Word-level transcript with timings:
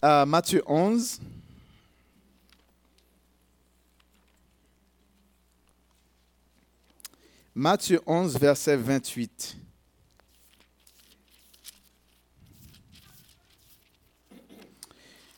à 0.00 0.24
Matthieu 0.26 0.62
11. 0.66 1.20
Matthieu 7.54 8.00
11, 8.06 8.38
verset 8.38 8.76
28. 8.76 9.56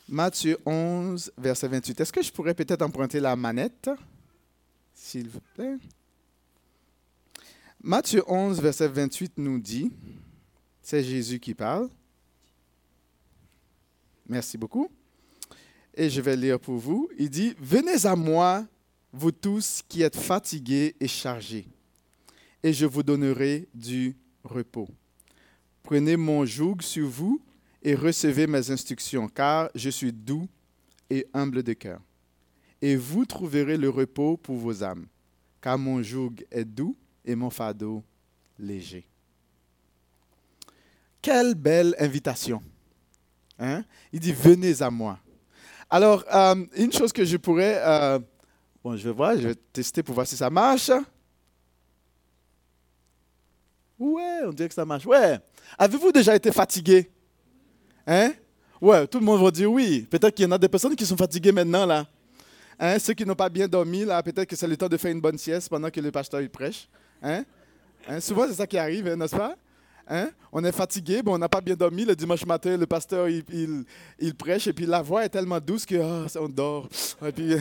Matthieu 0.09 0.59
11, 0.67 1.33
verset 1.39 1.69
28. 1.69 2.01
Est-ce 2.01 2.13
que 2.13 2.21
je 2.21 2.33
pourrais 2.33 2.53
peut-être 2.53 2.83
emprunter 2.83 3.21
la 3.21 3.37
manette, 3.37 3.89
s'il 4.93 5.29
vous 5.29 5.41
plaît? 5.55 5.79
Matthieu 7.83 8.23
11, 8.27 8.61
verset 8.61 8.89
28 8.89 9.39
nous 9.39 9.59
dit, 9.59 9.91
c'est 10.83 11.03
Jésus 11.03 11.41
qui 11.41 11.55
parle. 11.55 11.89
Merci 14.31 14.57
beaucoup. 14.57 14.89
Et 15.93 16.09
je 16.09 16.21
vais 16.21 16.37
lire 16.37 16.61
pour 16.61 16.77
vous. 16.77 17.11
Il 17.19 17.29
dit, 17.29 17.53
Venez 17.59 18.07
à 18.07 18.15
moi, 18.15 18.65
vous 19.13 19.33
tous 19.33 19.83
qui 19.89 20.03
êtes 20.03 20.17
fatigués 20.17 20.95
et 21.01 21.09
chargés, 21.09 21.67
et 22.63 22.73
je 22.73 22.87
vous 22.87 23.03
donnerai 23.03 23.69
du 23.75 24.17
repos. 24.45 24.89
Prenez 25.83 26.17
mon 26.17 26.45
joug 26.45 26.77
sur 26.81 27.09
vous 27.09 27.43
et 27.83 27.97
recevez 27.97 28.47
mes 28.47 28.71
instructions, 28.71 29.29
car 29.29 29.69
je 29.75 29.91
suis 29.91 30.13
doux 30.13 30.47
et 31.11 31.27
humble 31.35 31.65
de 31.65 31.73
cœur. 31.73 32.01
Et 32.81 32.95
vous 32.95 33.25
trouverez 33.25 33.77
le 33.77 33.91
repos 33.91 34.37
pour 34.37 34.59
vos 34.59 34.85
âmes, 34.85 35.07
car 35.61 35.77
mon 35.77 36.05
joug 36.05 36.37
est 36.53 36.65
doux 36.65 36.97
et 37.25 37.35
mon 37.35 37.51
fardeau 37.51 38.05
léger. 38.61 39.09
Quelle 41.21 41.57
belle 41.57 41.97
invitation. 41.99 42.63
Hein? 43.61 43.85
Il 44.11 44.19
dit, 44.19 44.33
venez 44.33 44.81
à 44.83 44.91
moi. 44.91 45.19
Alors, 45.89 46.25
euh, 46.33 46.65
une 46.77 46.93
chose 46.93 47.13
que 47.13 47.25
je 47.25 47.37
pourrais... 47.37 47.77
Euh, 47.79 48.19
bon, 48.83 48.97
je 48.97 49.05
vais 49.05 49.15
voir, 49.15 49.37
je 49.37 49.49
vais 49.49 49.55
tester 49.55 50.03
pour 50.03 50.15
voir 50.15 50.27
si 50.27 50.37
ça 50.37 50.49
marche. 50.49 50.91
Ouais, 53.99 54.41
on 54.47 54.53
dirait 54.53 54.69
que 54.69 54.75
ça 54.75 54.87
marche. 54.87 55.05
Ouais. 55.05 55.39
Avez-vous 55.79 56.11
déjà 56.11 56.35
été 56.35 56.51
fatigué? 56.51 57.11
Hein? 58.07 58.33
Ouais, 58.81 59.07
tout 59.07 59.19
le 59.19 59.25
monde 59.27 59.43
va 59.43 59.51
dire 59.51 59.71
oui. 59.71 60.07
Peut-être 60.11 60.35
qu'il 60.35 60.47
y 60.47 60.49
en 60.49 60.53
a 60.53 60.59
des 60.59 60.69
personnes 60.69 60.97
qui 60.97 61.05
sont 61.05 61.19
fatiguées 61.19 61.53
maintenant, 61.53 61.85
là. 61.85 62.07
Hein? 62.79 62.99
Ceux 62.99 63.13
qui 63.13 63.27
n'ont 63.27 63.35
pas 63.35 63.51
bien 63.51 63.69
dormi, 63.69 64.07
là, 64.07 64.23
peut-être 64.23 64.49
que 64.49 64.57
c'est 64.57 64.67
le 64.67 64.77
temps 64.79 64.89
de 64.89 64.97
faire 64.97 65.13
une 65.13 65.21
bonne 65.21 65.37
sieste 65.37 65.69
pendant 65.69 65.91
que 65.91 66.01
le 66.01 66.11
pasteur 66.11 66.41
prêche. 66.51 66.89
Hein? 67.23 67.45
hein? 68.09 68.21
Souvent, 68.21 68.47
c'est 68.49 68.55
ça 68.55 68.67
qui 68.67 68.79
arrive, 68.79 69.07
hein, 69.07 69.17
n'est-ce 69.17 69.37
pas? 69.37 69.55
Hein? 70.13 70.33
On 70.51 70.65
est 70.65 70.73
fatigué, 70.73 71.23
bon, 71.23 71.37
on 71.37 71.39
n'a 71.39 71.49
pas 71.49 71.61
bien 71.61 71.77
dormi. 71.77 72.05
Le 72.05 72.17
dimanche 72.17 72.45
matin, 72.45 72.77
le 72.77 72.85
pasteur, 72.85 73.29
il, 73.29 73.87
prêche, 74.37 74.67
et 74.67 74.73
puis 74.73 74.85
la 74.85 75.03
voix 75.03 75.25
est 75.25 75.29
tellement 75.29 75.61
douce 75.61 75.87
que 75.87 75.95
oh, 75.95 76.27
on 76.37 76.49
dort. 76.49 76.89
Et 77.25 77.31
puis, 77.31 77.55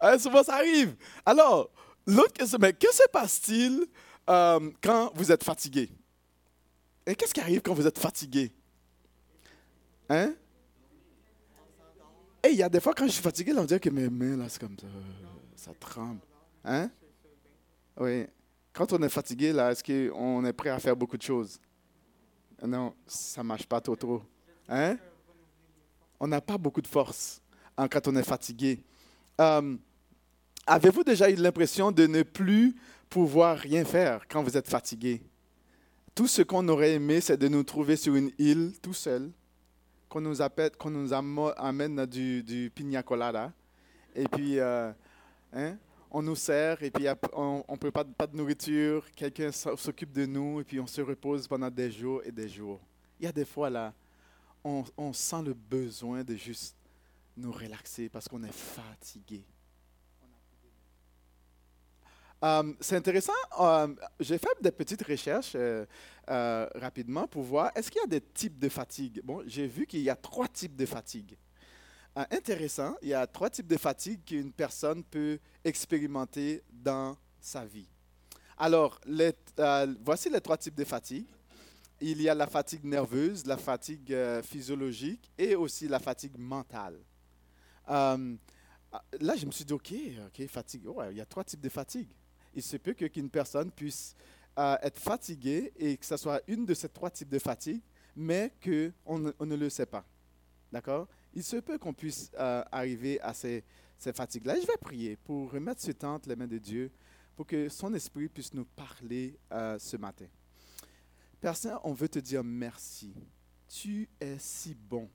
hein, 0.00 0.18
souvent, 0.20 0.44
ça 0.44 0.54
arrive. 0.54 0.94
Alors, 1.24 1.68
l'autre 2.06 2.32
question, 2.32 2.58
mais 2.60 2.72
que 2.72 2.86
se 2.92 3.02
passe-t-il 3.12 3.86
euh, 4.30 4.70
quand 4.80 5.10
vous 5.16 5.32
êtes 5.32 5.42
fatigué? 5.42 5.90
Et 7.04 7.16
qu'est-ce 7.16 7.34
qui 7.34 7.40
arrive 7.40 7.62
quand 7.62 7.74
vous 7.74 7.88
êtes 7.88 7.98
fatigué? 7.98 8.52
Hein? 10.08 10.32
Et 12.44 12.50
il 12.50 12.56
y 12.56 12.62
a 12.62 12.68
des 12.68 12.78
fois, 12.78 12.94
quand 12.94 13.06
je 13.06 13.12
suis 13.12 13.22
fatigué, 13.22 13.52
on 13.56 13.64
dirait 13.64 13.80
que 13.80 13.90
mes 13.90 14.08
mains, 14.08 14.36
là, 14.36 14.48
c'est 14.48 14.60
comme 14.60 14.76
ça, 14.78 14.86
ça 15.56 15.72
tremble. 15.80 16.20
Hein? 16.64 16.88
Oui. 17.98 18.26
Quand 18.76 18.92
on 18.92 19.02
est 19.02 19.08
fatigué, 19.08 19.54
là, 19.54 19.72
est-ce 19.72 19.82
qu'on 19.82 20.44
est 20.44 20.52
prêt 20.52 20.68
à 20.68 20.78
faire 20.78 20.94
beaucoup 20.94 21.16
de 21.16 21.22
choses? 21.22 21.58
Non, 22.62 22.92
ça 23.06 23.42
ne 23.42 23.48
marche 23.48 23.64
pas 23.64 23.80
trop 23.80 23.96
trop. 23.96 24.22
Hein? 24.68 24.98
On 26.20 26.26
n'a 26.26 26.42
pas 26.42 26.58
beaucoup 26.58 26.82
de 26.82 26.86
force 26.86 27.40
hein, 27.74 27.88
quand 27.88 28.06
on 28.06 28.14
est 28.16 28.22
fatigué. 28.22 28.82
Euh, 29.40 29.76
avez-vous 30.66 31.04
déjà 31.04 31.30
eu 31.30 31.36
l'impression 31.36 31.90
de 31.90 32.06
ne 32.06 32.22
plus 32.22 32.76
pouvoir 33.08 33.56
rien 33.56 33.82
faire 33.82 34.28
quand 34.28 34.42
vous 34.42 34.58
êtes 34.58 34.68
fatigué? 34.68 35.22
Tout 36.14 36.26
ce 36.26 36.42
qu'on 36.42 36.68
aurait 36.68 36.92
aimé, 36.92 37.22
c'est 37.22 37.38
de 37.38 37.48
nous 37.48 37.62
trouver 37.62 37.96
sur 37.96 38.14
une 38.14 38.30
île 38.38 38.74
tout 38.82 38.94
seul, 38.94 39.32
qu'on 40.10 40.20
nous, 40.20 40.42
appelle, 40.42 40.72
nous 40.84 41.14
amène 41.14 42.04
du, 42.04 42.42
du 42.42 42.70
pina 42.74 43.02
colada, 43.02 43.54
et 44.14 44.28
puis 44.28 44.58
euh, 44.58 44.92
hein, 45.54 45.78
on 46.10 46.22
nous 46.22 46.36
sert, 46.36 46.82
et 46.82 46.90
puis 46.90 47.06
on 47.32 47.64
ne 47.68 47.76
peut 47.76 47.90
pas, 47.90 48.04
de 48.04 48.36
nourriture, 48.36 49.10
quelqu'un 49.12 49.52
s'occupe 49.52 50.12
de 50.12 50.26
nous, 50.26 50.60
et 50.60 50.64
puis 50.64 50.80
on 50.80 50.86
se 50.86 51.00
repose 51.00 51.46
pendant 51.46 51.70
des 51.70 51.90
jours 51.90 52.22
et 52.24 52.32
des 52.32 52.48
jours. 52.48 52.80
Il 53.20 53.24
y 53.24 53.28
a 53.28 53.32
des 53.32 53.44
fois 53.44 53.70
là, 53.70 53.92
on, 54.64 54.84
on 54.96 55.12
sent 55.12 55.42
le 55.44 55.54
besoin 55.54 56.24
de 56.24 56.34
juste 56.34 56.76
nous 57.36 57.52
relaxer 57.52 58.08
parce 58.08 58.28
qu'on 58.28 58.42
est 58.42 58.52
fatigué. 58.52 59.44
Euh, 62.44 62.72
c'est 62.80 62.96
intéressant. 62.96 63.32
Euh, 63.60 63.88
j'ai 64.20 64.38
fait 64.38 64.48
des 64.60 64.70
petites 64.70 65.02
recherches 65.02 65.56
euh, 65.56 65.86
rapidement 66.74 67.26
pour 67.26 67.42
voir 67.42 67.70
est-ce 67.74 67.90
qu'il 67.90 68.00
y 68.00 68.04
a 68.04 68.08
des 68.08 68.20
types 68.20 68.58
de 68.58 68.68
fatigue? 68.68 69.20
Bon, 69.24 69.42
j'ai 69.46 69.66
vu 69.66 69.86
qu'il 69.86 70.00
y 70.00 70.10
a 70.10 70.16
trois 70.16 70.48
types 70.48 70.76
de 70.76 70.86
fatigue. 70.86 71.36
Intéressant, 72.30 72.96
il 73.02 73.08
y 73.08 73.14
a 73.14 73.26
trois 73.26 73.50
types 73.50 73.66
de 73.66 73.76
fatigue 73.76 74.24
qu'une 74.24 74.52
personne 74.52 75.04
peut 75.04 75.38
expérimenter 75.64 76.62
dans 76.70 77.16
sa 77.40 77.64
vie. 77.64 77.88
Alors, 78.56 78.98
les, 79.06 79.32
voici 80.02 80.30
les 80.30 80.40
trois 80.40 80.56
types 80.56 80.74
de 80.74 80.84
fatigue. 80.84 81.26
Il 82.00 82.20
y 82.20 82.28
a 82.28 82.34
la 82.34 82.46
fatigue 82.46 82.84
nerveuse, 82.84 83.44
la 83.46 83.56
fatigue 83.56 84.14
physiologique 84.42 85.30
et 85.36 85.54
aussi 85.54 85.88
la 85.88 85.98
fatigue 85.98 86.38
mentale. 86.38 86.98
là, 87.86 88.16
je 89.36 89.46
me 89.46 89.50
suis 89.50 89.64
dit, 89.64 89.72
OK, 89.72 89.92
OK, 90.26 90.46
fatigue. 90.48 90.84
il 91.10 91.16
y 91.16 91.20
a 91.20 91.26
trois 91.26 91.44
types 91.44 91.60
de 91.60 91.68
fatigue 91.68 92.08
il 92.56 92.62
se 92.62 92.78
peut 92.78 92.94
qu'une 92.94 93.30
personne 93.30 93.70
puisse 93.70 94.16
euh, 94.58 94.76
être 94.82 94.98
fatiguée 94.98 95.72
et 95.76 95.96
que 95.96 96.06
ce 96.06 96.16
soit 96.16 96.40
une 96.48 96.64
de 96.64 96.74
ces 96.74 96.88
trois 96.88 97.10
types 97.10 97.28
de 97.28 97.38
fatigue, 97.38 97.82
mais 98.16 98.50
qu'on 98.64 99.32
on 99.38 99.46
ne 99.46 99.56
le 99.56 99.68
sait 99.68 99.86
pas. 99.86 100.04
D'accord? 100.72 101.06
Il 101.36 101.44
se 101.44 101.56
peut 101.56 101.76
qu'on 101.76 101.92
puisse 101.92 102.30
euh, 102.38 102.64
arriver 102.72 103.20
à 103.20 103.34
ces, 103.34 103.62
fatigues-là. 103.98 104.54
je 104.58 104.66
vais 104.66 104.78
prier 104.80 105.16
pour 105.16 105.52
remettre 105.52 105.82
ce 105.82 105.90
temps 105.90 106.14
entre 106.14 106.30
les 106.30 106.34
mains 106.34 106.46
de 106.46 106.56
Dieu, 106.56 106.90
pour 107.36 107.46
que 107.46 107.68
son 107.68 107.92
esprit 107.92 108.26
puisse 108.28 108.54
nous 108.54 108.64
parler 108.64 109.38
euh, 109.52 109.78
ce 109.78 109.98
matin. 109.98 110.24
Père 111.38 111.54
Saint, 111.54 111.78
on 111.84 111.92
veut 111.92 112.08
te 112.08 112.18
dire 112.18 112.42
merci. 112.42 113.12
Tu 113.68 114.08
es 114.18 114.38
si 114.38 114.74
bon. 114.74 115.10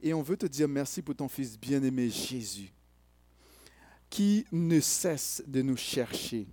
Et 0.00 0.14
on 0.14 0.22
veut 0.22 0.38
te 0.38 0.46
dire 0.46 0.68
merci 0.68 1.02
pour 1.02 1.14
ton 1.14 1.28
Fils 1.28 1.60
bien-aimé 1.60 2.08
Jésus, 2.08 2.72
qui 4.08 4.46
ne 4.52 4.80
cesse 4.80 5.42
de 5.46 5.60
nous 5.60 5.76
chercher 5.76 6.48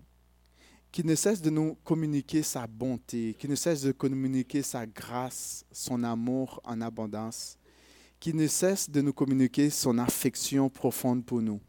qui 0.92 1.06
ne 1.06 1.14
cesse 1.14 1.40
de 1.40 1.52
nous 1.52 1.76
communiquer 1.84 2.42
sa 2.42 2.66
bonté, 2.66 3.36
qui 3.38 3.48
ne 3.48 3.54
cesse 3.54 3.84
de 3.84 3.92
communiquer 3.92 4.64
sa 4.64 4.88
grâce, 4.88 5.64
son 5.72 6.04
amour 6.04 6.59
en 6.64 6.82
abondance, 6.82 7.59
qui 8.19 8.34
ne 8.34 8.47
cesse 8.47 8.90
de 8.90 9.02
nous 9.02 9.13
communiquer 9.13 9.69
son 9.69 9.97
affection 9.97 10.69
profonde 10.69 11.25
pour 11.25 11.41
nous. 11.41 11.59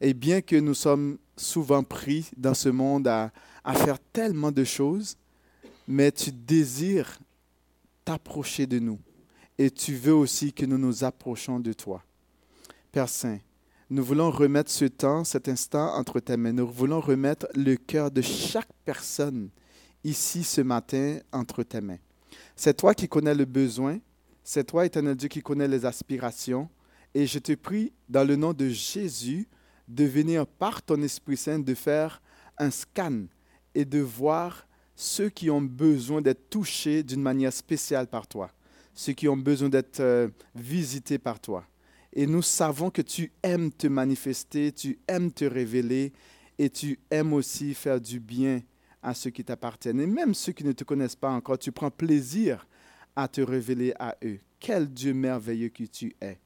Et 0.00 0.14
bien 0.14 0.40
que 0.40 0.56
nous 0.56 0.74
sommes 0.74 1.18
souvent 1.36 1.82
pris 1.82 2.30
dans 2.36 2.54
ce 2.54 2.68
monde 2.68 3.08
à, 3.08 3.32
faire 3.74 3.98
tellement 4.12 4.52
de 4.52 4.64
choses, 4.64 5.16
mais 5.88 6.12
tu 6.12 6.30
désires 6.30 7.18
t'approcher 8.04 8.66
de 8.66 8.78
nous 8.78 8.98
et 9.58 9.70
tu 9.70 9.94
veux 9.94 10.14
aussi 10.14 10.52
que 10.52 10.66
nous 10.66 10.78
nous 10.78 11.04
approchons 11.04 11.60
de 11.60 11.72
toi. 11.72 12.02
Père 12.92 13.08
Saint, 13.08 13.38
nous 13.90 14.04
voulons 14.04 14.30
remettre 14.30 14.70
ce 14.70 14.86
temps, 14.86 15.24
cet 15.24 15.48
instant 15.48 15.94
entre 15.94 16.20
tes 16.20 16.36
mains. 16.36 16.52
Nous 16.52 16.66
voulons 16.66 17.00
remettre 17.00 17.46
le 17.54 17.76
cœur 17.76 18.10
de 18.10 18.22
chaque 18.22 18.70
personne 18.84 19.50
ici 20.02 20.44
ce 20.44 20.60
matin 20.60 21.18
entre 21.32 21.62
tes 21.62 21.80
mains. 21.80 21.98
C'est 22.56 22.76
toi 22.76 22.94
qui 22.94 23.08
connais 23.08 23.34
le 23.34 23.44
besoin. 23.44 23.98
C'est 24.46 24.64
toi, 24.64 24.84
éternel 24.84 25.16
Dieu, 25.16 25.28
qui 25.28 25.40
connais 25.40 25.66
les 25.66 25.86
aspirations. 25.86 26.68
Et 27.14 27.26
je 27.26 27.38
te 27.38 27.54
prie, 27.54 27.94
dans 28.10 28.24
le 28.24 28.36
nom 28.36 28.52
de 28.52 28.68
Jésus, 28.68 29.48
de 29.88 30.04
venir 30.04 30.46
par 30.46 30.82
ton 30.82 31.00
Esprit 31.00 31.38
Saint, 31.38 31.58
de 31.58 31.74
faire 31.74 32.20
un 32.58 32.70
scan 32.70 33.22
et 33.74 33.86
de 33.86 34.00
voir 34.00 34.68
ceux 34.94 35.30
qui 35.30 35.48
ont 35.48 35.62
besoin 35.62 36.20
d'être 36.20 36.50
touchés 36.50 37.02
d'une 37.02 37.22
manière 37.22 37.54
spéciale 37.54 38.06
par 38.06 38.26
toi, 38.26 38.50
ceux 38.92 39.14
qui 39.14 39.28
ont 39.28 39.36
besoin 39.36 39.70
d'être 39.70 40.00
euh, 40.00 40.28
visités 40.54 41.18
par 41.18 41.40
toi. 41.40 41.64
Et 42.12 42.26
nous 42.26 42.42
savons 42.42 42.90
que 42.90 43.02
tu 43.02 43.32
aimes 43.42 43.72
te 43.72 43.86
manifester, 43.86 44.72
tu 44.72 44.98
aimes 45.08 45.32
te 45.32 45.46
révéler 45.46 46.12
et 46.58 46.68
tu 46.68 46.98
aimes 47.10 47.32
aussi 47.32 47.72
faire 47.72 47.98
du 47.98 48.20
bien 48.20 48.60
à 49.02 49.14
ceux 49.14 49.30
qui 49.30 49.42
t'appartiennent. 49.42 50.00
Et 50.00 50.06
même 50.06 50.34
ceux 50.34 50.52
qui 50.52 50.64
ne 50.64 50.72
te 50.72 50.84
connaissent 50.84 51.16
pas 51.16 51.30
encore, 51.30 51.58
tu 51.58 51.72
prends 51.72 51.90
plaisir 51.90 52.66
à 53.16 53.28
te 53.28 53.40
révéler 53.40 53.92
à 53.98 54.16
eux. 54.24 54.38
Quel 54.58 54.88
Dieu 54.88 55.14
merveilleux 55.14 55.68
que 55.68 55.84
tu 55.84 56.14
es. 56.20 56.38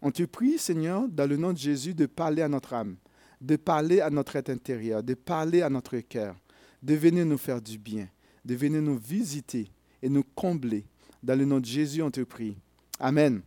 On 0.00 0.10
te 0.10 0.22
prie, 0.24 0.58
Seigneur, 0.58 1.08
dans 1.08 1.28
le 1.28 1.36
nom 1.36 1.52
de 1.52 1.58
Jésus, 1.58 1.94
de 1.94 2.06
parler 2.06 2.42
à 2.42 2.48
notre 2.48 2.74
âme, 2.74 2.96
de 3.40 3.56
parler 3.56 4.00
à 4.00 4.10
notre 4.10 4.36
être 4.36 4.50
intérieur, 4.50 5.02
de 5.02 5.14
parler 5.14 5.62
à 5.62 5.68
notre 5.68 5.98
cœur, 5.98 6.36
de 6.82 6.94
venir 6.94 7.26
nous 7.26 7.38
faire 7.38 7.60
du 7.60 7.78
bien, 7.78 8.08
de 8.44 8.54
venir 8.54 8.82
nous 8.82 8.96
visiter 8.98 9.68
et 10.02 10.08
nous 10.08 10.24
combler 10.34 10.84
Dans 11.22 11.38
le 11.38 11.44
nom 11.44 11.58
de 11.58 11.64
Jésus, 11.64 12.02
on 12.02 12.10
te 12.10 12.20
prie. 12.20 12.56
Amen. 13.00 13.40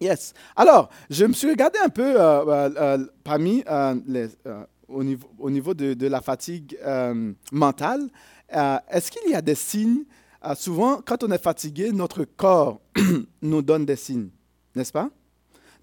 Yes. 0.00 0.32
Alors, 0.56 0.90
je 1.10 1.24
me 1.24 1.32
suis 1.32 1.48
regardé 1.48 1.78
un 1.78 1.88
peu 1.88 2.16
parmi 3.22 3.62
les, 4.06 4.28
au 4.88 5.04
niveau, 5.04 5.28
au 5.38 5.50
niveau 5.50 5.74
de, 5.74 5.94
de 5.94 6.06
la 6.06 6.20
fatigue 6.20 6.78
mentale. 7.52 8.08
Est-ce 8.48 9.10
qu'il 9.10 9.30
y 9.30 9.34
a 9.34 9.42
des 9.42 9.54
signes 9.54 10.04
Souvent, 10.56 11.00
quand 11.04 11.24
on 11.24 11.30
est 11.30 11.42
fatigué, 11.42 11.90
notre 11.92 12.24
corps 12.24 12.80
nous 13.42 13.62
donne 13.62 13.86
des 13.86 13.96
signes, 13.96 14.28
n'est-ce 14.74 14.92
pas? 14.92 15.10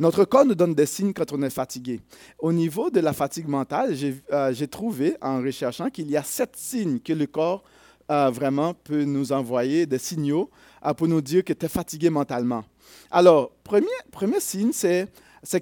Notre 0.01 0.25
corps 0.25 0.45
nous 0.45 0.55
donne 0.55 0.73
des 0.73 0.87
signes 0.87 1.13
quand 1.13 1.31
on 1.31 1.41
est 1.43 1.51
fatigué. 1.51 1.99
Au 2.39 2.51
niveau 2.51 2.89
de 2.89 2.99
la 2.99 3.13
fatigue 3.13 3.47
mentale, 3.47 3.95
j'ai 3.95 4.15
euh, 4.31 4.53
trouvé 4.65 5.15
en 5.21 5.41
recherchant 5.41 5.89
qu'il 5.89 6.09
y 6.09 6.17
a 6.17 6.23
sept 6.23 6.55
signes 6.55 6.99
que 6.99 7.13
le 7.13 7.27
corps 7.27 7.63
euh, 8.09 8.31
vraiment 8.31 8.73
peut 8.73 9.03
nous 9.03 9.31
envoyer, 9.31 9.85
des 9.85 9.99
signaux 9.99 10.49
euh, 10.85 10.93
pour 10.93 11.07
nous 11.07 11.21
dire 11.21 11.43
que 11.43 11.53
tu 11.53 11.65
es 11.65 11.69
fatigué 11.69 12.09
mentalement. 12.09 12.63
Alors, 13.11 13.51
premier, 13.63 13.87
premier 14.11 14.39
signe, 14.39 14.71
c'est 14.73 15.07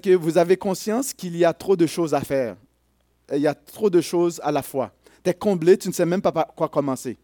que 0.00 0.14
vous 0.14 0.38
avez 0.38 0.56
conscience 0.56 1.12
qu'il 1.12 1.36
y 1.36 1.44
a 1.44 1.52
trop 1.52 1.76
de 1.76 1.86
choses 1.86 2.14
à 2.14 2.20
faire. 2.20 2.56
Il 3.32 3.40
y 3.40 3.46
a 3.46 3.54
trop 3.54 3.90
de 3.90 4.00
choses 4.00 4.40
à 4.42 4.50
la 4.50 4.62
fois. 4.62 4.92
Tu 5.22 5.30
es 5.30 5.34
comblé, 5.34 5.76
tu 5.76 5.88
ne 5.88 5.92
sais 5.92 6.06
même 6.06 6.22
pas 6.22 6.32
par 6.32 6.46
quoi 6.54 6.68
commencer. 6.68 7.18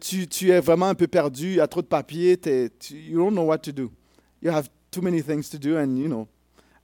Tu, 0.00 0.26
tu, 0.26 0.50
es 0.50 0.60
vraiment 0.60 0.86
un 0.86 0.94
peu 0.94 1.06
perdu, 1.06 1.50
il 1.50 1.56
y 1.56 1.60
a 1.60 1.68
trop 1.68 1.82
de 1.82 1.86
papier, 1.86 2.36
tu, 2.36 2.96
you 2.96 3.18
don't 3.18 3.32
know 3.32 3.44
what 3.44 3.58
to 3.58 3.70
do. 3.70 3.90
You 4.42 4.50
have 4.50 4.68
too 4.90 5.02
many 5.02 5.22
things 5.22 5.48
to 5.50 5.58
do, 5.58 5.76
and 5.76 5.96
you 5.96 6.08
know, 6.08 6.26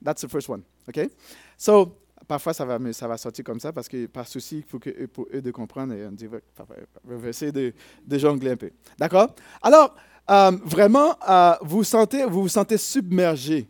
that's 0.01 0.21
the 0.21 0.29
first 0.29 0.47
one. 0.47 0.63
Okay? 0.87 1.09
So, 1.57 1.97
parfois, 2.27 2.53
ça 2.53 2.65
va, 2.65 3.17
sortir 3.17 3.43
comme 3.43 3.59
ça 3.59 3.71
parce 3.71 3.87
que 3.87 4.07
par 4.07 4.27
souci, 4.27 4.63
faut 4.67 4.79
que 4.79 5.05
pour 5.07 5.27
eux 5.33 5.41
de 5.41 5.51
comprendre 5.51 5.93
et 5.93 6.05
on 6.05 6.11
dit, 6.11 6.27
va 6.27 7.29
essayer 7.29 7.51
de, 7.51 7.73
jongler 8.17 8.51
un 8.51 8.57
peu. 8.57 8.71
D'accord? 8.97 9.35
Alors, 9.61 9.95
euh, 10.29 10.51
vraiment, 10.63 11.15
euh, 11.27 11.53
vous, 11.61 11.83
sentez, 11.83 12.25
vous 12.25 12.43
vous 12.43 12.49
sentez 12.49 12.77
submergé 12.77 13.67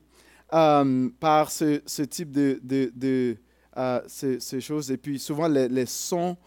euh, 0.54 1.10
par 1.19 1.51
ce, 1.51 2.04
type 2.04 2.31
de, 2.31 3.38
choses. 4.60 4.92
Et 4.92 4.98
puis, 4.98 5.19
souvent, 5.19 5.48
les 5.48 5.86
sons 5.86 6.38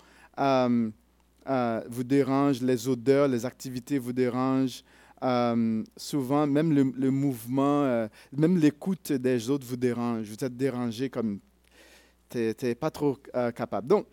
vous 1.89 2.05
dérangent, 2.05 2.63
les 2.63 2.89
odeurs, 2.89 3.29
les 3.29 3.47
activités 3.47 3.99
vous 3.99 4.13
dérangent. 4.13 4.85
Euh, 5.25 5.83
souvent, 5.97 6.47
même 6.47 6.73
le, 6.73 7.11
mouvement, 7.11 7.83
euh, 7.83 8.09
même 8.33 8.57
l'écoute 8.57 9.13
des 9.13 9.51
autres 9.51 9.67
vous 9.67 9.77
dérange. 9.77 10.27
Vous 10.29 10.45
êtes 10.45 10.57
dérangé 10.57 11.11
comme 11.11 11.41
tu 12.29 12.55
n'es 12.63 12.75
pas 12.75 12.91
trop 12.91 13.17
euh, 13.35 13.51
capable. 13.51 13.89
Donc, 13.89 14.07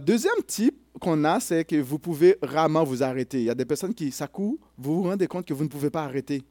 deuxième 0.00 0.42
type 0.46 0.76
qu'on 1.00 1.24
a, 1.24 1.40
c'est 1.40 1.64
que 1.64 1.76
vous 1.76 1.98
pouvez 1.98 2.36
rarement 2.42 2.84
vous 2.84 3.02
arrêter. 3.02 3.38
Il 3.38 3.44
y 3.44 3.50
a 3.50 3.54
des 3.54 3.64
personnes 3.64 3.94
qui, 3.94 4.12
ça 4.12 4.28
court, 4.28 4.58
vous 4.78 5.02
vous 5.02 5.08
rendez 5.08 5.26
compte 5.26 5.46
que 5.46 5.54
vous 5.54 5.64
ne 5.64 5.68
pouvez 5.68 5.90
pas 5.90 6.04
arrêter. 6.04 6.42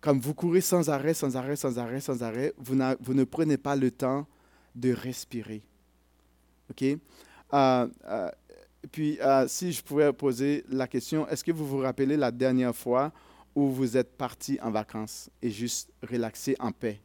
Comme 0.00 0.20
vous 0.20 0.34
courez 0.34 0.60
sans 0.60 0.90
arrêt, 0.90 1.14
sans 1.14 1.36
arrêt, 1.36 1.56
sans 1.56 1.78
arrêt, 1.78 2.00
sans 2.00 2.22
arrêt, 2.22 2.52
vous 2.58 2.74
ne 2.74 3.24
prenez 3.24 3.56
pas 3.56 3.76
le 3.76 3.90
temps 3.90 4.26
de 4.74 4.92
respirer. 4.92 5.62
OK? 6.70 6.84
Puis, 8.90 9.18
euh, 9.20 9.48
si 9.48 9.72
je 9.72 9.82
pouvais 9.82 10.12
poser 10.12 10.64
la 10.68 10.86
question, 10.86 11.26
est-ce 11.28 11.42
que 11.42 11.52
vous 11.52 11.66
vous 11.66 11.78
rappelez 11.78 12.16
la 12.16 12.30
dernière 12.30 12.74
fois 12.74 13.12
où 13.54 13.68
vous 13.70 13.96
êtes 13.96 14.16
parti 14.16 14.58
en 14.62 14.70
vacances 14.70 15.30
et 15.42 15.50
juste 15.50 15.90
relaxé 16.02 16.56
en 16.58 16.72
paix? 16.72 17.00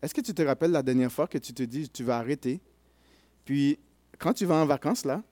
Est-ce 0.00 0.14
que 0.14 0.20
tu 0.20 0.32
te 0.32 0.42
rappelles 0.42 0.70
la 0.70 0.82
dernière 0.82 1.12
fois 1.12 1.26
que 1.26 1.38
tu 1.38 1.52
te 1.52 1.62
dis, 1.62 1.88
tu 1.88 2.04
vas 2.04 2.18
arrêter? 2.18 2.60
Puis, 3.44 3.78
quand 4.18 4.32
tu 4.32 4.46
vas 4.46 4.56
en 4.56 4.66
vacances, 4.66 5.04
là, 5.04 5.22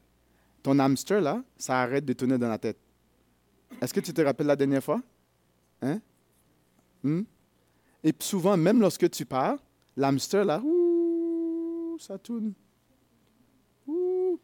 ton 0.62 0.79
hamster, 0.79 1.21
là, 1.21 1.43
ça 1.56 1.81
arrête 1.81 2.05
de 2.05 2.12
tourner 2.12 2.37
dans 2.37 2.49
la 2.49 2.59
tête. 2.59 2.79
Est-ce 3.81 3.95
que 3.95 4.00
tu 4.00 4.12
te 4.12 4.21
rappelles 4.21 4.47
la 4.47 4.56
dernière 4.56 4.83
fois? 4.83 5.00
Hein? 5.83 6.00
Hmm? 7.03 7.23
Et 8.03 8.12
souvent, 8.19 8.56
même 8.56 8.81
lorsque 8.81 9.09
tu 9.11 9.25
pars, 9.25 9.59
l'hamster, 9.97 10.45
là, 10.45 10.61
ouh, 10.62 11.97
ça 11.99 12.19
tourne. 12.19 12.53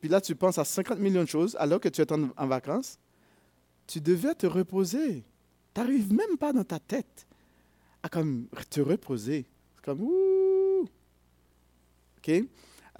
Puis 0.01 0.09
là, 0.09 0.21
tu 0.21 0.35
penses 0.35 0.59
à 0.59 0.65
50 0.65 0.99
millions 0.99 1.23
de 1.23 1.29
choses 1.29 1.57
alors 1.59 1.81
que 1.81 1.89
tu 1.89 2.01
es 2.01 2.13
en, 2.13 2.47
vacances. 2.47 2.99
Tu 3.87 4.01
devais 4.01 4.35
te 4.35 4.47
reposer. 4.47 5.25
Tu 5.75 5.81
n'arrives 5.81 6.13
même 6.13 6.37
pas 6.39 6.53
dans 6.53 6.65
ta 6.65 6.79
tête 6.79 7.27
à 8.03 8.09
comme 8.09 8.47
te 8.71 8.81
reposer. 8.81 9.47
C'est 9.77 9.85
comme 9.85 10.03
ouh. 10.03 10.87
OK? 12.19 12.33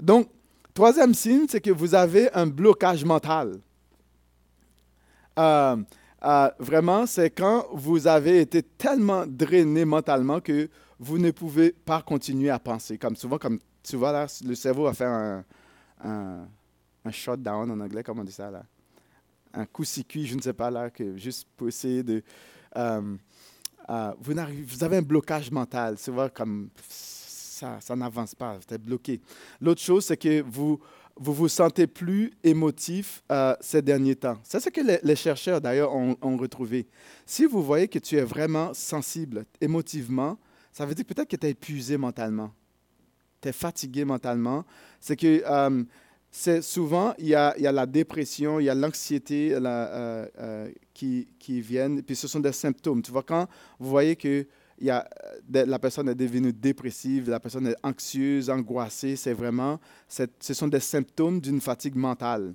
Donc, 0.01 0.29
troisième 0.73 1.15
signe, 1.15 1.47
c'est 1.49 1.61
que 1.61 1.71
vous 1.71 1.95
avez 1.95 2.33
un 2.35 2.47
blocage 2.47 3.05
mental. 3.05 3.61
Euh, 5.39 5.77
euh, 6.25 6.51
vraiment, 6.59 7.07
c'est 7.07 7.31
quand 7.31 7.67
vous 7.73 8.07
avez 8.07 8.41
été 8.41 8.63
tellement 8.63 9.25
drainé 9.27 9.85
mentalement 9.85 10.41
que 10.41 10.69
vous 10.99 11.19
ne 11.19 11.31
pouvez 11.31 11.73
pas 11.73 12.03
continuer 12.03 12.51
à 12.51 12.59
penser. 12.59 12.99
Comme 12.99 13.17
souvent, 13.17 13.39
comme 13.39 13.59
tu 13.83 13.97
vois 13.97 14.13
là, 14.13 14.27
le 14.45 14.55
cerveau 14.55 14.85
va 14.85 14.95
faire 14.95 15.11
un 15.11 15.45
un 16.05 16.47
shutdown 17.11 17.71
en 17.71 17.81
anglais, 17.81 18.03
comment 18.03 18.23
on 18.23 18.25
dit 18.25 18.33
ça 18.33 18.51
là? 18.51 18.65
Un 19.53 19.67
coup-circuit, 19.67 20.27
je 20.27 20.35
ne 20.35 20.41
sais 20.41 20.53
pas 20.53 20.71
là, 20.71 20.91
que 20.91 21.17
juste 21.17 21.47
pour 21.57 21.69
essayer 21.69 22.03
de. 22.03 22.23
Euh, 22.77 23.17
euh, 23.91 24.13
vous, 24.21 24.83
avez 24.83 24.97
un 24.97 25.03
blocage 25.03 25.51
mental, 25.51 25.97
c'est 25.99 26.11
vrai, 26.11 26.31
comme 26.35 26.71
ça, 26.89 27.79
ça 27.81 27.95
n'avance 27.95 28.35
pas, 28.35 28.57
vous 28.57 28.75
êtes 28.75 28.83
bloqué. 28.83 29.21
L'autre 29.61 29.81
chose, 29.81 30.07
c'est 30.07 30.17
que 30.17 30.43
vous 30.43 30.81
vous 31.17 31.33
vous 31.33 31.49
sentez 31.49 31.87
plus 31.87 32.33
émotif 32.43 33.23
euh, 33.31 33.55
ces 33.61 33.83
derniers 33.83 34.17
temps. 34.17 34.39
C'est 34.43 34.61
ce 34.61 34.69
que 34.69 34.81
les, 35.03 35.17
chercheurs, 35.17 35.61
d'ailleurs, 35.61 35.95
ont, 35.95 36.37
retrouvé. 36.37 36.87
Si 37.25 37.45
vous 37.45 37.63
voyez 37.63 37.89
que 37.89 37.99
tu 37.99 38.17
es 38.17 38.23
vraiment 38.23 38.75
sensible 38.75 39.45
émotivement, 39.61 40.39
ça 40.73 40.85
veut 40.85 40.95
dire 40.95 41.05
peut-être 41.05 41.29
que 41.29 41.37
tu 41.37 41.47
es 41.47 41.51
épuisé 41.51 41.97
mentalement. 41.97 42.53
Tu 43.41 43.49
es 43.49 43.53
fatigué 43.53 44.05
mentalement. 44.05 44.65
C'est 45.01 45.17
que 45.17 45.45
c'est 46.37 46.63
souvent, 46.63 47.15
il 47.19 47.29
y, 47.29 47.37
a, 47.37 47.55
la 47.57 47.87
dépression, 47.87 48.59
il 48.59 48.65
y 48.65 48.69
a 48.69 48.75
l'anxiété 48.75 49.55
euh, 49.55 50.27
euh, 50.41 50.69
qui, 50.93 51.29
qui, 51.39 51.61
viennent, 51.61 52.03
puis 52.03 52.17
ce 52.17 52.27
sont 52.27 52.41
des 52.41 52.51
symptômes. 52.51 53.03
Tu 53.03 53.13
vois, 53.13 53.23
quand 53.23 53.47
vous 53.79 53.89
voyez 53.89 54.17
que 54.17 54.45
il 54.79 54.87
y 54.89 54.91
a, 54.91 55.09
la 55.53 55.79
personne 55.79 56.09
est 56.09 56.15
devenue 56.17 56.53
dépressive, 56.53 57.31
la 57.31 57.39
personne 57.39 57.69
est 57.69 57.77
anxieuse, 57.85 58.51
angoissée, 58.51 59.15
c'est 59.15 59.33
vraiment, 59.33 59.79
ce 60.09 60.55
sont 60.55 60.67
des 60.67 60.81
symptômes 60.81 61.41
d'une 61.41 61.61
fatigue 61.61 61.95
mentale. 61.95 62.55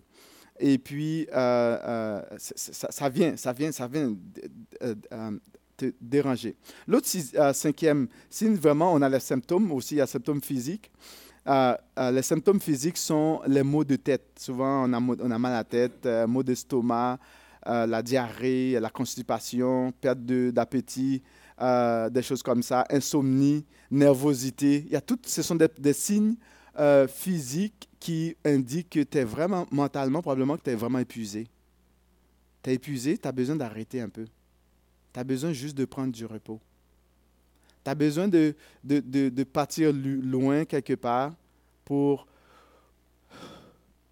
Et 0.59 0.77
puis, 0.77 1.25
euh, 1.33 2.21
ça, 2.37 3.07
vient, 3.07 3.37
ça 3.37 3.53
vient, 3.53 3.71
ça 3.71 3.87
vient 3.87 4.13
te 5.77 5.93
déranger. 6.01 6.57
L'autre 6.85 7.07
cinquième 7.53 8.09
signe, 8.29 8.55
vraiment, 8.55 8.93
on 8.93 9.01
a 9.01 9.07
les 9.07 9.21
symptômes, 9.21 9.71
aussi 9.71 9.95
il 9.95 9.97
y 9.99 10.01
a 10.01 10.03
les 10.03 10.11
symptômes 10.11 10.43
physiques. 10.43 10.91
Euh, 11.47 11.75
euh, 11.97 12.11
les 12.11 12.21
symptômes 12.21 12.59
physiques 12.59 12.97
sont 12.97 13.41
les 13.47 13.63
maux 13.63 13.83
de 13.83 13.95
tête. 13.95 14.37
Souvent, 14.37 14.89
on 14.89 14.93
a, 14.93 15.37
mal 15.39 15.53
à 15.53 15.57
la 15.57 15.63
tête, 15.63 16.05
euh, 16.05 16.27
maux 16.27 16.43
d'estomac, 16.43 17.19
la 17.65 18.01
diarrhée, 18.01 18.79
la 18.79 18.89
constipation, 18.89 19.91
perte 19.91 20.19
d'appétit, 20.19 21.21
des 21.59 22.21
choses 22.23 22.41
comme 22.41 22.63
ça, 22.63 22.85
insomnie, 22.89 23.65
nervosité. 23.91 24.83
Il 24.87 24.91
y 24.91 24.95
a 24.95 25.01
tout, 25.01 25.19
ce 25.23 25.41
sont 25.43 25.55
des, 25.55 25.93
signes 25.93 26.35
physiques 27.07 27.89
qui 27.99 28.35
indiquent 28.45 28.89
que 28.89 29.03
tu 29.03 29.17
es 29.19 29.23
vraiment 29.23 29.67
mentalement, 29.71 30.21
probablement 30.21 30.57
que 30.57 30.63
tu 30.63 30.69
es 30.71 30.75
vraiment 30.75 30.99
épuisé. 30.99 31.47
Tu 32.63 32.71
es 32.71 32.73
épuisé, 32.75 33.17
tu 33.17 33.27
as 33.27 33.31
besoin 33.31 33.57
d'arrêter 33.57 34.01
un 34.01 34.09
peu. 34.09 34.25
Tu 35.13 35.19
as 35.19 35.23
besoin 35.23 35.51
juste 35.51 35.77
de 35.77 35.85
prendre 35.85 36.13
du 36.13 36.25
repos. 36.25 36.59
Tu 37.83 37.89
as 37.91 37.95
besoin 37.95 38.27
de, 38.27 38.55
de, 38.83 38.99
de, 39.29 39.43
partir 39.43 39.91
loin 39.93 40.65
quelque 40.65 40.93
part 40.93 41.33
pour 41.85 42.27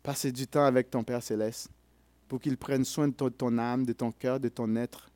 passer 0.02 0.32
du 0.32 0.48
temps 0.48 0.64
avec 0.64 0.90
ton 0.90 1.04
Père 1.04 1.22
céleste, 1.22 1.70
pour 2.28 2.40
qu'il 2.40 2.58
prenne 2.58 2.86
soin 2.86 3.10
de 3.10 3.14
ton, 3.14 3.58
âme, 3.58 3.86
de 3.86 3.94
ton 3.94 4.12
cœur, 4.12 4.40
de 4.40 4.48
ton 4.48 4.74
être. 4.76 5.10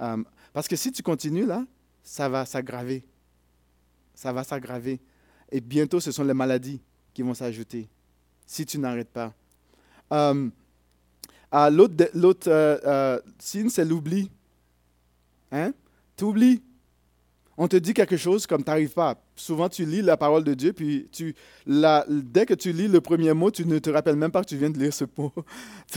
Euh, 0.00 0.22
parce 0.52 0.68
que 0.68 0.76
si 0.76 0.92
tu 0.92 1.02
continues 1.02 1.46
là, 1.46 1.64
ça 2.02 2.28
va 2.28 2.44
s'aggraver. 2.44 3.02
Ça 4.14 4.32
va 4.32 4.44
s'aggraver. 4.44 5.00
Et 5.50 5.60
bientôt, 5.60 6.00
ce 6.00 6.12
sont 6.12 6.24
les 6.24 6.34
maladies 6.34 6.80
qui 7.14 7.22
vont 7.22 7.34
s'ajouter 7.34 7.88
si 8.46 8.64
tu 8.64 8.78
n'arrêtes 8.78 9.10
pas. 9.10 9.34
Euh, 10.12 10.48
l'autre 11.70 12.48
euh, 12.48 13.20
signe, 13.38 13.68
c'est 13.68 13.84
l'oubli. 13.84 14.30
Hein? 15.50 15.72
Tu 16.16 16.24
oublies 16.24 16.62
on 17.58 17.68
te 17.68 17.76
dit 17.76 17.94
quelque 17.94 18.16
chose 18.16 18.46
comme 18.46 18.62
tu 18.62 18.70
n'arrives 18.70 18.92
pas. 18.92 19.16
Souvent, 19.34 19.68
tu 19.68 19.84
lis 19.84 20.02
la 20.02 20.16
parole 20.16 20.44
de 20.44 20.54
Dieu, 20.54 20.72
puis 20.72 21.08
tu, 21.10 21.34
la, 21.66 22.04
dès 22.08 22.44
que 22.44 22.54
tu 22.54 22.72
lis 22.72 22.88
le 22.88 23.00
premier 23.00 23.32
mot, 23.32 23.50
tu 23.50 23.66
ne 23.66 23.78
te 23.78 23.90
rappelles 23.90 24.16
même 24.16 24.30
pas 24.30 24.42
que 24.42 24.48
tu 24.48 24.56
viens 24.56 24.70
de 24.70 24.78
lire 24.78 24.92
ce 24.92 25.04
mot. 25.16 25.32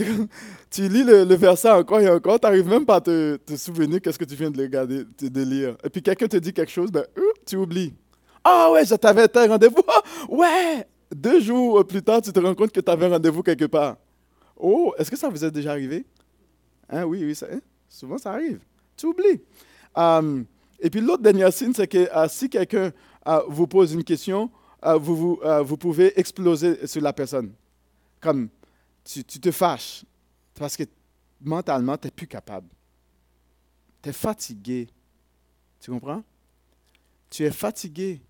tu 0.70 0.88
lis 0.88 1.04
le, 1.04 1.34
verset 1.34 1.70
encore 1.70 2.00
et 2.00 2.08
encore, 2.08 2.40
tu 2.40 2.46
n'arrives 2.46 2.68
même 2.68 2.86
pas 2.86 2.96
à 2.96 3.00
te, 3.00 3.36
te 3.36 3.56
souvenir 3.56 4.00
qu'est-ce 4.00 4.18
que 4.18 4.24
tu 4.24 4.34
viens 4.34 4.50
de, 4.50 4.66
de 4.66 5.42
lire. 5.42 5.76
Et 5.84 5.90
puis 5.90 6.02
quelqu'un 6.02 6.28
te 6.28 6.36
dit 6.38 6.52
quelque 6.52 6.72
chose, 6.72 6.90
ben, 6.90 7.04
euh, 7.18 7.22
tu 7.46 7.56
oublies. 7.56 7.92
Ah 8.42 8.70
ouais, 8.72 8.84
je 8.84 8.94
t'avais 8.94 9.28
un 9.36 9.48
rendez-vous. 9.48 9.84
ouais! 10.28 10.86
Deux 11.14 11.40
jours 11.40 11.84
plus 11.86 12.02
tard, 12.02 12.22
tu 12.22 12.32
te 12.32 12.40
rends 12.40 12.54
compte 12.54 12.72
que 12.72 12.80
tu 12.80 12.90
avais 12.90 13.06
un 13.06 13.10
rendez-vous 13.10 13.42
quelque 13.42 13.66
part. 13.66 13.96
Oh, 14.56 14.94
est-ce 14.98 15.10
que 15.10 15.16
ça 15.16 15.28
vous 15.28 15.44
est 15.44 15.50
déjà 15.50 15.72
arrivé? 15.72 16.04
Hein, 16.88 17.04
oui, 17.04 17.24
oui, 17.24 17.34
ça, 17.34 17.46
hein? 17.52 17.60
souvent 17.88 18.18
ça 18.18 18.32
arrive. 18.32 18.60
Tu 18.96 19.06
oublies. 19.06 19.40
Euh, 19.98 20.42
et 20.80 20.90
puis 20.90 21.00
l'autre 21.00 21.22
dernier 21.22 21.50
signe, 21.50 21.72
c'est 21.74 21.88
que 21.88 22.08
euh, 22.14 22.28
si 22.28 22.48
quelqu'un 22.48 22.92
euh, 23.26 23.40
vous 23.48 23.66
pose 23.66 23.92
une 23.92 24.04
question, 24.04 24.50
vous, 24.82 25.38
vous, 25.64 25.76
pouvez 25.76 26.18
exploser 26.18 26.86
sur 26.86 27.02
la 27.02 27.12
personne. 27.12 27.52
Comme 28.18 28.48
tu, 29.04 29.22
tu 29.22 29.38
te 29.38 29.50
fâches 29.50 30.06
parce 30.54 30.74
que 30.74 30.84
mentalement, 31.42 31.96
tu 31.96 32.06
n'es 32.06 32.10
plus 32.10 32.26
capable. 32.26 32.68
Tu 34.02 34.08
es 34.08 34.12
fatigué. 34.12 34.88
Tu 35.80 35.90
comprends? 35.90 36.22
Tu 37.30 37.44
es 37.44 37.50
fatigué. 37.50 38.20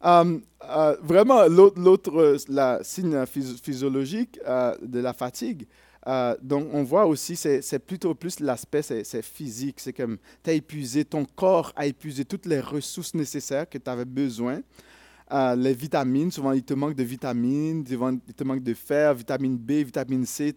vraiment, 0.00 1.44
l'autre 1.46 2.36
signe 2.82 3.26
physiologique 3.26 4.38
de 4.82 5.00
la 5.00 5.12
fatigue, 5.12 5.66
euh, 6.06 6.34
donc, 6.40 6.68
on 6.72 6.82
voit 6.82 7.06
aussi, 7.06 7.36
c'est 7.36 7.78
plutôt 7.78 8.14
plus 8.14 8.40
l'aspect, 8.40 8.82
c'est 8.82 9.22
physique. 9.22 9.80
C'est 9.80 9.92
comme, 9.92 10.18
tu 10.42 10.50
as 10.50 10.54
épuisé, 10.54 11.04
ton 11.04 11.24
corps 11.24 11.72
a 11.76 11.86
épuisé 11.86 12.24
toutes 12.24 12.46
les 12.46 12.60
ressources 12.60 13.14
nécessaires 13.14 13.68
que 13.68 13.78
tu 13.78 13.90
avais 13.90 14.04
besoin. 14.04 14.60
Euh, 15.32 15.54
les 15.54 15.74
vitamines, 15.74 16.30
souvent, 16.30 16.52
il 16.52 16.64
te 16.64 16.74
manque 16.74 16.94
de 16.94 17.04
vitamines, 17.04 17.84
il 17.88 18.34
te 18.34 18.44
manque 18.44 18.62
de 18.62 18.74
fer, 18.74 19.14
vitamine 19.14 19.56
B, 19.56 19.72
vitamine 19.72 20.26
C. 20.26 20.52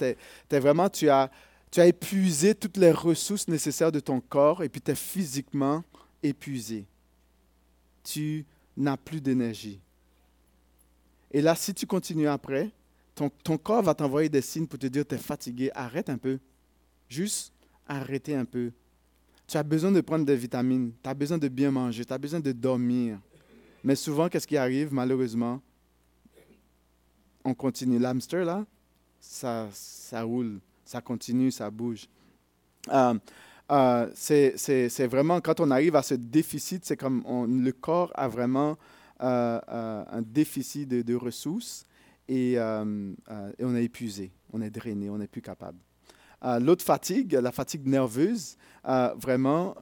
vraiment, 0.49 0.89
tu 0.89 1.09
as, 1.09 1.29
tu 1.69 1.79
as 1.79 1.87
épuisé 1.87 2.55
toutes 2.55 2.77
les 2.77 2.91
ressources 2.91 3.47
nécessaires 3.47 3.91
de 3.91 3.99
ton 3.99 4.19
corps 4.19 4.63
et 4.63 4.69
puis 4.69 4.81
tu 4.81 4.91
es 4.91 4.95
physiquement 4.95 5.83
épuisé. 6.23 6.85
Tu 8.03 8.45
n'as 8.75 8.97
plus 8.97 9.21
d'énergie. 9.21 9.79
Et 11.31 11.41
là, 11.41 11.55
si 11.55 11.73
tu 11.73 11.85
continues 11.85 12.27
après, 12.27 12.71
ton, 13.15 13.57
corps 13.57 13.83
va 13.83 13.93
t'envoyer 13.93 14.29
des 14.29 14.41
signes 14.41 14.67
pour 14.67 14.79
te 14.79 14.87
dire 14.87 15.05
tu 15.05 15.15
es 15.15 15.17
fatigué, 15.17 15.71
arrête 15.73 16.09
un 16.09 16.17
peu. 16.17 16.39
Juste 17.07 17.53
arrêter 17.87 18.35
un 18.35 18.45
peu. 18.45 18.71
Tu 19.47 19.57
as 19.57 19.63
besoin 19.63 19.91
de 19.91 20.01
prendre 20.01 20.25
des 20.25 20.35
vitamines, 20.35 20.93
tu 21.01 21.09
as 21.09 21.13
besoin 21.13 21.37
de 21.37 21.47
bien 21.47 21.69
manger, 21.69 22.05
tu 22.05 22.13
as 22.13 22.17
besoin 22.17 22.39
de 22.39 22.51
dormir. 22.51 23.19
Mais 23.83 23.95
souvent, 23.95 24.29
qu'est-ce 24.29 24.47
qui 24.47 24.57
arrive? 24.57 24.93
Malheureusement 24.93 25.61
On 27.43 27.53
continue. 27.53 27.99
L'hamster, 27.99 28.45
là, 28.45 28.65
ça, 29.19 29.67
ça 29.73 30.23
roule, 30.23 30.59
ça 30.85 31.01
continue, 31.01 31.51
ça 31.51 31.69
bouge. 31.69 32.07
Euh, 32.89 33.13
euh, 33.71 34.09
c'est 34.15 35.07
vraiment, 35.07 35.39
quand 35.41 35.59
on 35.59 35.69
arrive 35.71 35.95
à 35.95 36.01
ce 36.01 36.15
déficit, 36.15 36.85
c'est 36.85 36.97
comme 36.97 37.23
le 37.47 37.71
corps 37.73 38.11
a 38.15 38.27
vraiment 38.27 38.77
euh, 39.21 39.59
un 40.09 40.21
déficit 40.21 40.87
de 40.89 41.15
ressources 41.15 41.85
euh, 42.57 43.13
euh, 43.29 43.51
et, 43.57 43.65
on 43.65 43.75
est 43.75 43.83
épuisé, 43.83 44.31
on 44.51 44.61
est 44.61 44.69
drainé, 44.69 45.09
on 45.09 45.17
n'est 45.17 45.27
plus 45.27 45.41
capable. 45.41 45.77
Euh, 46.43 46.59
l'autre 46.59 46.83
fatigue, 46.83 47.33
la 47.33 47.51
fatigue 47.51 47.87
nerveuse, 47.87 48.57
vraiment, 48.83 49.75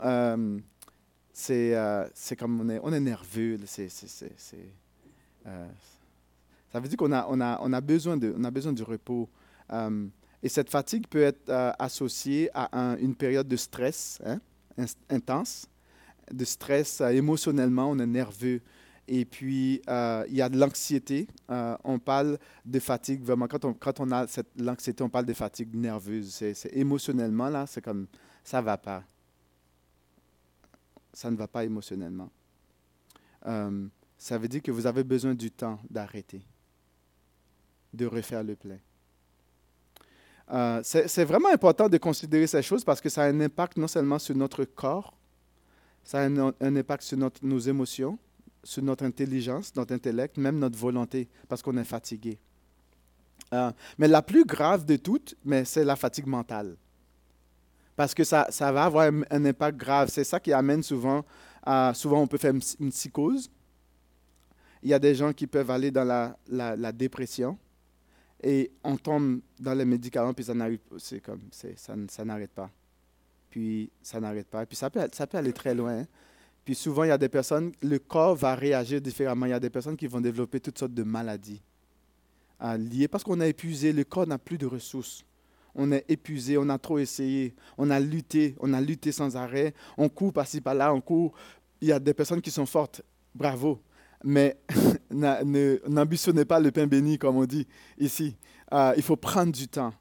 c'est 1.33 1.75
comme 2.37 2.61
on 2.61 2.69
est, 2.69 2.79
on 2.83 2.93
est 2.93 2.99
nerveux. 2.99 3.57
ça 3.65 3.99
veut 6.79 6.87
dire 6.87 6.97
qu'on 6.97 7.11
a, 7.11 7.27
on 7.29 7.41
a, 7.41 7.59
on 7.61 7.73
a, 7.73 7.81
besoin, 7.81 8.17
de, 8.17 8.33
on 8.37 8.43
a 8.43 8.51
besoin 8.51 8.73
du 8.73 8.83
repos. 8.83 9.27
et 10.43 10.49
cette 10.49 10.69
fatigue 10.69 11.07
peut 11.07 11.23
être 11.23 11.51
associée 11.79 12.49
à 12.53 12.95
une 12.99 13.15
période 13.15 13.47
de 13.47 13.57
stress 13.57 14.19
hein, 14.25 14.39
intense, 15.09 15.67
de 16.31 16.45
stress 16.45 17.01
émotionnellement, 17.01 17.89
on 17.89 17.99
est 17.99 18.07
nerveux. 18.07 18.61
Et 19.07 19.25
puis, 19.25 19.81
euh, 19.89 20.23
il 20.29 20.35
y 20.35 20.41
a 20.41 20.49
de 20.49 20.57
l'anxiété. 20.57 21.27
Euh, 21.49 21.75
on 21.83 21.99
parle 21.99 22.37
de 22.65 22.79
fatigue, 22.79 23.23
vraiment. 23.23 23.47
Quand 23.47 23.99
on, 23.99 24.11
a 24.11 24.27
cette 24.27 24.47
l'anxiété, 24.57 25.03
on 25.03 25.09
parle 25.09 25.25
de 25.25 25.33
fatigue 25.33 25.75
nerveuse. 25.75 26.29
C'est, 26.29 26.73
émotionnellement, 26.73 27.49
là, 27.49 27.65
c'est 27.67 27.81
comme 27.81 28.07
ça 28.43 28.61
ne 28.61 28.65
va 28.65 28.77
pas. 28.77 29.03
Ça 31.13 31.29
ne 31.29 31.35
va 31.35 31.47
pas 31.47 31.65
émotionnellement. 31.65 32.29
Euh, 33.47 33.87
ça 34.17 34.37
veut 34.37 34.47
dire 34.47 34.61
que 34.61 34.71
vous 34.71 34.85
avez 34.85 35.03
besoin 35.03 35.33
du 35.33 35.51
temps 35.51 35.79
d'arrêter, 35.89 36.41
de 37.93 38.05
refaire 38.05 38.43
le 38.43 38.55
plein. 38.55 38.77
c'est, 40.83 41.25
vraiment 41.25 41.49
important 41.49 41.89
de 41.89 41.97
considérer 41.97 42.45
ces 42.45 42.61
choses 42.61 42.83
parce 42.83 43.01
que 43.01 43.09
ça 43.09 43.23
a 43.23 43.25
un 43.25 43.41
impact 43.41 43.77
non 43.77 43.87
seulement 43.87 44.19
sur 44.19 44.35
notre 44.35 44.63
corps, 44.63 45.17
ça 46.03 46.21
a 46.21 46.25
un, 46.27 46.53
impact 46.61 47.03
sur 47.03 47.17
nos 47.41 47.59
émotions, 47.59 48.17
sur 48.63 48.83
notre 48.83 49.05
intelligence, 49.05 49.75
notre 49.75 49.93
intellect, 49.93 50.37
même 50.37 50.59
notre 50.59 50.77
volonté, 50.77 51.27
parce 51.47 51.61
qu'on 51.61 51.77
est 51.77 51.83
fatigué. 51.83 52.39
Euh, 53.53 53.71
mais 53.97 54.07
la 54.07 54.21
plus 54.21 54.45
grave 54.45 54.85
de 54.85 54.95
toutes, 54.95 55.35
mais 55.43 55.65
c'est 55.65 55.83
la 55.83 55.95
fatigue 55.95 56.27
mentale. 56.27 56.77
Parce 57.95 58.13
que 58.13 58.23
ça, 58.23 58.47
ça 58.49 58.71
va 58.71 58.85
avoir 58.85 59.07
un, 59.07 59.45
impact 59.45 59.77
grave. 59.77 60.09
C'est 60.09 60.23
ça 60.23 60.39
qui 60.39 60.53
amène 60.53 60.81
souvent, 60.81 61.25
souvent 61.93 62.21
on 62.21 62.27
peut 62.27 62.37
faire 62.37 62.53
une, 62.53 62.89
psychose. 62.89 63.51
Il 64.81 64.89
y 64.89 64.93
a 64.93 64.99
des 64.99 65.13
gens 65.13 65.33
qui 65.33 65.45
peuvent 65.45 65.69
aller 65.69 65.91
dans 65.91 66.03
la, 66.03 66.35
la, 66.47 66.91
dépression 66.91 67.57
et 68.41 68.71
on 68.83 68.97
tombe 68.97 69.41
dans 69.59 69.75
les 69.75 69.85
médicaments, 69.85 70.33
puis 70.33 70.43
ça 70.43 70.55
n'arrive 70.55 70.79
comme, 71.23 71.41
ça 71.51 72.25
n'arrête 72.25 72.51
pas. 72.51 72.71
Puis 73.51 73.91
ça 74.01 74.19
n'arrête 74.19 74.47
pas. 74.47 74.65
Puis 74.65 74.77
ça 74.77 74.89
peut, 74.89 75.07
ça 75.11 75.27
peut 75.27 75.37
aller 75.37 75.53
très 75.53 75.75
loin. 75.75 75.99
Hein. 75.99 76.07
Puis 76.63 76.75
souvent, 76.75 77.03
il 77.03 77.09
y 77.09 77.11
a 77.11 77.17
des 77.17 77.29
personnes, 77.29 77.71
le 77.81 77.99
corps 77.99 78.35
va 78.35 78.55
réagir 78.55 79.01
différemment. 79.01 79.45
Il 79.45 79.49
y 79.49 79.53
a 79.53 79.59
des 79.59 79.69
personnes 79.69 79.97
qui 79.97 80.07
vont 80.07 80.21
développer 80.21 80.59
toutes 80.59 80.77
sortes 80.77 80.93
de 80.93 81.03
maladies 81.03 81.61
liées 82.77 83.07
parce 83.07 83.23
qu'on 83.23 83.39
a 83.39 83.47
épuisé, 83.47 83.93
le 83.93 84.03
corps 84.03 84.27
n'a 84.27 84.37
plus 84.37 84.57
de 84.57 84.65
ressources. 84.65 85.25
On 85.73 85.91
est 85.91 86.05
épuisé, 86.09 86.57
on 86.57 86.67
a 86.69 86.77
trop 86.77 86.99
essayé, 86.99 87.55
on 87.77 87.89
a 87.89 87.99
lutté, 87.99 88.55
on 88.59 88.73
a 88.73 88.81
lutté 88.81 89.11
sans 89.11 89.37
arrêt, 89.37 89.73
on 89.97 90.09
court 90.09 90.33
par-ci 90.33 90.59
par-là, 90.59 90.93
on 90.93 91.01
court. 91.01 91.33
Il 91.79 91.87
y 91.87 91.91
a 91.91 91.99
des 91.99 92.13
personnes 92.13 92.41
qui 92.41 92.51
sont 92.51 92.65
fortes, 92.65 93.01
bravo. 93.33 93.79
Mais 94.23 94.57
n'ambitionnez 95.09 96.45
pas 96.45 96.59
le 96.59 96.71
pain 96.71 96.85
béni, 96.87 97.17
comme 97.17 97.37
on 97.37 97.45
dit 97.45 97.65
ici. 97.97 98.35
Euh, 98.73 98.93
il 98.97 99.01
faut 99.01 99.15
prendre 99.15 99.51
du 99.51 99.67
temps 99.67 99.93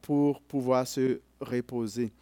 pour 0.00 0.40
pouvoir 0.40 0.86
se 0.86 1.20
reposer. 1.40 2.12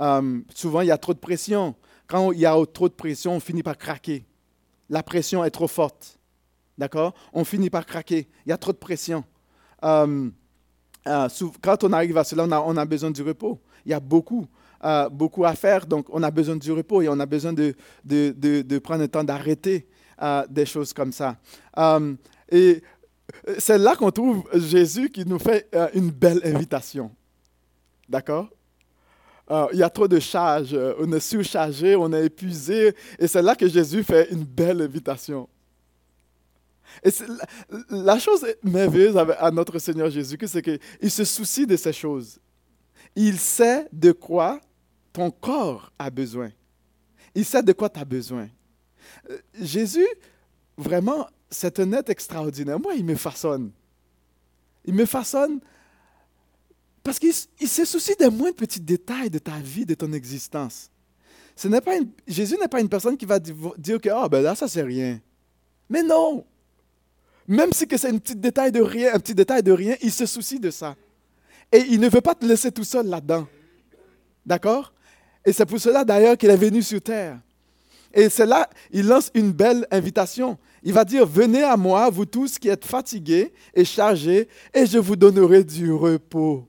Euh, 0.00 0.40
souvent, 0.54 0.80
il 0.80 0.88
y 0.88 0.90
a 0.90 0.98
trop 0.98 1.14
de 1.14 1.18
pression. 1.18 1.74
Quand 2.06 2.32
il 2.32 2.40
y 2.40 2.46
a 2.46 2.54
trop 2.72 2.88
de 2.88 2.94
pression, 2.94 3.32
on 3.34 3.40
finit 3.40 3.62
par 3.62 3.76
craquer. 3.76 4.24
La 4.88 5.02
pression 5.02 5.44
est 5.44 5.50
trop 5.50 5.68
forte. 5.68 6.18
D'accord? 6.78 7.14
On 7.32 7.44
finit 7.44 7.70
par 7.70 7.86
craquer. 7.86 8.28
Il 8.44 8.50
y 8.50 8.52
a 8.52 8.58
trop 8.58 8.72
de 8.72 8.76
pression. 8.76 9.24
Euh, 9.82 10.28
euh, 11.06 11.28
quand 11.62 11.84
on 11.84 11.92
arrive 11.92 12.16
à 12.18 12.24
cela, 12.24 12.44
on 12.44 12.76
a, 12.76 12.84
besoin 12.84 13.10
du 13.10 13.22
repos. 13.22 13.60
Il 13.84 13.90
y 13.90 13.94
a 13.94 14.00
beaucoup, 14.00 14.46
euh, 14.84 15.08
beaucoup 15.08 15.44
à 15.44 15.54
faire, 15.54 15.86
donc 15.86 16.06
on 16.10 16.22
a 16.22 16.30
besoin 16.30 16.56
du 16.56 16.72
repos 16.72 17.02
et 17.02 17.08
on 17.08 17.18
a 17.18 17.26
besoin 17.26 17.52
de, 17.52 17.74
de, 18.04 18.78
prendre 18.78 19.02
le 19.02 19.08
temps 19.08 19.24
d'arrêter 19.24 19.86
des 20.48 20.66
choses 20.66 20.92
comme 20.92 21.12
ça. 21.12 21.36
et 22.50 22.82
c'est 23.58 23.78
là 23.78 23.96
qu'on 23.96 24.10
trouve 24.10 24.44
Jésus 24.54 25.10
qui 25.10 25.24
nous 25.24 25.38
fait 25.38 25.68
une 25.94 26.10
belle 26.10 26.40
invitation. 26.44 27.10
D'accord? 28.08 28.48
Euh, 29.50 29.66
il 29.72 29.78
y 29.78 29.82
a 29.82 29.90
trop 29.90 30.08
de 30.08 30.18
charges, 30.18 30.74
euh, 30.74 30.94
on 30.98 31.12
est 31.12 31.20
surchargé, 31.20 31.94
on 31.94 32.12
est 32.12 32.26
épuisé. 32.26 32.94
Et 33.18 33.28
c'est 33.28 33.42
là 33.42 33.54
que 33.54 33.68
Jésus 33.68 34.02
fait 34.02 34.30
une 34.30 34.44
belle 34.44 34.82
invitation. 34.82 35.48
Et 37.04 37.10
la, 37.90 38.18
chose 38.18 38.46
merveilleuse 38.62 39.16
à 39.16 39.50
notre 39.50 39.78
Seigneur 39.78 40.10
Jésus, 40.10 40.38
c'est 40.46 40.62
qu'il 40.62 41.10
se 41.10 41.24
soucie 41.24 41.66
de 41.66 41.76
ces 41.76 41.92
choses. 41.92 42.38
Il 43.14 43.38
sait 43.38 43.86
de 43.92 44.12
quoi 44.12 44.60
ton 45.12 45.30
corps 45.30 45.92
a 45.98 46.10
besoin. 46.10 46.50
Il 47.34 47.44
sait 47.44 47.62
de 47.62 47.72
quoi 47.72 47.88
tu 47.88 48.00
as 48.00 48.04
besoin. 48.04 48.48
Euh, 49.30 49.38
Jésus, 49.60 50.06
vraiment, 50.76 51.28
c'est 51.50 51.78
un 51.80 51.92
être 51.92 52.10
extraordinaire. 52.10 52.80
Moi, 52.80 52.94
il 52.94 53.04
me 53.04 53.14
façonne. 53.14 53.70
Il 54.84 54.94
me 54.94 55.04
façonne 55.04 55.60
parce 57.06 57.20
qu'il 57.20 57.32
se 57.32 57.84
soucie 57.84 58.16
des 58.18 58.28
moins 58.28 58.50
petits 58.50 58.80
détails 58.80 59.30
de 59.30 59.38
ta 59.38 59.56
vie, 59.60 59.86
de 59.86 59.94
ton 59.94 60.12
existence. 60.12 60.90
Ce 61.54 61.68
n'est 61.68 61.80
pas 61.80 61.92
Jésus 62.26 62.56
n'est 62.60 62.66
pas 62.66 62.80
une 62.80 62.88
personne 62.88 63.16
qui 63.16 63.24
va 63.24 63.38
dire 63.38 64.00
que 64.00 64.08
oh, 64.12 64.28
ben 64.28 64.42
là, 64.42 64.56
ça, 64.56 64.66
c'est 64.66 64.82
rien. 64.82 65.20
Mais 65.88 66.02
non! 66.02 66.44
Même 67.46 67.72
si 67.72 67.86
c'est 67.88 68.08
un 68.08 68.18
petit 68.18 68.34
détail 68.34 68.72
de 68.72 68.80
rien, 68.80 69.14
un 69.14 69.20
petit 69.20 69.36
détail 69.36 69.62
de 69.62 69.70
rien, 69.70 69.94
il 70.02 70.10
se 70.10 70.26
soucie 70.26 70.58
de 70.58 70.68
ça. 70.72 70.96
Et 71.70 71.78
il 71.90 72.00
ne 72.00 72.08
veut 72.08 72.20
pas 72.20 72.34
te 72.34 72.44
laisser 72.44 72.72
tout 72.72 72.82
seul 72.82 73.06
là-dedans. 73.06 73.46
D'accord? 74.44 74.92
Et 75.44 75.52
c'est 75.52 75.64
pour 75.64 75.78
cela 75.78 76.04
d'ailleurs 76.04 76.36
qu'il 76.36 76.50
est 76.50 76.56
venu 76.56 76.82
sur 76.82 77.00
terre. 77.00 77.38
Et 78.12 78.28
c'est 78.28 78.46
là, 78.46 78.68
il 78.90 79.06
lance 79.06 79.30
une 79.32 79.52
belle 79.52 79.86
invitation. 79.92 80.58
Il 80.82 80.92
va 80.92 81.04
dire, 81.04 81.24
venez 81.24 81.62
à 81.62 81.76
moi, 81.76 82.10
vous 82.10 82.26
tous 82.26 82.58
qui 82.58 82.68
êtes 82.68 82.84
fatigués 82.84 83.52
et 83.74 83.84
chargés, 83.84 84.48
et 84.74 84.86
je 84.86 84.98
vous 84.98 85.14
donnerai 85.14 85.62
du 85.62 85.92
repos. 85.92 86.66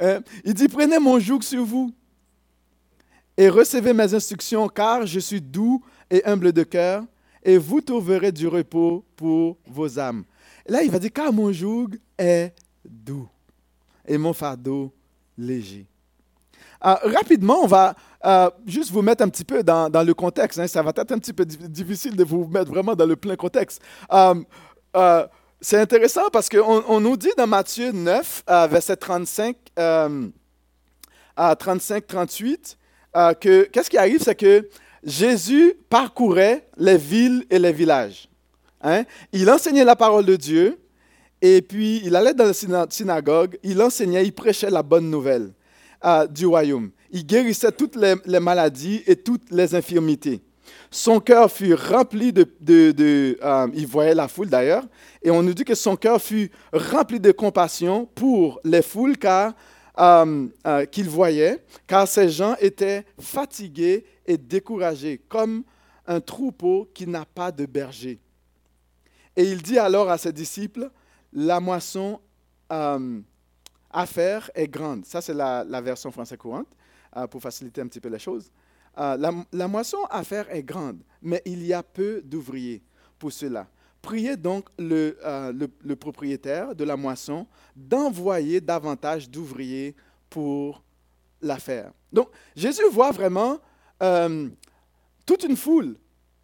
Euh, 0.00 0.20
il 0.44 0.54
dit, 0.54 0.68
prenez 0.68 0.98
mon 0.98 1.18
joug 1.18 1.42
sur 1.42 1.64
vous 1.64 1.92
et 3.36 3.48
recevez 3.48 3.92
mes 3.92 4.12
instructions, 4.14 4.68
car 4.68 5.06
je 5.06 5.20
suis 5.20 5.40
doux 5.40 5.82
et 6.10 6.24
humble 6.24 6.52
de 6.52 6.62
cœur, 6.62 7.04
et 7.42 7.56
vous 7.58 7.80
trouverez 7.80 8.32
du 8.32 8.46
repos 8.48 9.04
pour 9.16 9.56
vos 9.66 9.98
âmes. 9.98 10.24
Là, 10.66 10.82
il 10.82 10.90
va 10.90 10.98
dire, 10.98 11.12
car 11.12 11.32
mon 11.32 11.52
joug 11.52 11.88
est 12.18 12.52
doux 12.84 13.28
et 14.06 14.18
mon 14.18 14.32
fardeau 14.32 14.92
léger. 15.38 15.86
Euh, 16.84 16.94
rapidement, 17.04 17.58
on 17.62 17.66
va 17.66 17.94
euh, 18.24 18.50
juste 18.66 18.90
vous 18.90 19.02
mettre 19.02 19.22
un 19.22 19.28
petit 19.28 19.44
peu 19.44 19.62
dans, 19.62 19.90
le 20.06 20.14
contexte. 20.14 20.58
hein. 20.58 20.66
Ça 20.66 20.82
va 20.82 20.90
être 20.96 21.12
un 21.12 21.18
petit 21.18 21.32
peu 21.32 21.44
di- 21.44 21.68
difficile 21.68 22.16
de 22.16 22.24
vous 22.24 22.46
mettre 22.46 22.70
vraiment 22.70 22.94
dans 22.94 23.06
le 23.06 23.16
plein 23.16 23.36
contexte. 23.36 23.80
Euh, 24.12 24.34
c'est 25.60 25.78
intéressant 25.78 26.28
parce 26.32 26.48
qu'on 26.48 26.82
on 26.88 27.00
nous 27.00 27.16
dit 27.16 27.30
dans 27.36 27.46
Matthieu 27.46 27.92
9, 27.92 28.44
euh, 28.48 28.66
verset 28.66 28.96
35 28.96 29.56
euh, 29.78 30.28
à 31.36 31.54
35-38, 31.54 32.76
euh, 33.16 33.32
que 33.34 33.62
qu'est-ce 33.64 33.90
qui 33.90 33.98
arrive, 33.98 34.22
c'est 34.22 34.34
que 34.34 34.68
Jésus 35.04 35.74
parcourait 35.88 36.66
les 36.76 36.96
villes 36.96 37.44
et 37.50 37.58
les 37.58 37.72
villages. 37.72 38.28
hein? 38.82 39.04
Il 39.32 39.50
enseignait 39.50 39.84
la 39.84 39.96
parole 39.96 40.24
de 40.26 40.36
Dieu 40.36 40.78
et 41.42 41.62
puis 41.62 42.02
il 42.04 42.14
allait 42.16 42.34
dans 42.34 42.44
la 42.44 42.52
syna- 42.52 42.90
synagogue, 42.90 43.58
il 43.62 43.80
enseignait, 43.82 44.24
il 44.24 44.32
prêchait 44.32 44.70
la 44.70 44.82
bonne 44.82 45.10
nouvelle 45.10 45.52
euh, 46.04 46.26
du 46.26 46.46
royaume. 46.46 46.90
Il 47.10 47.26
guérissait 47.26 47.72
toutes 47.72 47.96
les 47.96 48.40
maladies 48.40 49.02
et 49.06 49.16
toutes 49.16 49.50
les 49.50 49.74
infirmités. 49.74 50.40
Son 50.90 51.20
cœur 51.20 51.50
fut 51.52 51.74
rempli 51.74 52.32
de... 52.32 52.48
euh, 52.68 53.68
il 53.74 53.86
voyait 53.86 54.14
la 54.14 54.26
foule 54.26 54.48
d'ailleurs, 54.48 54.84
et 55.22 55.30
on 55.30 55.40
nous 55.40 55.54
dit 55.54 55.64
que 55.64 55.76
son 55.76 55.94
cœur 55.94 56.20
fut 56.20 56.50
rempli 56.72 57.20
de 57.20 57.30
compassion 57.30 58.06
pour 58.06 58.60
les 58.64 58.82
foules 58.82 59.16
car, 59.16 59.54
euh, 60.00 60.48
euh, 60.66 60.84
qu'il 60.86 61.08
voyait, 61.08 61.64
car 61.86 62.08
ces 62.08 62.28
gens 62.28 62.56
étaient 62.60 63.04
fatigués 63.20 64.04
et 64.26 64.36
découragés, 64.36 65.20
comme 65.28 65.62
un 66.08 66.20
troupeau 66.20 66.90
qui 66.92 67.06
n'a 67.06 67.24
pas 67.24 67.52
de 67.52 67.66
berger. 67.66 68.18
Et 69.36 69.44
il 69.44 69.62
dit 69.62 69.78
alors 69.78 70.10
à 70.10 70.18
ses 70.18 70.32
disciples, 70.32 70.90
la 71.32 71.60
moisson 71.60 72.20
à 72.68 74.06
faire 74.06 74.50
est 74.54 74.68
grande. 74.68 75.04
Ça, 75.04 75.20
c'est 75.20 75.34
la, 75.34 75.64
version 75.80 76.10
française 76.10 76.38
courante, 76.38 76.68
pour 77.30 77.40
faciliter 77.40 77.80
un 77.80 77.86
petit 77.86 78.00
peu 78.00 78.08
les 78.08 78.18
choses. 78.18 78.50
Euh, 78.98 79.32
la, 79.52 79.68
moisson 79.68 79.98
à 80.10 80.24
faire 80.24 80.50
est 80.54 80.62
grande, 80.62 80.98
mais 81.22 81.40
il 81.44 81.64
y 81.64 81.72
a 81.72 81.82
peu 81.82 82.20
d'ouvriers 82.24 82.82
pour 83.18 83.32
cela. 83.32 83.66
Priez 84.02 84.36
donc 84.36 84.66
le, 84.78 85.16
le- 85.54 85.70
le 85.84 85.96
propriétaire 85.96 86.74
de 86.74 86.84
la 86.84 86.96
moisson 86.96 87.46
d'envoyer 87.76 88.60
davantage 88.60 89.28
d'ouvriers 89.30 89.94
pour 90.28 90.82
la 91.42 91.58
faire. 91.58 91.92
Donc, 92.12 92.28
Jésus 92.56 92.82
voit 92.90 93.10
vraiment 93.12 93.58
euh, 94.02 94.48
toute 95.26 95.44
une 95.44 95.56
foule. 95.56 95.96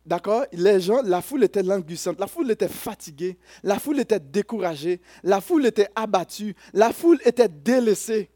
D'accord? 0.05 0.45
Les 0.53 0.81
gens, 0.81 1.03
la 1.03 1.21
foule 1.21 1.43
était 1.45 1.65
languissante, 1.65 2.21
la 2.21 2.29
foule 2.29 2.51
était 2.53 2.69
fatiguée, 2.69 3.37
la 3.65 3.79
foule 3.81 3.99
était 3.99 4.21
découragée, 4.21 5.01
la 5.25 5.41
foule 5.41 5.67
était 5.67 5.89
abattue, 5.97 6.55
la 6.73 6.93
foule 6.93 7.19
était 7.25 7.49
délaissée. 7.49 8.31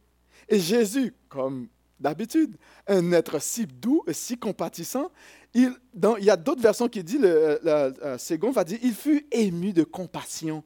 Et 0.49 0.59
Jésus, 0.59 1.15
comme 1.29 1.69
d'habitude, 2.01 2.57
un 2.87 3.13
être 3.13 3.41
si 3.41 3.67
doux 3.67 4.03
si 4.13 4.39
compatissant, 4.39 5.11
il, 5.55 5.73
y 6.21 6.31
a 6.31 6.37
d'autres 6.37 6.63
versions 6.63 6.89
qui 6.89 7.05
disent, 7.05 7.21
le, 7.21 7.61
le 7.63 8.19
second 8.19 8.51
va 8.51 8.65
dire, 8.65 8.79
il 8.83 8.95
fut 8.95 9.27
ému 9.31 9.73
de 9.73 9.85
compassion 9.85 10.65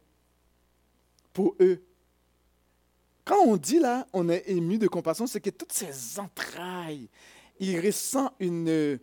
pour 1.32 1.56
eux. 1.60 1.82
Quand 3.24 3.40
on 3.46 3.56
dit 3.56 3.78
là, 3.80 4.06
on 4.12 4.28
est 4.28 4.44
ému 4.46 4.78
de 4.78 4.86
compassion, 4.86 5.26
c'est 5.26 5.40
que 5.40 5.50
toutes 5.50 5.72
ces 5.72 6.18
entrailles, 6.20 7.08
il 7.58 7.80
ressent 7.80 8.30
une, 8.38 8.98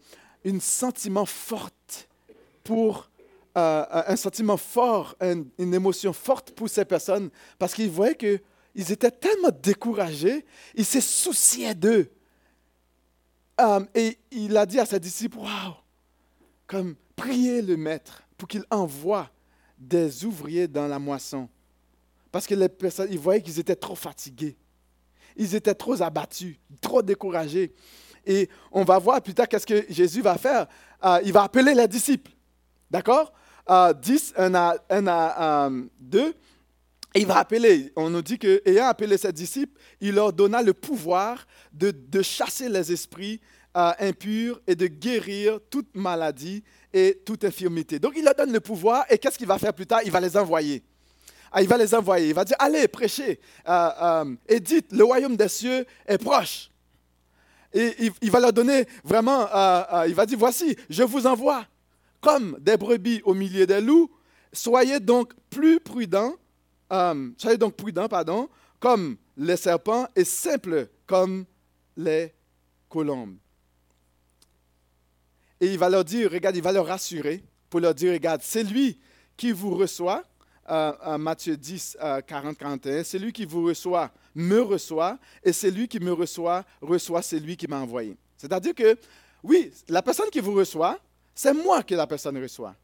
un 0.46 0.60
sentiment 0.60 1.26
forte 1.26 2.08
pour 2.64 3.10
euh, 3.58 3.86
un 3.92 4.16
sentiment 4.16 4.56
fort, 4.58 5.16
un- 5.20 5.44
une 5.58 5.74
émotion 5.74 6.14
forte 6.14 6.52
pour 6.52 6.70
ces 6.70 6.86
personnes, 6.86 7.30
parce 7.60 7.74
qu'il 7.74 7.90
voyait 7.90 8.16
que 8.16 8.40
ils 8.74 8.90
étaient 8.92 9.12
tellement 9.12 9.50
découragés, 9.62 10.46
il 10.76 10.86
se 10.86 11.02
souciait 11.02 11.76
d'eux. 11.76 12.10
Euh, 13.62 13.86
et 13.94 14.18
il 14.32 14.58
a 14.58 14.66
dit 14.66 14.80
à 14.80 14.86
ses 14.86 15.00
disciples, 15.00 15.38
comme 16.68 16.96
priez 17.16 17.62
le 17.62 17.78
maître 17.78 18.24
pour 18.38 18.48
qu'il 18.48 18.64
envoie 18.72 19.30
des 19.78 20.26
ouvriers 20.26 20.68
dans 20.68 20.88
la 20.88 21.00
moisson. 21.00 21.48
Parce 22.32 22.48
que 22.48 22.56
les 22.56 22.70
personnes, 22.70 23.10
ils 23.12 23.20
voyaient 23.20 23.42
qu'ils 23.42 23.60
étaient 23.60 23.76
trop 23.76 23.96
fatigués. 23.96 24.58
Ils 25.36 25.54
étaient 25.56 25.76
trop 25.76 26.02
abattus, 26.02 26.58
trop 26.80 27.02
découragés. 27.02 27.74
Et 28.26 28.50
on 28.72 28.84
va 28.84 28.98
voir 29.00 29.22
plus 29.22 29.34
tard 29.34 29.48
qu'est-ce 29.48 29.66
que 29.66 29.86
Jésus 29.90 30.22
va 30.22 30.38
faire. 30.38 30.68
Euh, 31.04 31.20
il 31.24 31.34
va 31.34 31.44
appeler 31.44 31.74
les 31.74 31.88
disciples. 31.88 32.32
D'accord? 32.90 33.32
Euh, 33.70 33.94
10, 33.94 34.34
1 34.38 34.56
à, 34.56 34.76
1 34.90 35.08
à 35.08 35.68
euh, 35.68 35.84
2. 36.00 36.34
Il 37.14 37.26
va 37.26 37.40
appeler, 37.40 37.92
on 37.96 38.10
nous 38.10 38.22
dit 38.22 38.40
que, 38.40 38.62
ayant 38.66 38.86
appelé 38.86 39.18
ses 39.18 39.34
disciples, 39.34 39.78
il 40.00 40.16
leur 40.16 40.32
donna 40.32 40.62
le 40.62 40.74
pouvoir 40.74 41.46
de, 41.74 42.22
chasser 42.22 42.70
les 42.70 42.92
esprits 42.92 43.42
euh, 43.76 43.92
impurs 44.00 44.62
et 44.66 44.76
de 44.76 44.88
guérir 44.88 45.60
toute 45.70 45.94
maladie 45.94 46.64
et 46.94 47.22
toute 47.26 47.44
infirmité. 47.44 48.00
Donc 48.00 48.14
il 48.16 48.24
leur 48.24 48.36
donne 48.36 48.54
le 48.54 48.62
pouvoir 48.62 49.06
et 49.10 49.18
qu'est-ce 49.18 49.38
qu'il 49.38 49.48
va 49.48 49.58
faire 49.58 49.74
plus 49.74 49.86
tard? 49.86 50.02
Il 50.06 50.12
va 50.12 50.22
les 50.22 50.38
envoyer. 50.38 50.84
Ah, 51.52 51.62
il 51.62 51.68
va 51.68 51.78
les 51.78 51.94
envoyer. 51.94 52.30
Il 52.30 52.34
va 52.34 52.46
dire, 52.46 52.56
allez, 52.60 52.88
prêchez 52.88 53.42
euh, 53.68 53.90
euh, 54.02 54.36
et 54.48 54.62
dites, 54.62 54.94
le 54.94 55.04
royaume 55.04 55.36
des 55.36 55.50
cieux 55.50 55.86
est 56.06 56.18
proche. 56.18 56.72
Et 57.74 57.94
il, 58.00 58.12
il 58.22 58.32
va 58.32 58.40
leur 58.40 58.54
donner 58.54 58.86
vraiment, 59.04 59.48
il 60.06 60.14
va 60.14 60.26
dire, 60.26 60.38
voici, 60.38 60.78
je 60.90 61.04
vous 61.04 61.28
envoie 61.28 61.66
comme 62.22 62.58
des 62.60 62.78
brebis 62.78 63.22
au 63.26 63.34
milieu 63.34 63.66
des 63.66 63.82
loups. 63.82 64.10
Soyez 64.54 65.00
donc 65.00 65.34
plus 65.50 65.80
prudents, 65.80 66.36
euh, 66.92 67.30
soyez 67.38 67.58
donc 67.58 67.76
prudents, 67.76 68.08
pardon, 68.08 68.50
comme 68.80 69.18
les 69.38 69.58
serpents 69.58 70.08
et 70.16 70.24
simples 70.24 70.90
comme 71.06 71.46
les 71.96 72.34
colombes. 72.90 73.38
Et 75.60 75.68
il 75.68 75.78
va 75.78 75.90
leur 75.90 76.04
dire, 76.04 76.32
regarde, 76.32 76.56
il 76.56 76.64
va 76.64 76.72
leur 76.72 76.88
rassurer 76.88 77.44
pour 77.70 77.80
leur 77.80 77.94
dire, 77.94 78.14
regarde, 78.14 78.42
c'est 78.44 78.64
lui 78.64 79.00
qui 79.38 79.52
vous 79.52 79.76
reçoit, 79.76 80.24
euh, 80.70 81.18
Matthieu 81.18 81.56
10, 81.56 81.98
euh, 82.02 82.22
40, 82.22 82.58
41, 82.58 83.04
c'est 83.04 83.20
lui 83.20 83.32
qui 83.32 83.46
vous 83.46 83.64
reçoit, 83.66 84.12
me 84.36 84.62
reçoit, 84.62 85.18
et 85.44 85.54
c'est 85.54 85.72
lui 85.72 85.88
qui 85.88 86.00
me 86.00 86.12
reçoit, 86.12 86.66
reçoit 86.82 87.22
celui 87.22 87.56
qui 87.56 87.68
m'a 87.68 87.80
envoyé. 87.80 88.18
C'est-à-dire 88.38 88.74
que, 88.74 88.98
oui, 89.44 89.72
la 89.88 90.02
personne 90.02 90.30
qui 90.30 90.40
vous 90.40 90.54
reçoit, 90.54 91.00
c'est 91.34 91.54
moi 91.54 91.84
que 91.84 91.96
la 91.96 92.08
personne 92.08 92.38
reçoit. 92.42 92.76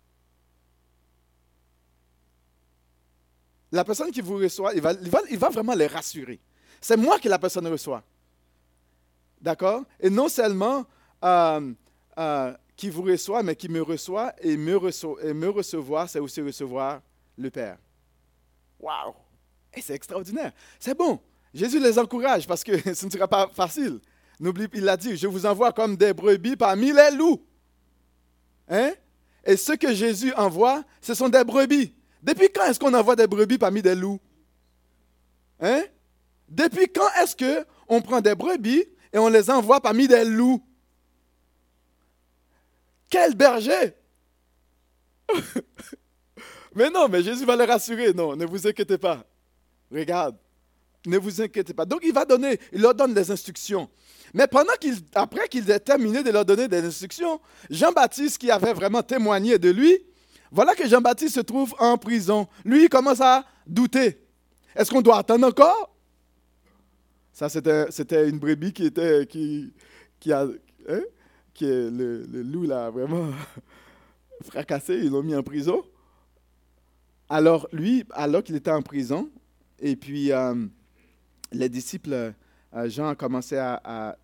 La 3.71 3.83
personne 3.83 4.11
qui 4.11 4.21
vous 4.21 4.37
reçoit, 4.37 4.73
il 4.73 4.81
va, 4.81 5.49
vraiment 5.49 5.73
les 5.73 5.87
rassurer. 5.87 6.39
C'est 6.79 6.97
moi 6.97 7.19
que 7.19 7.27
la 7.27 7.39
personne 7.39 7.67
reçoit. 7.67 8.03
D'accord? 9.41 9.83
Et 9.99 10.09
non 10.09 10.29
seulement 10.29 10.85
euh, 11.23 11.73
euh, 12.17 12.53
qui 12.75 12.89
vous 12.89 13.03
reçoit, 13.03 13.43
mais 13.43 13.55
qui 13.55 13.69
me 13.69 13.81
reçoit 13.81 14.33
et 14.41 14.55
me, 14.55 14.75
reço- 14.75 15.19
et 15.21 15.33
me 15.33 15.49
recevoir, 15.49 16.09
c'est 16.09 16.19
aussi 16.19 16.41
recevoir 16.41 17.01
le 17.37 17.49
Père. 17.49 17.77
Waouh 18.79 19.13
Et 19.73 19.81
c'est 19.81 19.95
extraordinaire. 19.95 20.51
C'est 20.79 20.97
bon. 20.97 21.19
Jésus 21.53 21.79
les 21.79 21.97
encourage 21.99 22.47
parce 22.47 22.63
que 22.63 22.77
ce 22.93 23.05
ne 23.05 23.11
sera 23.11 23.27
pas 23.27 23.49
facile. 23.53 23.99
N'oublie, 24.39 24.67
il 24.73 24.87
a 24.87 24.95
dit, 24.95 25.17
je 25.17 25.27
vous 25.27 25.45
envoie 25.45 25.73
comme 25.73 25.97
des 25.97 26.13
brebis 26.13 26.55
parmi 26.55 26.93
les 26.93 27.11
loups. 27.11 27.43
Hein? 28.69 28.93
Et 29.43 29.57
ce 29.57 29.73
que 29.73 29.93
Jésus 29.93 30.33
envoie, 30.33 30.83
ce 31.01 31.13
sont 31.13 31.29
des 31.29 31.43
brebis. 31.43 31.93
Depuis 32.21 32.49
quand 32.49 32.65
est-ce 32.65 32.79
qu'on 32.79 32.93
envoie 32.93 33.15
des 33.15 33.27
brebis 33.27 33.57
parmi 33.57 33.81
des 33.81 33.95
loups? 33.95 34.19
Hein? 35.59 35.83
Depuis 36.49 36.87
quand 36.87 37.07
est-ce 37.21 37.35
qu'on 37.35 38.01
prend 38.01 38.21
des 38.21 38.35
brebis 38.35 38.85
et 39.13 39.17
on 39.17 39.27
les 39.27 39.49
envoie 39.49 39.81
parmi 39.81 40.07
des 40.07 40.25
loups? 40.25 40.63
Quel 43.09 43.35
berger! 43.35 43.93
mais 46.75 46.89
non, 46.89 47.07
mais 47.07 47.23
Jésus 47.23 47.45
va 47.45 47.55
les 47.55 47.65
rassurer. 47.65 48.13
Non, 48.13 48.35
ne 48.35 48.45
vous 48.45 48.67
inquiétez 48.67 48.97
pas. 48.97 49.25
Regarde, 49.91 50.37
ne 51.05 51.17
vous 51.17 51.41
inquiétez 51.41 51.73
pas. 51.73 51.85
Donc 51.85 52.01
il 52.03 52.13
va 52.13 52.25
donner, 52.25 52.59
il 52.71 52.81
leur 52.81 52.93
donne 52.93 53.13
des 53.13 53.31
instructions. 53.31 53.89
Mais 54.33 54.45
après 55.15 55.47
qu'il 55.47 55.71
ait 55.71 55.79
terminé 55.79 56.21
de 56.21 56.31
leur 56.31 56.43
donner 56.43 56.67
des 56.67 56.83
instructions, 56.83 57.39
Jean-Baptiste, 57.69 58.37
qui 58.37 58.51
avait 58.51 58.73
vraiment 58.73 59.01
témoigné 59.01 59.57
de 59.57 59.69
lui, 59.69 59.97
voilà 60.51 60.75
que 60.75 60.87
Jean-Baptiste 60.87 61.35
se 61.35 61.39
trouve 61.41 61.73
en 61.79 61.97
prison. 61.97 62.47
Lui, 62.63 62.83
il 62.85 62.89
commence 62.89 63.21
à 63.21 63.45
douter. 63.65 64.19
Est-ce 64.75 64.91
qu'on 64.91 65.01
doit 65.01 65.17
attendre 65.17 65.47
encore? 65.47 65.95
Ça, 67.33 67.49
c'était, 67.49 68.29
une 68.29 68.39
brebis 68.39 68.73
qui 68.73 68.85
était, 68.85 69.27
qui, 69.27 69.71
a, 70.31 70.47
hein? 70.89 71.01
qui 71.53 71.65
est 71.65 71.91
le, 71.91 72.23
loup 72.43 72.63
là, 72.63 72.89
vraiment 72.89 73.29
fracassé, 74.43 74.95
ils 74.95 75.11
l'ont 75.11 75.23
mis 75.23 75.35
en 75.35 75.43
prison. 75.43 75.83
Alors 77.29 77.67
lui, 77.71 78.05
alors 78.11 78.43
qu'il 78.43 78.55
était 78.55 78.71
en 78.71 78.81
prison, 78.81 79.29
et 79.79 79.95
puis 79.95 80.31
euh, 80.31 80.65
les 81.51 81.69
disciples, 81.69 82.33
euh, 82.73 82.89
Jean 82.89 83.09
a 83.09 83.15
commencé 83.15 83.57
à 83.57 84.17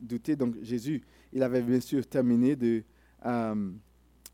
douter. 0.00 0.36
Donc 0.36 0.54
Jésus, 0.62 1.02
il 1.32 1.42
avait 1.42 1.62
bien 1.62 1.80
sûr 1.80 2.06
terminé 2.06 2.56
de, 2.56 2.84
euh, 3.26 3.70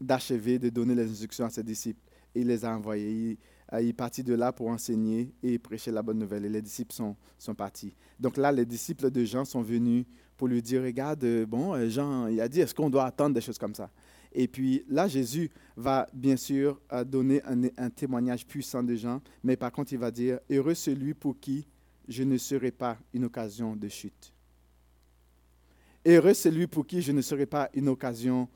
d'achever, 0.00 0.58
de 0.58 0.68
donner 0.70 0.94
les 0.94 1.10
instructions 1.10 1.44
à 1.44 1.50
ses 1.50 1.62
disciples. 1.62 2.00
Il 2.34 2.46
les 2.46 2.64
a 2.64 2.74
envoyés. 2.76 3.10
Il- 3.10 3.38
il 3.80 3.88
est 3.88 3.92
parti 3.92 4.24
de 4.24 4.34
là 4.34 4.52
pour 4.52 4.66
enseigner 4.66 5.32
et 5.44 5.56
prêcher 5.58 5.92
la 5.92 6.02
bonne 6.02 6.18
nouvelle. 6.18 6.44
Et 6.44 6.48
les 6.48 6.60
disciples 6.62 6.92
sont, 6.92 7.14
sont 7.38 7.54
partis. 7.54 7.94
Donc 8.18 8.36
là, 8.36 8.50
les 8.50 8.66
disciples 8.66 9.10
de 9.12 9.24
Jean 9.24 9.44
sont 9.44 9.62
venus 9.62 10.06
pour 10.36 10.48
lui 10.48 10.60
dire, 10.60 10.82
regarde, 10.82 11.24
bon, 11.46 11.88
Jean, 11.88 12.26
il 12.26 12.40
a 12.40 12.48
dit, 12.48 12.60
est-ce 12.60 12.74
qu'on 12.74 12.90
doit 12.90 13.04
attendre 13.04 13.34
des 13.34 13.40
choses 13.40 13.58
comme 13.58 13.74
ça? 13.74 13.88
Et 14.32 14.48
puis 14.48 14.84
là, 14.88 15.06
Jésus 15.06 15.50
va 15.76 16.08
bien 16.12 16.36
sûr 16.36 16.80
donner 17.06 17.42
un, 17.44 17.62
un 17.76 17.90
témoignage 17.90 18.44
puissant 18.44 18.82
de 18.82 18.96
Jean, 18.96 19.20
mais 19.44 19.56
par 19.56 19.70
contre, 19.70 19.92
il 19.92 19.98
va 20.00 20.10
dire, 20.10 20.40
heureux 20.50 20.74
celui 20.74 21.14
pour 21.14 21.38
qui 21.38 21.68
je 22.08 22.24
ne 22.24 22.38
serai 22.38 22.72
pas 22.72 22.98
une 23.12 23.24
occasion 23.24 23.76
de 23.76 23.86
chute. 23.88 24.32
Heureux 26.04 26.34
celui 26.34 26.66
pour 26.66 26.86
qui 26.86 27.02
je 27.02 27.12
ne 27.12 27.20
serai 27.22 27.46
pas 27.46 27.68
une 27.74 27.88
occasion 27.88 28.48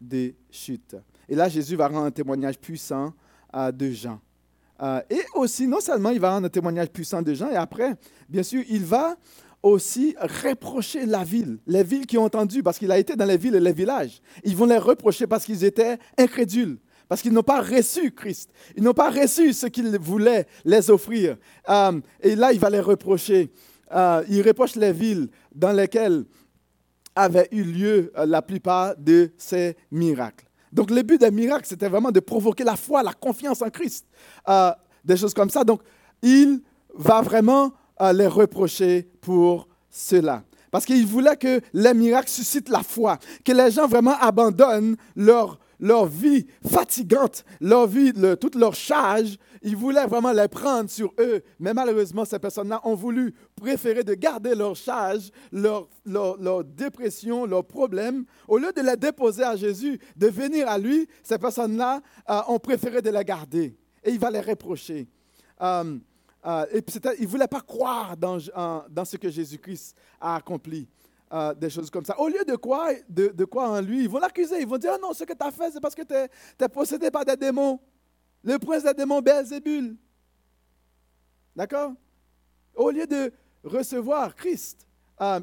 de 0.00 0.34
chute. 0.50 0.96
Et 1.28 1.34
là, 1.34 1.48
Jésus 1.48 1.76
va 1.76 1.88
rendre 1.88 2.06
un 2.06 2.10
témoignage 2.10 2.58
puissant 2.58 3.12
de 3.72 3.90
Jean. 3.90 4.20
et 5.10 5.22
aussi, 5.34 5.66
non 5.66 5.80
seulement 5.80 6.10
il 6.10 6.20
va 6.20 6.30
rendre 6.32 6.46
un 6.46 6.50
témoignage 6.50 6.90
puissant 6.90 7.22
de 7.22 7.32
Jean, 7.34 7.50
et 7.50 7.56
après, 7.56 7.94
bien 8.28 8.42
sûr, 8.42 8.62
il 8.68 8.84
va 8.84 9.16
aussi 9.62 10.16
reprocher 10.44 11.06
la 11.06 11.24
ville, 11.24 11.58
les 11.66 11.84
villes 11.84 12.06
qui 12.06 12.18
ont 12.18 12.24
entendu, 12.24 12.62
parce 12.62 12.78
qu'il 12.78 12.90
a 12.90 12.98
été 12.98 13.14
dans 13.14 13.24
les 13.24 13.36
villes 13.36 13.54
et 13.54 13.60
les 13.60 13.72
villages. 13.72 14.20
Ils 14.44 14.56
vont 14.56 14.66
les 14.66 14.78
reprocher 14.78 15.26
parce 15.26 15.44
qu'ils 15.44 15.64
étaient 15.64 15.98
incrédules, 16.18 16.78
parce 17.08 17.22
qu'ils 17.22 17.32
n'ont 17.32 17.42
pas 17.42 17.60
reçu 17.60 18.10
Christ. 18.10 18.50
Ils 18.76 18.82
n'ont 18.82 18.94
pas 18.94 19.10
reçu 19.10 19.52
ce 19.52 19.66
qu'il 19.66 19.96
voulait 19.98 20.46
les 20.64 20.90
offrir. 20.90 21.36
Euh, 21.68 22.00
et 22.20 22.34
là, 22.34 22.52
il 22.52 22.58
va 22.58 22.70
les 22.70 22.80
reprocher. 22.80 23.52
Euh, 23.94 24.24
il 24.28 24.42
reproche 24.42 24.74
les 24.76 24.92
villes 24.92 25.28
dans 25.54 25.72
lesquelles 25.72 26.24
avaient 27.14 27.48
eu 27.50 27.62
lieu 27.62 28.12
euh, 28.16 28.26
la 28.26 28.42
plupart 28.42 28.94
de 28.96 29.30
ces 29.36 29.76
miracles. 29.90 30.46
Donc 30.72 30.90
le 30.90 31.02
but 31.02 31.20
des 31.20 31.30
miracles, 31.30 31.66
c'était 31.66 31.88
vraiment 31.88 32.10
de 32.10 32.20
provoquer 32.20 32.64
la 32.64 32.76
foi, 32.76 33.02
la 33.02 33.12
confiance 33.12 33.60
en 33.60 33.68
Christ, 33.68 34.06
euh, 34.48 34.72
des 35.04 35.16
choses 35.16 35.34
comme 35.34 35.50
ça. 35.50 35.64
Donc 35.64 35.82
il 36.22 36.62
va 36.94 37.20
vraiment 37.20 37.72
euh, 38.00 38.12
les 38.12 38.26
reprocher 38.26 39.08
pour 39.20 39.68
cela. 39.90 40.42
Parce 40.70 40.86
qu'il 40.86 41.06
voulait 41.06 41.36
que 41.36 41.60
les 41.74 41.92
miracles 41.92 42.30
suscitent 42.30 42.70
la 42.70 42.82
foi, 42.82 43.18
que 43.44 43.52
les 43.52 43.70
gens 43.70 43.86
vraiment 43.86 44.16
abandonnent 44.18 44.96
leur, 45.14 45.58
leur 45.82 46.06
vie 46.06 46.46
fatigante, 46.64 47.44
leur 47.60 47.88
vie, 47.88 48.12
toute 48.40 48.54
leur 48.54 48.74
charge. 48.74 49.36
Ils 49.62 49.76
voulaient 49.76 50.06
vraiment 50.06 50.32
les 50.32 50.46
prendre 50.46 50.88
sur 50.88 51.12
eux. 51.18 51.42
Mais 51.58 51.74
malheureusement, 51.74 52.24
ces 52.24 52.38
personnes-là 52.38 52.80
ont 52.84 52.94
voulu 52.94 53.34
préférer 53.56 54.04
de 54.04 54.14
garder 54.14 54.54
leur 54.54 54.76
charge, 54.76 55.30
leur, 55.50 55.88
leur, 56.06 56.64
dépression, 56.64 57.44
leurs 57.46 57.66
problèmes. 57.66 58.24
Au 58.46 58.58
lieu 58.58 58.72
de 58.72 58.80
les 58.80 58.96
déposer 58.96 59.42
à 59.42 59.56
Jésus, 59.56 59.98
de 60.16 60.28
venir 60.28 60.68
à 60.68 60.78
lui, 60.78 61.08
ces 61.22 61.36
personnes-là 61.36 62.00
euh, 62.30 62.40
ont 62.46 62.60
préféré 62.60 63.02
de 63.02 63.10
les 63.10 63.24
garder. 63.24 63.76
Et 64.04 64.10
il 64.10 64.20
va 64.20 64.30
les 64.30 64.40
reprocher. 64.40 65.08
Euh, 65.60 65.98
euh, 66.46 66.66
et 66.72 66.82
ils 67.18 67.22
ne 67.22 67.28
voulaient 67.28 67.48
pas 67.48 67.60
croire 67.60 68.16
dans 68.16 69.04
ce 69.04 69.16
que 69.16 69.30
Jésus-Christ 69.30 69.96
a 70.20 70.36
accompli. 70.36 70.88
Euh, 71.32 71.54
des 71.54 71.70
choses 71.70 71.88
comme 71.88 72.04
ça. 72.04 72.18
Au 72.20 72.28
lieu 72.28 72.44
de 72.46 72.56
quoi, 72.56 72.90
de, 73.08 73.44
quoi 73.46 73.70
en 73.70 73.80
lui, 73.80 74.02
ils 74.02 74.08
vont 74.08 74.18
l'accuser. 74.18 74.60
Ils 74.60 74.66
vont 74.66 74.76
dire, 74.76 74.92
oh 74.96 75.00
non, 75.00 75.14
ce 75.14 75.24
que 75.24 75.32
tu 75.32 75.42
as 75.42 75.50
fait, 75.50 75.70
c'est 75.70 75.80
parce 75.80 75.94
que 75.94 76.02
tu 76.02 76.14
es, 76.14 76.68
possédé 76.68 77.10
par 77.10 77.24
des 77.24 77.36
démons. 77.36 77.80
Le 78.44 78.58
prince 78.58 78.82
des 78.82 78.92
démons, 78.92 79.22
Belzébul. 79.22 79.96
D'accord? 81.56 81.94
Au 82.74 82.90
lieu 82.90 83.06
de 83.06 83.32
recevoir 83.64 84.34
Christ, 84.34 84.86
euh, 85.22 85.40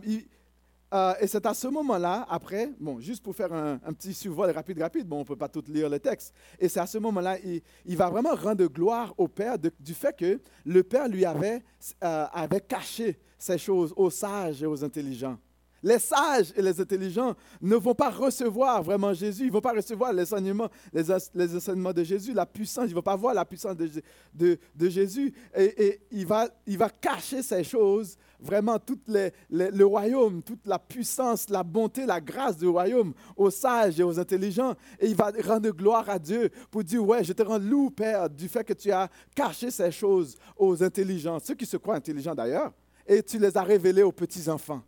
euh, 0.93 1.13
et 1.21 1.25
c'est 1.25 1.43
à 1.47 1.55
ce 1.55 1.67
moment-là, 1.67 2.27
après, 2.29 2.71
bon, 2.79 2.99
juste 2.99 3.23
pour 3.23 3.35
faire 3.35 3.51
un, 3.51 3.77
petit 3.93 4.13
survol 4.13 4.51
rapide, 4.51 4.79
rapide, 4.79 5.07
bon, 5.07 5.17
on 5.17 5.19
ne 5.19 5.25
peut 5.25 5.35
pas 5.35 5.49
tout 5.49 5.63
lire 5.67 5.89
le 5.89 5.99
texte, 5.99 6.35
et 6.59 6.69
c'est 6.69 6.79
à 6.79 6.87
ce 6.87 6.99
moment-là, 6.99 7.37
il, 7.43 7.61
il, 7.85 7.97
va 7.97 8.09
vraiment 8.09 8.35
rendre 8.35 8.65
gloire 8.67 9.13
au 9.17 9.27
Père 9.27 9.57
du 9.57 9.93
fait 9.93 10.15
que 10.15 10.39
le 10.65 10.83
Père 10.83 11.07
lui 11.07 11.25
avait, 11.25 11.63
avait 12.01 12.61
caché 12.61 13.19
ces 13.37 13.57
choses 13.57 13.93
aux 13.95 14.09
sages 14.09 14.61
et 14.63 14.65
aux 14.65 14.83
intelligents. 14.83 15.37
Les 15.81 15.99
sages 15.99 16.51
et 16.55 16.61
les 16.61 16.79
intelligents 16.79 17.35
ne 17.61 17.75
vont 17.75 17.95
pas 17.95 18.09
recevoir 18.09 18.83
vraiment 18.83 19.13
Jésus, 19.13 19.43
ils 19.43 19.47
ne 19.47 19.51
vont 19.51 19.61
pas 19.61 19.73
recevoir 19.73 20.11
les 20.11 20.23
enseignements, 20.33 20.69
les, 20.91 21.09
enseignements 21.11 21.93
de 21.93 22.03
Jésus, 22.03 22.33
la 22.33 22.45
puissance, 22.45 22.85
ils 22.87 22.89
ne 22.89 22.95
vont 22.95 23.01
pas 23.01 23.15
voir 23.15 23.33
la 23.33 23.45
puissance 23.45 23.75
de, 23.75 24.89
Jésus. 24.89 25.33
Et, 25.55 26.01
il, 26.11 26.25
va, 26.25 26.49
il 26.67 26.77
va 26.77 26.89
cacher 26.89 27.41
ces 27.41 27.63
choses, 27.63 28.17
vraiment 28.39 28.77
tout 28.77 28.99
le 29.07 29.83
royaume, 29.83 30.43
toute 30.43 30.65
la 30.65 30.79
puissance, 30.79 31.49
la 31.49 31.63
bonté, 31.63 32.05
la 32.05 32.19
grâce 32.19 32.57
du 32.57 32.67
royaume 32.67 33.13
aux 33.35 33.49
sages 33.49 33.99
et 33.99 34.03
aux 34.03 34.19
intelligents. 34.19 34.75
Et 34.99 35.07
il 35.07 35.15
va 35.15 35.31
rendre 35.45 35.69
gloire 35.71 36.09
à 36.09 36.19
Dieu 36.19 36.49
pour 36.69 36.83
dire, 36.83 37.05
ouais, 37.05 37.23
je 37.23 37.33
te 37.33 37.43
rends 37.43 37.59
loup, 37.59 37.89
Père, 37.89 38.29
du 38.29 38.47
fait 38.49 38.63
que 38.63 38.73
tu 38.73 38.91
as 38.91 39.09
caché 39.33 39.71
ces 39.71 39.91
choses 39.91 40.35
aux 40.57 40.83
intelligents, 40.83 41.39
ceux 41.39 41.55
qui 41.55 41.65
se 41.65 41.77
croient 41.77 41.95
intelligents 41.95 42.35
d'ailleurs, 42.35 42.73
et 43.07 43.23
tu 43.23 43.39
les 43.39 43.57
as 43.57 43.63
révélés 43.63 44.03
aux 44.03 44.11
petits-enfants 44.11 44.81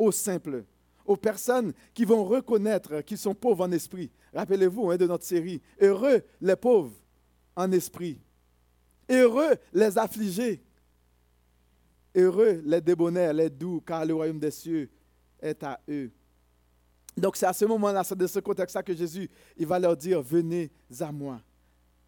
aux 0.00 0.12
simples, 0.12 0.64
aux 1.04 1.16
personnes 1.16 1.72
qui 1.92 2.04
vont 2.04 2.24
reconnaître 2.24 3.02
qu'ils 3.02 3.18
sont 3.18 3.34
pauvres 3.34 3.66
en 3.66 3.72
esprit. 3.72 4.10
Rappelez-vous 4.32 4.90
hein, 4.90 4.96
de 4.96 5.06
notre 5.06 5.24
série, 5.24 5.60
Heureux 5.80 6.22
les 6.40 6.56
pauvres 6.56 6.96
en 7.54 7.70
esprit. 7.70 8.18
Heureux 9.08 9.54
les 9.72 9.98
affligés. 9.98 10.62
Heureux 12.14 12.62
les 12.64 12.80
débonnaires, 12.80 13.34
les 13.34 13.50
doux, 13.50 13.82
car 13.86 14.04
le 14.04 14.14
royaume 14.14 14.40
des 14.40 14.50
cieux 14.50 14.90
est 15.40 15.62
à 15.62 15.78
eux. 15.88 16.10
Donc 17.16 17.36
c'est 17.36 17.46
à 17.46 17.52
ce 17.52 17.66
moment-là, 17.66 18.02
c'est 18.02 18.16
de 18.16 18.26
ce 18.26 18.38
contexte-là 18.40 18.82
que 18.82 18.94
Jésus, 18.94 19.28
il 19.56 19.66
va 19.66 19.78
leur 19.78 19.96
dire, 19.96 20.22
venez 20.22 20.70
à 21.00 21.12
moi. 21.12 21.40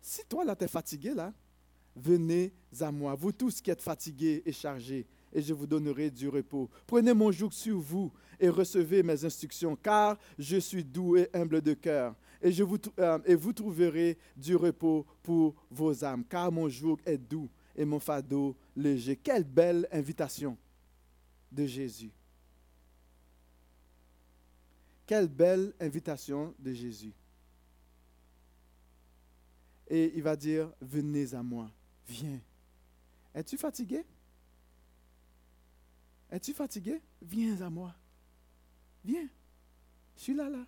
Si 0.01 0.25
toi, 0.27 0.45
là, 0.45 0.57
tu 0.57 0.65
es 0.65 0.69
fatigué, 0.69 1.13
là, 1.15 1.33
venez 1.95 2.53
à 2.81 2.91
moi. 2.91 3.15
Vous 3.15 3.33
tous 3.33 3.61
qui 3.61 3.71
êtes 3.71 3.83
fatigués 3.83 4.43
et 4.47 4.53
chargés, 4.53 5.07
et 5.33 5.43
je 5.43 5.55
vous 5.55 5.67
donnerai 5.67 6.11
du 6.11 6.29
repos. 6.29 6.69
Prenez 6.87 7.15
mon 7.15 7.33
joug 7.33 7.51
sur 7.51 7.79
vous 7.79 8.13
et 8.39 8.49
recevez 8.49 9.03
mes 9.03 9.25
instructions, 9.25 9.77
car 9.77 10.19
je 10.39 10.57
suis 10.57 10.85
doux 10.85 11.17
et 11.17 11.29
humble 11.33 11.61
de 11.61 11.75
cœur. 11.75 12.15
Et, 12.41 12.51
vous, 12.51 12.79
euh, 12.99 13.19
et 13.25 13.35
vous 13.35 13.53
trouverez 13.53 14.19
du 14.37 14.57
repos 14.57 15.07
pour 15.23 15.55
vos 15.71 16.05
âmes, 16.05 16.25
car 16.29 16.51
mon 16.51 16.69
joug 16.69 16.99
est 17.07 17.19
doux 17.19 17.49
et 17.77 17.85
mon 17.85 18.01
fardeau 18.01 18.57
léger. 18.77 19.17
Quelle 19.17 19.45
belle 19.45 19.87
invitation 19.93 20.57
de 21.51 21.67
Jésus. 21.67 22.11
Quelle 25.07 25.29
belle 25.29 25.73
invitation 25.79 26.55
de 26.59 26.73
Jésus. 26.73 27.13
Et 29.89 30.13
il 30.15 30.23
va 30.23 30.35
dire, 30.35 30.73
venez 30.81 31.35
à 31.35 31.43
moi, 31.43 31.71
viens. 32.09 32.41
Es-tu 33.35 33.59
fatigué? 33.59 34.05
Es-tu 36.33 36.55
fatigué? 36.55 37.03
Viens 37.21 37.61
à 37.61 37.69
moi. 37.69 37.95
Viens. 39.05 39.29
Je 40.17 40.23
suis 40.23 40.35
là, 40.35 40.49
là. 40.49 40.67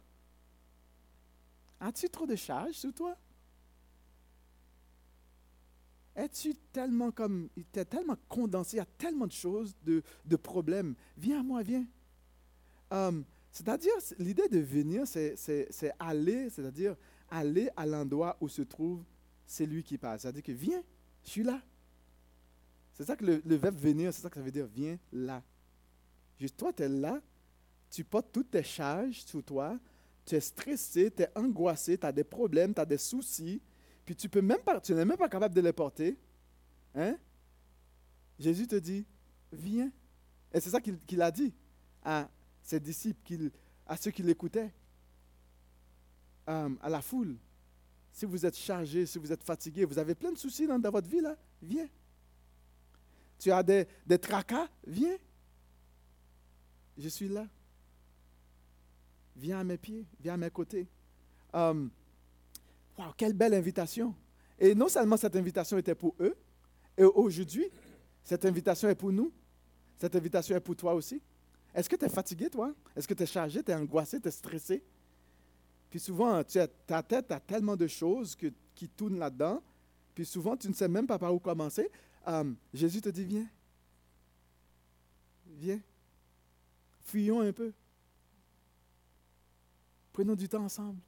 As-tu 1.81 2.11
trop 2.11 2.27
de 2.27 2.37
charges 2.37 2.75
sur 2.75 2.93
toi? 2.93 3.17
Es-tu 6.15 6.55
tellement 6.71 7.11
comme, 7.11 7.49
es 7.57 7.85
tellement 7.87 8.17
condensé 8.29 8.79
à 8.79 8.85
tellement 8.85 9.27
de 9.27 9.33
choses, 9.33 9.75
de, 9.83 10.03
de 10.27 10.37
problèmes? 10.37 10.95
Viens 11.17 11.41
à 11.41 11.43
moi, 11.43 11.63
viens. 11.63 11.87
Um, 12.91 13.25
c'est-à-dire, 13.51 13.95
l'idée 14.19 14.49
de 14.49 14.59
venir, 14.59 15.07
c'est 15.07 15.93
aller, 15.99 16.51
c'est-à-dire 16.51 16.95
aller 17.31 17.71
à 17.75 17.87
l'endroit 17.87 18.37
où 18.43 18.51
se 18.51 18.63
trouve 18.63 19.03
celui 19.47 19.83
qui 19.83 19.97
passe. 19.97 20.23
C'est-à-dire 20.23 20.43
que 20.43 20.53
viens, 20.53 20.83
je 21.25 21.31
suis 21.31 21.43
là. 21.43 21.63
C'est 22.93 23.05
ça 23.05 23.17
que 23.17 23.25
le 23.25 23.57
verbe 23.57 23.77
venir, 23.77 24.13
c'est 24.13 24.21
ça 24.21 24.29
que 24.29 24.37
ça 24.37 24.43
veut 24.43 24.53
dire, 24.53 24.67
viens 24.67 24.99
là. 25.11 25.43
Juste 26.39 26.57
toi, 26.57 26.73
tu 26.73 26.83
es 26.83 26.89
là, 26.89 27.21
tu 27.91 28.05
portes 28.05 28.33
toutes 28.33 28.51
tes 28.51 28.63
charges 28.63 29.23
sur 29.25 29.43
toi, 29.43 29.79
tu 30.25 30.35
es 30.35 30.41
stressé, 30.41 31.11
tu 31.11 31.23
es 31.23 31.29
angoissé, 31.35 31.97
tu 31.97 32.07
as 32.07 32.13
des 32.13 32.25
problèmes, 32.25 32.75
tu 32.75 32.81
as 32.81 32.87
des 32.87 32.99
soucis, 32.99 33.61
puis 34.05 34.17
tu 34.17 34.29
peux 34.29 34.43
même 34.43 34.59
pas, 34.59 34.81
tu 34.81 34.95
n'es 34.95 35.05
même 35.05 35.17
pas 35.17 35.29
capable 35.29 35.55
de 35.55 35.61
les 35.61 35.73
porter. 35.73 36.19
Hein? 36.95 37.17
Jésus 38.39 38.67
te 38.67 38.77
dit, 38.77 39.07
viens. 39.53 39.91
Et 40.53 40.61
c'est 40.61 40.71
ça 40.71 40.81
qu'il 40.81 41.23
a 41.23 41.31
dit 41.31 41.53
à 42.03 42.29
ses 42.63 42.81
disciples, 42.81 43.51
à 43.87 43.97
ceux 43.97 44.11
qui 44.11 44.23
l'écoutaient, 44.23 44.73
euh, 46.49 46.71
à 46.81 46.89
la 46.89 47.01
foule. 47.01 47.37
Si 48.13 48.25
vous 48.27 48.45
êtes 48.47 48.57
chargé, 48.57 49.07
si 49.07 49.19
vous 49.19 49.33
êtes 49.33 49.43
fatigué, 49.43 49.85
vous 49.85 49.99
avez 49.99 50.15
plein 50.15 50.33
de 50.33 50.39
soucis 50.39 50.67
dans, 50.67 50.79
votre 50.79 51.09
vie, 51.09 51.23
viens. 51.61 51.89
Tu 53.39 53.51
as 53.51 53.63
des 53.63 54.19
tracas, 54.21 54.69
viens. 54.87 55.17
Je 56.97 57.09
suis 57.09 57.29
là. 57.29 57.47
Viens 59.37 59.61
à 59.61 59.65
mes 59.65 59.77
pieds, 59.79 60.07
viens 60.21 60.35
à 60.35 60.37
mes 60.37 60.51
côtés. 60.51 60.87
Um, 61.53 61.91
wow, 62.97 63.13
quelle 63.17 63.33
belle 63.33 63.55
invitation. 63.55 64.15
Et 64.59 64.75
non 64.75 64.89
seulement 64.89 65.17
cette 65.17 65.35
invitation 65.35 65.77
était 65.79 65.95
pour 65.95 66.15
eux, 66.21 66.37
et 66.97 67.05
aujourd'hui, 67.05 67.69
cette 68.23 68.45
invitation 68.45 68.89
est 68.89 68.95
pour 68.95 69.13
nous. 69.13 69.33
Cette 69.99 70.15
invitation 70.15 70.57
est 70.57 70.61
pour 70.61 70.77
toi 70.77 70.95
aussi. 70.95 71.21
Est-ce 71.75 71.89
que 71.89 71.97
tu 71.97 72.05
es 72.05 72.09
fatigué, 72.09 72.49
toi? 72.49 72.73
Est-ce 72.95 73.09
que 73.09 73.15
tu 73.15 73.25
es 73.25 73.27
chargé, 73.27 73.63
tu 73.63 73.71
es 73.73 73.75
angoissé, 73.75 74.21
tu 74.21 74.29
es 74.29 74.31
stressé? 74.31 74.83
Puis 75.91 75.99
souvent, 75.99 76.43
ta 76.87 77.03
tête 77.03 77.31
a 77.33 77.41
tellement 77.41 77.77
de 77.77 77.87
choses 77.87 78.37
qui 78.37 78.89
tournent 78.89 79.19
là-dedans, 79.19 79.63
puis 80.15 80.25
souvent 80.25 80.57
tu 80.57 80.69
ne 80.69 80.75
sais 80.75 80.89
même 80.89 81.07
pas 81.07 81.19
par 81.19 81.35
où 81.35 81.39
commencer, 81.39 81.91
euh, 82.27 82.53
Jésus 82.73 83.01
te 83.01 83.09
dit, 83.09 83.25
viens, 83.25 83.49
viens, 85.47 85.81
fuyons 87.05 87.41
un 87.41 87.53
peu. 87.53 87.73
Prenons 90.13 90.35
du 90.35 90.49
temps 90.49 90.65
ensemble. 90.65 91.01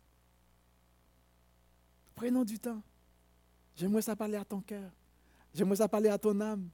Prenons 2.15 2.45
du 2.45 2.59
temps. 2.59 2.83
J'aimerais 3.75 4.03
ça 4.03 4.17
parler 4.17 4.37
à 4.37 4.45
ton 4.45 4.61
cœur. 4.61 4.91
J'aimerais 5.55 5.77
ça 5.77 5.89
parler 5.89 6.09
à 6.09 6.19
ton 6.19 6.41
âme. 6.41 6.69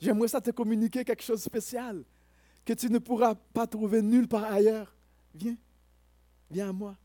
J'aimerais 0.00 0.28
ça 0.28 0.40
te 0.40 0.50
communiquer 0.50 1.04
quelque 1.04 1.22
chose 1.22 1.38
de 1.40 1.44
spécial 1.44 2.02
que 2.64 2.72
tu 2.72 2.90
ne 2.90 2.98
pourras 2.98 3.34
pas 3.34 3.66
trouver 3.66 4.02
nulle 4.02 4.26
part 4.26 4.44
ailleurs. 4.44 4.94
Viens. 5.34 5.56
Viens 6.50 6.70
à 6.70 6.72
moi. 6.72 6.96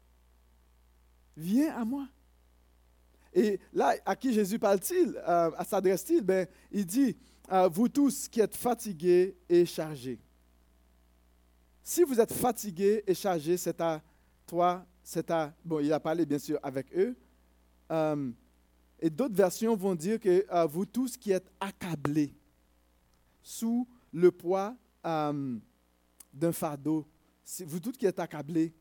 Viens 1.38 1.76
à 1.76 1.86
moi. 1.86 2.08
Et 3.34 3.60
là, 3.74 3.96
à 4.06 4.16
qui 4.16 4.34
Jésus 4.34 4.58
parle-t-il? 4.58 5.16
Euh, 5.18 5.52
À 5.58 5.66
s'adresse-t-il 5.66 6.22
ben, 6.22 6.48
Il 6.72 6.86
dit 6.86 7.18
euh, 7.52 7.68
Vous 7.68 7.90
tous 7.90 8.30
qui 8.30 8.40
êtes 8.40 8.56
fatigués 8.56 9.36
et 9.50 9.66
chargés. 9.66 10.20
Si 11.88 12.02
vous 12.02 12.20
êtes 12.20 12.34
fatigués 12.34 13.04
et 13.06 13.14
chargés, 13.14 13.58
c'est 13.58 13.80
à 13.80 14.02
toi, 14.48 14.84
c'est 15.04 15.30
à. 15.30 15.54
Bon, 15.64 15.80
il 15.80 15.94
a 15.94 16.00
parlé 16.00 16.26
bien 16.26 16.40
sûr 16.40 16.58
avec 16.64 16.88
eux. 16.98 17.16
Euh, 17.92 18.32
et 19.00 19.08
d'autres 19.12 19.36
versions 19.36 19.76
vont 19.76 19.94
dire 19.94 20.20
que 20.20 20.66
vous 20.66 20.88
tous 20.88 21.16
qui 21.16 21.32
êtes 21.32 21.48
accablés 21.60 22.34
sous 23.44 23.88
le 24.12 24.32
poids 24.32 24.76
d'un 25.04 26.52
fardeau, 26.52 27.06
vous 27.68 27.80
tous 27.80 27.92
qui 27.92 28.08
êtes 28.08 28.18
accablés, 28.18 28.74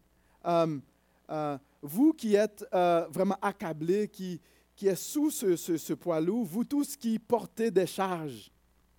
vous 1.82 2.12
qui 2.14 2.34
êtes 2.36 2.64
euh, 2.72 3.06
vraiment 3.10 3.36
accablés, 3.42 4.08
qui, 4.08 4.40
qui 4.74 4.86
êtes 4.86 4.96
sous 4.96 5.30
ce, 5.30 5.56
ce, 5.56 5.92
poids 5.92 6.22
lourd, 6.22 6.46
vous 6.46 6.64
tous 6.64 6.96
qui 6.96 7.18
portez 7.18 7.70
des 7.70 7.86
charges. 7.86 8.50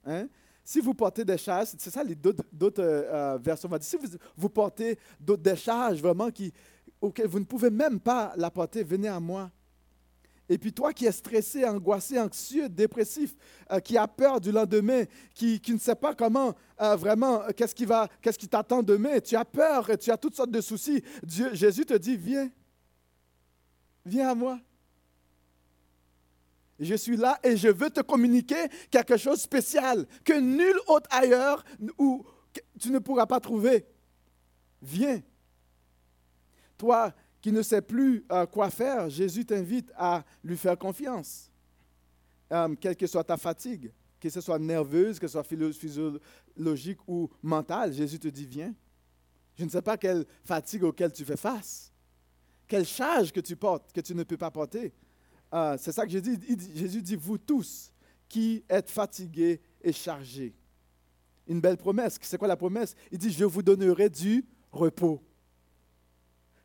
Hein? 0.06 0.28
Si 0.67 0.80
vous 0.80 0.95
portez 0.95 1.23
des 1.23 1.38
charges, 1.38 1.67
c'est 1.78 1.91
ça 1.91 2.04
les 2.04 2.15
d'autres 2.15 2.82
euh, 2.82 3.36
euh, 3.36 3.38
versions 3.38 3.69
si 3.82 3.97
vous, 4.36 4.49
portez 4.49 4.97
des 5.19 5.56
charges 5.56 6.01
vraiment 6.01 6.32
qui, 6.32 6.51
auxquelles 6.99 7.28
vous 7.28 7.39
ne 7.39 7.45
pouvez 7.45 7.69
même 7.69 7.99
pas 7.99 8.34
la 8.36 8.49
porter, 8.49 8.84
venez 8.84 9.08
à 9.08 9.19
moi. 9.19 9.51
Et 10.49 10.58
puis 10.58 10.73
toi 10.73 10.91
qui 10.91 11.06
es 11.06 11.12
stressé, 11.12 11.65
angoissé, 11.65 12.19
anxieux, 12.19 12.67
dépressif, 12.67 13.36
qui 13.84 13.95
a 13.95 14.08
peur 14.08 14.41
du 14.41 14.51
lendemain, 14.51 15.04
qui, 15.36 15.60
qui 15.60 15.73
ne 15.73 15.80
sait 15.80 15.95
pas 15.95 16.15
comment 16.15 16.54
vraiment, 16.78 17.43
qu'est-ce 17.56 17.73
qui, 17.73 17.86
va, 17.86 18.08
qu'est-ce 18.21 18.38
qui 18.38 18.47
t'attend 18.47 18.82
demain, 18.84 19.19
tu 19.19 19.36
as 19.36 19.45
peur, 19.45 19.89
tu 19.99 20.12
as 20.12 20.17
toutes 20.17 20.36
sortes 20.36 20.51
de 20.51 20.62
soucis, 20.62 21.04
Dieu, 21.23 21.54
Jésus 21.54 21.86
te 21.86 21.95
dit, 21.95 22.15
viens, 22.15 22.49
viens 24.06 24.30
à 24.30 24.36
moi. 24.36 24.60
Je 26.80 26.96
suis 26.96 27.16
là 27.16 27.40
et 27.44 27.56
je 27.56 27.70
veux 27.70 27.90
te 27.90 28.02
communiquer 28.02 28.68
quelque 28.92 29.18
chose 29.18 29.38
de 29.38 29.44
spécial 29.44 30.06
que 30.24 30.34
nul 30.34 30.76
autre 30.88 31.08
ailleurs 31.10 31.64
ou 31.98 32.26
tu 32.80 32.92
ne 32.92 33.00
pourras 33.00 33.26
pas 33.26 33.40
trouver. 33.40 33.86
Viens. 34.82 35.22
Toi 36.78 37.14
qui 37.42 37.52
ne 37.52 37.62
sais 37.62 37.82
plus 37.82 38.26
euh, 38.32 38.46
quoi 38.48 38.70
faire, 38.70 39.10
Jésus 39.10 39.46
t'invite 39.46 39.92
à 39.96 40.26
lui 40.44 40.58
faire 40.58 40.78
confiance. 40.78 41.52
Euh, 42.52 42.76
quelle 42.76 42.96
que 42.96 43.08
soit 43.08 43.24
ta 43.24 43.38
fatigue, 43.38 43.92
que 44.20 44.30
ce 44.30 44.42
soit 44.42 44.58
nerveuse, 44.58 45.20
que 45.20 45.28
ce 45.28 45.34
soit 45.34 45.44
physiologique 45.44 47.00
ou 47.08 47.30
mentale, 47.44 47.94
Jésus 47.94 48.20
te 48.20 48.28
dit, 48.28 48.48
viens. 48.48 48.74
Je 49.58 49.64
ne 49.64 49.70
sais 49.70 49.82
pas 49.82 49.96
quelle 49.96 50.26
fatigue 50.44 50.84
auquel 50.84 51.12
tu 51.12 51.24
fais 51.24 51.38
face. 51.38 51.94
Quelle 52.68 52.86
charge 52.86 53.32
que 53.32 53.40
tu 53.40 53.56
portes, 53.56 53.94
que 53.94 54.02
tu 54.02 54.16
ne 54.16 54.24
peux 54.24 54.38
pas 54.38 54.52
porter. 54.52 54.92
Ah, 55.51 55.75
c'est 55.77 55.91
ça 55.91 56.05
que 56.05 56.17
dit. 56.17 56.39
Jésus 56.75 57.01
dit, 57.01 57.15
vous 57.15 57.38
tous 57.38 57.91
qui 58.27 58.63
êtes 58.67 58.89
fatigués 58.89 59.62
et 59.81 59.93
chargés. 59.93 60.55
Une 61.47 61.62
belle 61.62 61.77
promesse. 61.77 62.17
C'est 62.21 62.38
quoi 62.38 62.47
la 62.47 62.58
promesse? 62.58 62.95
Il 63.12 63.17
dit, 63.17 63.31
je 63.31 63.45
vous 63.45 63.62
donnerai 63.62 64.10
du 64.10 64.45
repos. 64.71 65.21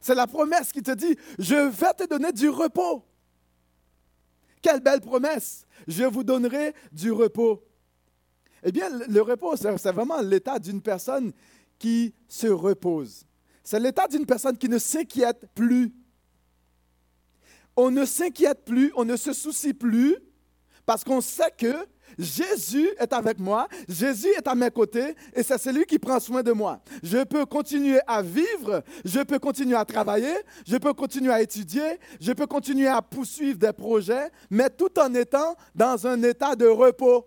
C'est 0.00 0.14
la 0.14 0.26
promesse 0.26 0.72
qui 0.72 0.82
te 0.82 0.92
dit, 0.92 1.16
je 1.38 1.68
vais 1.68 1.92
te 1.92 2.08
donner 2.08 2.32
du 2.32 2.48
repos. 2.48 3.04
Quelle 4.62 4.80
belle 4.80 5.00
promesse. 5.00 5.66
Je 5.86 6.04
vous 6.04 6.24
donnerai 6.24 6.74
du 6.92 7.12
repos. 7.12 7.62
Eh 8.62 8.72
bien, 8.72 8.88
le 8.90 9.20
repos, 9.20 9.56
c'est 9.56 9.92
vraiment 9.92 10.20
l'état 10.20 10.58
d'une 10.58 10.82
personne 10.82 11.32
qui 11.78 12.14
se 12.28 12.46
repose. 12.46 13.24
C'est 13.62 13.80
l'état 13.80 14.08
d'une 14.08 14.26
personne 14.26 14.56
qui 14.56 14.68
ne 14.68 14.78
s'inquiète 14.78 15.46
plus. 15.54 15.92
On 17.76 17.90
ne 17.90 18.04
s'inquiète 18.04 18.64
plus, 18.64 18.92
on 18.96 19.04
ne 19.04 19.16
se 19.16 19.32
soucie 19.32 19.74
plus, 19.74 20.16
parce 20.84 21.04
qu'on 21.04 21.20
sait 21.20 21.52
que 21.56 21.74
Jésus 22.18 22.88
est 22.98 23.12
avec 23.12 23.38
moi, 23.38 23.68
Jésus 23.88 24.28
est 24.28 24.46
à 24.46 24.54
mes 24.54 24.70
côtés 24.70 25.14
et 25.34 25.42
c'est 25.42 25.58
celui 25.58 25.84
qui 25.84 25.98
prend 25.98 26.18
soin 26.18 26.42
de 26.42 26.50
moi. 26.52 26.80
Je 27.02 27.22
peux 27.22 27.46
continuer 27.46 28.00
à 28.06 28.20
vivre, 28.20 28.82
je 29.04 29.20
peux 29.20 29.38
continuer 29.38 29.76
à 29.76 29.84
travailler, 29.84 30.34
je 30.66 30.76
peux 30.76 30.92
continuer 30.92 31.32
à 31.32 31.40
étudier, 31.40 31.98
je 32.20 32.32
peux 32.32 32.46
continuer 32.46 32.88
à 32.88 33.00
poursuivre 33.00 33.58
des 33.58 33.72
projets, 33.72 34.30
mais 34.50 34.68
tout 34.68 34.98
en 34.98 35.14
étant 35.14 35.54
dans 35.74 36.06
un 36.06 36.20
état 36.24 36.56
de 36.56 36.66
repos. 36.66 37.26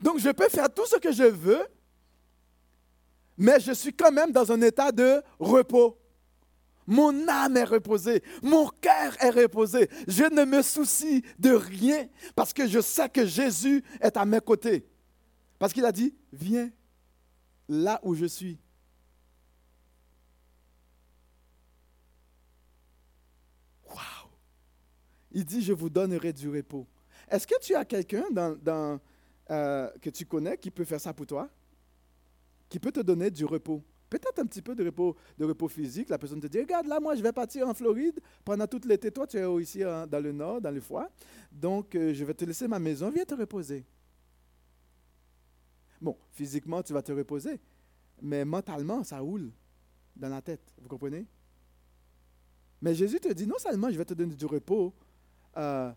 Donc 0.00 0.18
je 0.18 0.30
peux 0.30 0.48
faire 0.48 0.72
tout 0.72 0.86
ce 0.86 0.96
que 0.96 1.12
je 1.12 1.24
veux 1.24 1.66
mais 3.40 3.58
je 3.58 3.72
suis 3.72 3.94
quand 3.94 4.12
même 4.12 4.32
dans 4.32 4.52
un 4.52 4.60
état 4.60 4.92
de 4.92 5.22
repos. 5.38 5.96
Mon 6.90 7.28
âme 7.28 7.56
est 7.56 7.64
reposée, 7.64 8.20
mon 8.42 8.68
cœur 8.68 9.16
est 9.20 9.30
reposé. 9.30 9.88
Je 10.08 10.24
ne 10.24 10.44
me 10.44 10.60
soucie 10.60 11.22
de 11.38 11.50
rien 11.50 12.08
parce 12.34 12.52
que 12.52 12.66
je 12.66 12.80
sais 12.80 13.08
que 13.08 13.24
Jésus 13.24 13.84
est 14.00 14.16
à 14.16 14.24
mes 14.24 14.40
côtés. 14.40 14.84
Parce 15.56 15.72
qu'il 15.72 15.84
a 15.84 15.92
dit, 15.92 16.12
viens 16.32 16.68
là 17.68 18.00
où 18.02 18.14
je 18.16 18.26
suis. 18.26 18.58
Waouh! 23.86 24.30
Il 25.30 25.44
dit, 25.44 25.62
je 25.62 25.72
vous 25.72 25.88
donnerai 25.88 26.32
du 26.32 26.48
repos. 26.48 26.88
Est-ce 27.28 27.46
que 27.46 27.60
tu 27.60 27.76
as 27.76 27.84
quelqu'un 27.84 28.24
euh, 29.48 29.88
que 30.02 30.10
tu 30.10 30.26
connais 30.26 30.58
qui 30.58 30.72
peut 30.72 30.84
faire 30.84 31.00
ça 31.00 31.14
pour 31.14 31.26
toi? 31.26 31.48
qui 32.68 32.78
peut 32.78 32.92
te 32.92 33.00
donner 33.00 33.30
du 33.30 33.44
repos? 33.44 33.82
Peut-être 34.10 34.40
un 34.40 34.46
petit 34.46 34.60
peu 34.60 34.74
de 34.74 34.84
repos, 34.84 35.68
physique. 35.68 36.08
La 36.08 36.18
personne 36.18 36.40
te 36.40 36.48
dit, 36.48 36.58
regarde, 36.58 36.86
là, 36.88 36.98
moi, 36.98 37.14
je 37.14 37.22
vais 37.22 37.32
partir 37.32 37.68
en 37.68 37.74
Floride 37.74 38.18
pendant 38.44 38.66
tout 38.66 38.80
l'été. 38.84 39.12
Toi, 39.12 39.24
tu 39.24 39.38
es 39.38 39.62
ici 39.62 39.84
hein, 39.84 40.04
dans 40.04 40.20
le 40.20 40.32
nord, 40.32 40.60
dans 40.60 40.72
le 40.72 40.80
foie. 40.80 41.08
Donc, 41.52 41.94
euh, 41.94 42.12
je 42.12 42.24
vais 42.24 42.34
te 42.34 42.44
laisser 42.44 42.66
ma 42.66 42.80
maison. 42.80 43.08
Viens 43.08 43.24
te 43.24 43.34
reposer. 43.34 43.86
Bon, 46.00 46.16
physiquement, 46.32 46.82
tu 46.82 46.92
vas 46.92 47.02
te 47.02 47.12
reposer. 47.12 47.60
Mais 48.20 48.44
mentalement, 48.44 49.04
ça 49.04 49.20
roule 49.20 49.52
dans 50.16 50.28
la 50.28 50.42
tête. 50.42 50.74
Vous 50.82 50.88
comprenez? 50.88 51.24
Mais 52.82 52.94
Jésus 52.94 53.20
te 53.20 53.32
dit, 53.32 53.46
non 53.46 53.58
seulement 53.58 53.90
je 53.90 53.96
vais 53.96 54.04
te 54.04 54.14
donner 54.14 54.34
du 54.34 54.46
repos 54.46 54.92
euh, 55.56 55.92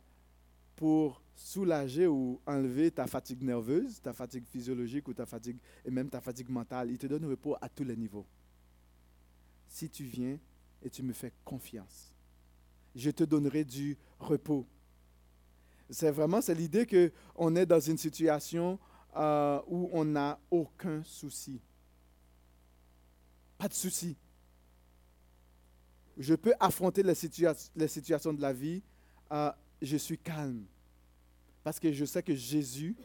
pour 0.75 1.22
soulager 1.35 2.07
ou 2.07 2.39
enlever 2.45 2.91
ta 2.91 3.07
fatigue 3.07 3.43
nerveuse, 3.43 4.01
ta 4.01 4.13
fatigue 4.13 4.45
physiologique 4.45 5.07
ou 5.07 5.13
ta 5.13 5.25
fatigue 5.25 5.57
et 5.85 5.91
même 5.91 6.09
ta 6.09 6.21
fatigue 6.21 6.49
mentale. 6.49 6.91
Il 6.91 6.97
te 6.97 7.07
donne 7.07 7.25
repos 7.25 7.55
à 7.61 7.69
tous 7.69 7.83
les 7.83 7.95
niveaux. 7.95 8.25
Si 9.67 9.89
tu 9.89 10.03
viens 10.03 10.37
et 10.81 10.89
tu 10.89 11.03
me 11.03 11.13
fais 11.13 11.33
confiance, 11.43 12.13
je 12.95 13.09
te 13.09 13.23
donnerai 13.23 13.63
du 13.63 13.97
repos. 14.19 14.65
C'est 15.89 16.11
vraiment 16.11 16.41
c'est 16.41 16.55
l'idée 16.55 16.85
que 16.85 17.11
on 17.35 17.55
est 17.55 17.65
dans 17.65 17.79
une 17.79 17.97
situation 17.97 18.79
euh, 19.15 19.59
où 19.67 19.89
on 19.91 20.05
n'a 20.05 20.39
aucun 20.49 21.03
souci. 21.03 21.59
Pas 23.57 23.67
de 23.67 23.73
souci. 23.73 24.15
Je 26.17 26.35
peux 26.35 26.53
affronter 26.59 27.01
les, 27.01 27.15
situations 27.15 28.33
de 28.33 28.41
la 28.41 28.53
vie. 28.53 28.83
Euh, 29.31 29.51
je 29.81 29.97
suis 29.97 30.17
calme 30.17 30.65
parce 31.63 31.79
que 31.79 31.91
je 31.91 32.05
sais 32.05 32.21
que 32.21 32.35
Jésus 32.35 32.95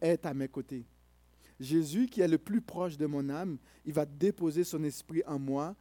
est 0.00 0.24
à 0.24 0.32
mes 0.32 0.48
côtés. 0.48 0.84
Jésus, 1.58 2.06
qui 2.06 2.20
est 2.20 2.28
le 2.28 2.38
plus 2.38 2.60
proche 2.60 2.96
de 2.96 3.06
mon 3.06 3.28
âme, 3.28 3.58
il 3.84 3.92
va 3.92 4.04
déposer 4.04 4.62
son 4.64 4.82
esprit 4.84 5.22
en 5.26 5.38
moi 5.38 5.74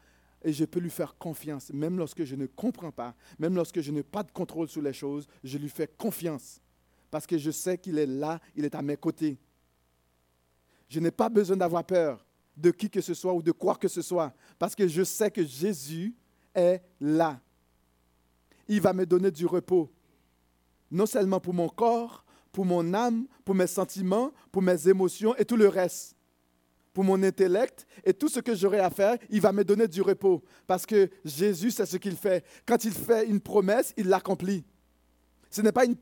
et 0.44 0.54
je 0.54 0.64
peux 0.64 0.80
lui 0.80 0.90
faire 0.90 1.18
confiance, 1.18 1.72
même 1.74 1.98
lorsque 1.98 2.24
je 2.24 2.36
ne 2.36 2.46
comprends 2.46 2.92
pas, 2.92 3.16
même 3.40 3.56
lorsque 3.56 3.82
je 3.82 3.92
n'ai 3.92 4.04
pas 4.04 4.24
de 4.24 4.32
contrôle 4.32 4.68
sur 4.68 4.82
les 4.82 4.94
choses, 4.94 5.28
je 5.44 5.58
lui 5.58 5.70
fais 5.70 5.88
confiance 5.88 6.62
parce 7.10 7.26
que 7.26 7.38
je 7.38 7.52
sais 7.52 7.78
qu'il 7.78 7.98
est 7.98 8.06
là, 8.06 8.40
il 8.56 8.64
est 8.64 8.76
à 8.76 8.82
mes 8.82 8.98
côtés. 8.98 9.38
Je 10.88 11.00
n'ai 11.00 11.12
pas 11.12 11.30
besoin 11.30 11.58
d'avoir 11.58 11.84
peur 11.84 12.26
de 12.56 12.72
qui 12.72 12.90
que 12.90 13.02
ce 13.02 13.14
soit 13.14 13.34
ou 13.34 13.42
de 13.42 13.52
quoi 13.52 13.76
que 13.76 13.88
ce 13.88 14.02
soit 14.02 14.34
parce 14.58 14.76
que 14.76 14.88
je 14.88 15.04
sais 15.04 15.32
que 15.32 15.44
Jésus 15.44 16.14
est 16.54 16.82
là. 17.02 17.42
Il 18.68 18.82
va 18.82 18.94
me 18.94 19.06
donner 19.06 19.32
du 19.32 19.46
repos 19.46 19.92
non 20.92 21.06
seulement 21.06 21.40
pour 21.40 21.54
mon 21.54 21.70
corps, 21.70 22.26
pour 22.52 22.66
mon 22.66 22.94
âme, 22.94 23.28
pour 23.44 23.56
mes 23.56 23.68
sentiments, 23.68 24.32
pour 24.52 24.62
mes 24.62 24.88
émotions 24.88 25.36
et 25.36 25.46
tout 25.46 25.58
le 25.58 25.68
reste. 25.68 26.16
pour 26.94 27.04
mon 27.04 27.22
intellect 27.24 27.86
et 28.06 28.14
tout 28.14 28.30
ce 28.30 28.40
que 28.40 28.56
j'aurai 28.56 28.80
à 28.80 28.90
faire, 28.90 29.18
il 29.30 29.42
va 29.42 29.52
me 29.52 29.66
donner 29.66 29.86
du 29.86 30.02
repos. 30.02 30.42
Parce 30.66 30.86
que 30.86 31.10
Jésus, 31.26 31.72
c'est 31.72 31.86
ce 31.86 31.98
qu'il 31.98 32.16
fait. 32.16 32.46
Quand 32.66 32.86
il 32.86 32.94
fait 32.94 33.28
une 33.28 33.42
promesse, 33.42 33.94
il 33.98 34.08
l'accomplit. 34.08 34.64
Ce 35.50 35.62
n'est 35.62 35.74
pas 35.74 35.84
une, 35.84 35.98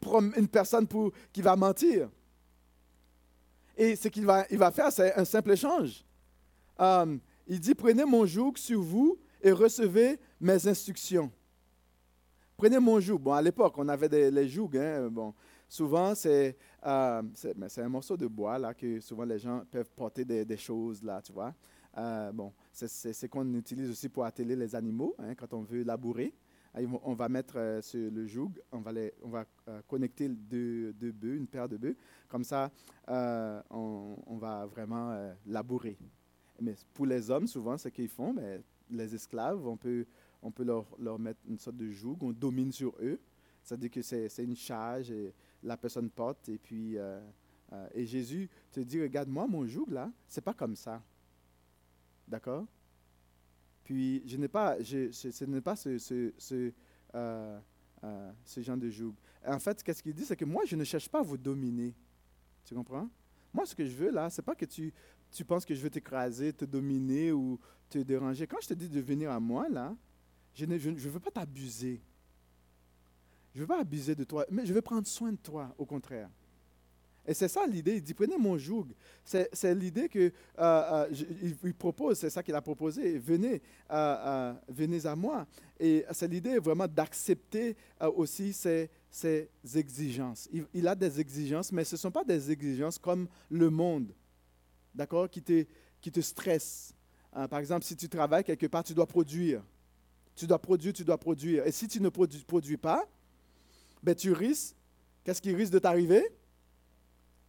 personne 0.47 0.87
pour, 0.87 1.11
qui 1.31 1.41
va 1.41 1.55
mentir. 1.55 2.09
Et 3.75 3.95
ce 3.95 4.07
qu'il 4.07 4.23
va, 4.25 4.45
il 4.51 4.59
va 4.59 4.69
faire, 4.69 4.91
c'est 4.91 5.15
un 5.15 5.25
simple 5.25 5.53
échange. 5.53 6.05
Euh, 6.79 7.17
il 7.47 7.59
dit, 7.59 7.73
prenez 7.73 8.05
mon 8.05 8.27
joug 8.27 8.53
sur 8.55 8.81
vous 8.81 9.17
et 9.41 9.51
recevez 9.51 10.19
mes 10.39 10.67
instructions. 10.67 11.31
Prenez 12.55 12.79
mon 12.79 12.99
joug. 12.99 13.19
Bon, 13.19 13.33
à 13.33 13.41
l'époque, 13.41 13.73
on 13.77 13.87
avait 13.87 14.31
les 14.31 14.47
jougs. 14.47 14.77
Hein, 14.77 15.09
bon, 15.09 15.33
souvent, 15.67 16.13
c'est 16.13 16.55
euh, 16.85 17.21
un 17.77 17.89
morceau 17.89 18.15
de 18.15 18.27
bois 18.27 18.59
là, 18.59 18.73
que 18.73 18.99
souvent 18.99 19.25
les 19.25 19.39
gens 19.39 19.63
peuvent 19.69 19.89
porter 19.95 20.23
des, 20.23 20.57
choses, 20.57 21.01
là, 21.03 21.21
tu 21.21 21.33
vois. 21.33 21.53
Euh, 21.97 22.31
bon, 22.31 22.53
c'est 22.71 22.87
ce 23.13 23.25
qu'on 23.27 23.53
utilise 23.53 23.89
aussi 23.89 24.09
pour 24.09 24.25
atteler 24.25 24.55
les 24.55 24.75
animaux 24.75 25.15
hein, 25.19 25.35
quand 25.35 25.53
on 25.53 25.61
veut 25.61 25.83
labourer. 25.83 26.33
On 27.03 27.13
va 27.13 27.29
mettre 27.29 27.57
euh, 27.57 27.81
sur 27.83 28.09
le 28.11 28.25
joug, 28.25 28.51
on 28.71 28.79
va, 28.79 28.91
les, 28.91 29.13
on 29.21 29.29
va 29.29 29.45
euh, 29.67 29.79
connecter 29.87 30.27
deux, 30.27 30.91
deux, 30.93 31.11
bœufs, 31.11 31.35
une 31.35 31.45
paire 31.45 31.69
de 31.69 31.77
bœufs. 31.77 31.95
Comme 32.27 32.43
ça, 32.43 32.71
on, 33.07 34.15
on, 34.25 34.37
va 34.37 34.65
vraiment 34.65 35.15
labourer. 35.45 35.97
Mais 36.59 36.73
pour 36.93 37.05
les 37.05 37.29
hommes, 37.29 37.45
souvent, 37.45 37.77
ce 37.77 37.89
qu'ils 37.89 38.09
font, 38.09 38.33
mais 38.33 38.59
les 38.89 39.13
esclaves, 39.13 39.65
on 39.67 39.77
peut, 39.77 40.05
on 40.43 40.51
peut 40.51 40.63
leur, 40.63 40.85
leur 40.99 41.17
mettre 41.17 41.39
une 41.47 41.57
sorte 41.57 41.77
de 41.77 41.89
joug, 41.89 42.17
on 42.21 42.31
domine 42.31 42.71
sur 42.71 42.93
eux. 43.01 43.19
C'est-à-dire 43.63 43.89
que 43.89 44.01
c'est 44.01 44.43
une 44.43 44.57
charge 44.57 45.09
et 45.09 45.33
la 45.63 45.77
personne 45.77 46.09
porte. 46.09 46.49
Et 46.49 46.57
puis, 46.57 46.97
euh, 46.97 47.21
euh, 47.71 47.87
et 47.93 48.05
Jésus 48.05 48.49
te 48.71 48.81
dit, 48.81 49.01
regarde, 49.01 49.29
moi, 49.29 49.47
mon 49.47 49.65
joug, 49.65 49.89
là, 49.89 50.11
c'est 50.27 50.41
pas 50.41 50.53
comme 50.53 50.75
ça. 50.75 51.01
D'accord? 52.27 52.67
Puis, 53.85 54.21
je 54.25 54.37
pas, 54.47 54.81
je, 54.81 55.11
ce 55.11 55.45
n'est 55.45 55.61
pas 55.61 55.77
ce, 55.77 55.97
ce, 55.97 56.33
ce, 56.37 56.71
euh, 57.15 57.59
ce, 58.43 58.61
genre 58.61 58.77
de 58.77 58.89
joug. 58.89 59.13
En 59.45 59.59
fait, 59.59 59.81
qu'est-ce 59.81 60.03
qu'il 60.03 60.13
dit? 60.13 60.25
C'est 60.25 60.35
que 60.35 60.45
moi, 60.45 60.63
je 60.65 60.75
ne 60.75 60.83
cherche 60.83 61.07
pas 61.07 61.19
à 61.19 61.23
vous 61.23 61.37
dominer. 61.37 61.95
Tu 62.65 62.75
comprends? 62.75 63.09
Moi, 63.53 63.65
ce 63.65 63.75
que 63.75 63.85
je 63.85 63.95
veux, 63.95 64.11
là, 64.11 64.29
c'est 64.29 64.41
pas 64.41 64.55
que 64.55 64.65
tu, 64.65 64.93
tu 65.31 65.45
penses 65.45 65.65
que 65.65 65.73
je 65.73 65.81
veux 65.81 65.89
t'écraser, 65.89 66.51
te 66.51 66.65
dominer 66.65 67.31
ou 67.31 67.59
te 67.89 67.99
déranger. 67.99 68.45
Quand 68.45 68.59
je 68.61 68.69
te 68.69 68.73
dis 68.73 68.89
de 68.89 68.99
venir 68.99 69.31
à 69.31 69.39
moi, 69.39 69.69
là, 69.69 69.95
je 70.53 70.65
ne 70.65 70.77
je, 70.77 70.95
je 70.95 71.09
veux 71.09 71.19
pas 71.19 71.31
t'abuser. 71.31 72.01
Je 73.53 73.59
ne 73.59 73.63
veux 73.63 73.67
pas 73.67 73.79
abuser 73.79 74.15
de 74.15 74.23
toi, 74.23 74.45
mais 74.49 74.65
je 74.65 74.73
veux 74.73 74.81
prendre 74.81 75.07
soin 75.07 75.31
de 75.31 75.37
toi, 75.37 75.73
au 75.77 75.85
contraire. 75.85 76.29
Et 77.25 77.33
c'est 77.33 77.47
ça 77.47 77.65
l'idée. 77.65 77.95
Il 77.95 78.03
dit, 78.03 78.13
prenez 78.13 78.37
mon 78.37 78.57
joug. 78.57 78.87
C'est 79.23 79.75
l'idée 79.75 80.09
que 80.09 80.31
euh, 80.59 81.07
euh, 81.09 81.73
propose, 81.77 82.19
c'est 82.19 82.29
ça 82.29 82.43
qu'il 82.43 82.55
a 82.55 82.61
proposé. 82.61 83.17
Venez, 83.17 83.61
euh, 83.91 84.53
venez 84.67 85.05
à 85.05 85.15
moi. 85.15 85.47
Et 85.79 86.05
c'est 86.11 86.27
l'idée 86.27 86.59
vraiment 86.59 86.87
d'accepter 86.87 87.77
aussi 88.15 88.51
ces, 88.51 88.89
ces 89.09 89.49
exigences. 89.75 90.49
Il, 90.73 90.87
a 90.87 90.95
des 90.95 91.19
exigences, 91.19 91.71
mais 91.71 91.85
ce 91.85 91.95
ne 91.95 91.99
sont 91.99 92.11
pas 92.11 92.23
des 92.23 92.51
exigences 92.51 92.97
comme 92.97 93.27
le 93.49 93.69
monde, 93.69 94.13
d'accord, 94.93 95.29
qui 95.29 95.41
te, 95.41 95.65
qui 96.01 96.11
te 96.11 96.19
stressent. 96.19 96.93
par 97.31 97.59
exemple, 97.59 97.85
si 97.85 97.95
tu 97.95 98.09
travailles 98.09 98.43
quelque 98.43 98.67
part, 98.67 98.83
tu 98.83 98.93
dois 98.93 99.07
produire. 99.07 99.63
Tu 100.35 100.47
dois 100.47 100.59
produire, 100.59 100.93
tu 100.93 101.03
dois 101.03 101.17
produire. 101.17 101.65
Et 101.65 101.71
si 101.71 101.87
tu 101.87 102.01
ne 102.01 102.09
produis, 102.09 102.77
pas, 102.77 103.07
ben, 104.01 104.15
tu 104.15 104.31
risques, 104.31 104.75
qu'est-ce 105.23 105.41
qui 105.41 105.53
risque 105.53 105.71
de 105.71 105.79
t'arriver? 105.79 106.27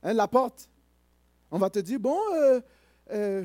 Hein, 0.02 0.12
la 0.12 0.28
porte. 0.28 0.68
On 1.50 1.58
va 1.58 1.70
te 1.70 1.78
dire, 1.78 1.98
bon, 1.98 2.18
euh, 2.34 2.60
euh, 3.10 3.44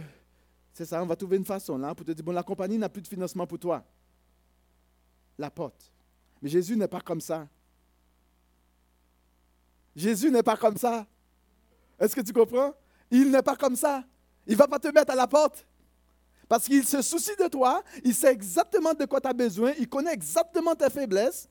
c'est 0.74 0.86
ça, 0.86 1.02
on 1.02 1.06
va 1.06 1.16
trouver 1.16 1.38
une 1.38 1.46
façon 1.46 1.78
là 1.78 1.94
pour 1.96 2.06
te 2.06 2.12
dire, 2.12 2.24
bon, 2.24 2.32
la 2.32 2.44
compagnie 2.44 2.78
n'a 2.78 2.90
plus 2.90 3.02
de 3.02 3.08
financement 3.08 3.48
pour 3.48 3.60
toi. 3.60 3.84
La 5.38 5.50
porte. 5.50 5.92
Mais 6.42 6.50
Jésus 6.50 6.76
n'est 6.76 6.88
pas 6.88 7.02
comme 7.02 7.22
ça. 7.22 7.48
Jésus 9.96 10.32
n'est 10.32 10.44
pas 10.44 10.58
comme 10.58 10.78
ça. 10.78 11.06
Est-ce 12.00 12.16
que 12.16 12.22
tu 12.22 12.32
comprends? 12.32 12.74
Il 13.12 13.32
n'est 13.32 13.42
pas 13.42 13.56
comme 13.56 13.76
ça. 13.76 14.04
Il 14.48 14.54
ne 14.54 14.58
va 14.58 14.68
pas 14.68 14.80
te 14.80 14.88
mettre 14.88 15.12
à 15.12 15.16
la 15.16 15.28
porte. 15.28 15.66
Parce 16.50 16.66
qu'il 16.66 16.84
se 16.84 17.04
soucie 17.04 17.36
de 17.40 17.48
toi, 17.48 17.84
il 18.04 18.14
sait 18.14 18.34
exactement 18.34 18.96
de 18.96 19.06
quoi 19.06 19.22
tu 19.22 19.28
as 19.28 19.34
besoin, 19.34 19.72
il 19.78 19.88
connaît 19.88 20.14
exactement 20.14 20.74
tes 20.74 20.90
faiblesses 20.90 21.48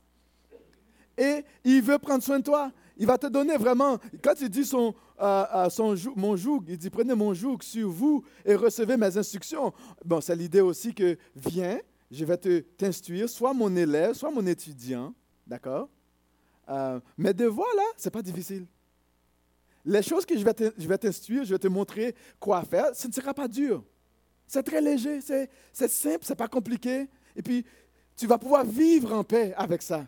et 1.17 1.45
il 1.65 1.81
veut 1.81 1.99
prendre 1.99 2.23
soin 2.23 2.41
de 2.41 2.45
toi. 2.45 2.73
Il 2.97 3.07
va 3.07 3.17
te 3.17 3.29
donner 3.29 3.57
vraiment, 3.57 3.99
quand 4.21 4.35
il 4.41 4.49
dit 4.49 4.69
euh, 4.75 4.93
euh, 5.21 5.97
mon 6.17 6.35
joug, 6.35 6.65
il 6.67 6.77
dit 6.77 6.91
prenez 6.91 7.15
mon 7.15 7.33
joug 7.33 7.59
sur 7.63 7.89
vous 7.89 8.25
et 8.45 8.57
recevez 8.57 8.97
mes 8.97 9.17
instructions. 9.17 9.73
Bon, 10.05 10.21
c'est 10.21 10.35
l'idée 10.35 10.61
aussi 10.61 10.93
que 10.93 11.17
viens, 11.37 11.79
je 12.11 12.25
vais 12.25 12.37
te 12.37 12.59
t'instruire, 12.59 13.29
soit 13.29 13.55
mon 13.55 13.75
élève, 13.77 14.15
soit 14.15 14.33
mon 14.33 14.45
étudiant, 14.47 15.15
d'accord? 15.47 15.89
Euh, 16.69 16.99
Mes 17.17 17.33
devoirs 17.33 17.73
là, 17.77 17.85
c'est 17.97 18.11
pas 18.11 18.23
difficile. 18.23 18.67
Les 19.85 20.03
choses 20.03 20.27
que 20.27 20.37
je 20.37 20.45
vais 20.89 20.99
t'instruire, 20.99 21.45
je 21.45 21.55
vais 21.55 21.59
te 21.59 21.69
montrer 21.69 22.17
quoi 22.41 22.63
faire, 22.65 22.97
ce 22.97 23.07
ne 23.07 23.13
sera 23.13 23.33
pas 23.33 23.47
dur. 23.47 23.85
C'est 24.49 24.63
très 24.63 24.81
léger, 24.81 25.21
c'est 25.21 25.89
simple, 25.89 26.21
c'est 26.23 26.35
pas 26.35 26.49
compliqué. 26.49 27.07
Et 27.37 27.43
puis, 27.43 27.65
tu 28.17 28.27
vas 28.27 28.39
pouvoir 28.39 28.65
vivre 28.65 29.13
en 29.13 29.23
paix 29.23 29.55
avec 29.57 29.83
ça. 29.83 30.07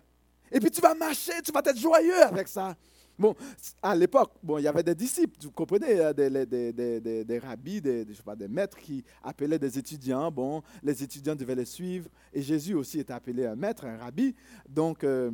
Et 0.50 0.59
puis 0.59 0.70
tu 0.70 0.81
vas 0.81 0.94
marcher, 0.94 1.35
tu 1.44 1.53
vas 1.53 1.61
être 1.64 1.79
joyeux 1.79 2.22
avec 2.24 2.48
ça. 2.48 2.76
Bon, 3.16 3.37
à 3.83 3.94
l'époque, 3.94 4.33
bon, 4.42 4.57
il 4.57 4.62
y 4.62 4.66
avait 4.66 4.83
des 4.83 4.94
disciples, 4.94 5.37
vous 5.42 5.50
comprenez, 5.50 6.00
euh, 6.00 6.12
des, 6.14 7.24
des, 7.24 7.38
rabbis, 7.38 7.83
des 7.83 8.07
maîtres 8.48 8.79
qui 8.79 9.05
appelaient 9.22 9.59
des 9.59 9.79
étudiants. 9.79 10.31
Bon, 10.31 10.62
les 10.83 11.03
étudiants 11.03 11.37
devaient 11.37 11.55
les 11.55 11.66
suivre. 11.66 12.09
Et 12.33 12.40
Jésus 12.40 12.72
aussi 12.72 12.98
était 12.98 13.12
appelé 13.12 13.44
un 13.44 13.57
maître, 13.57 13.85
un 13.85 13.98
rabbi. 13.98 14.35
Donc, 14.66 15.05
euh, 15.05 15.31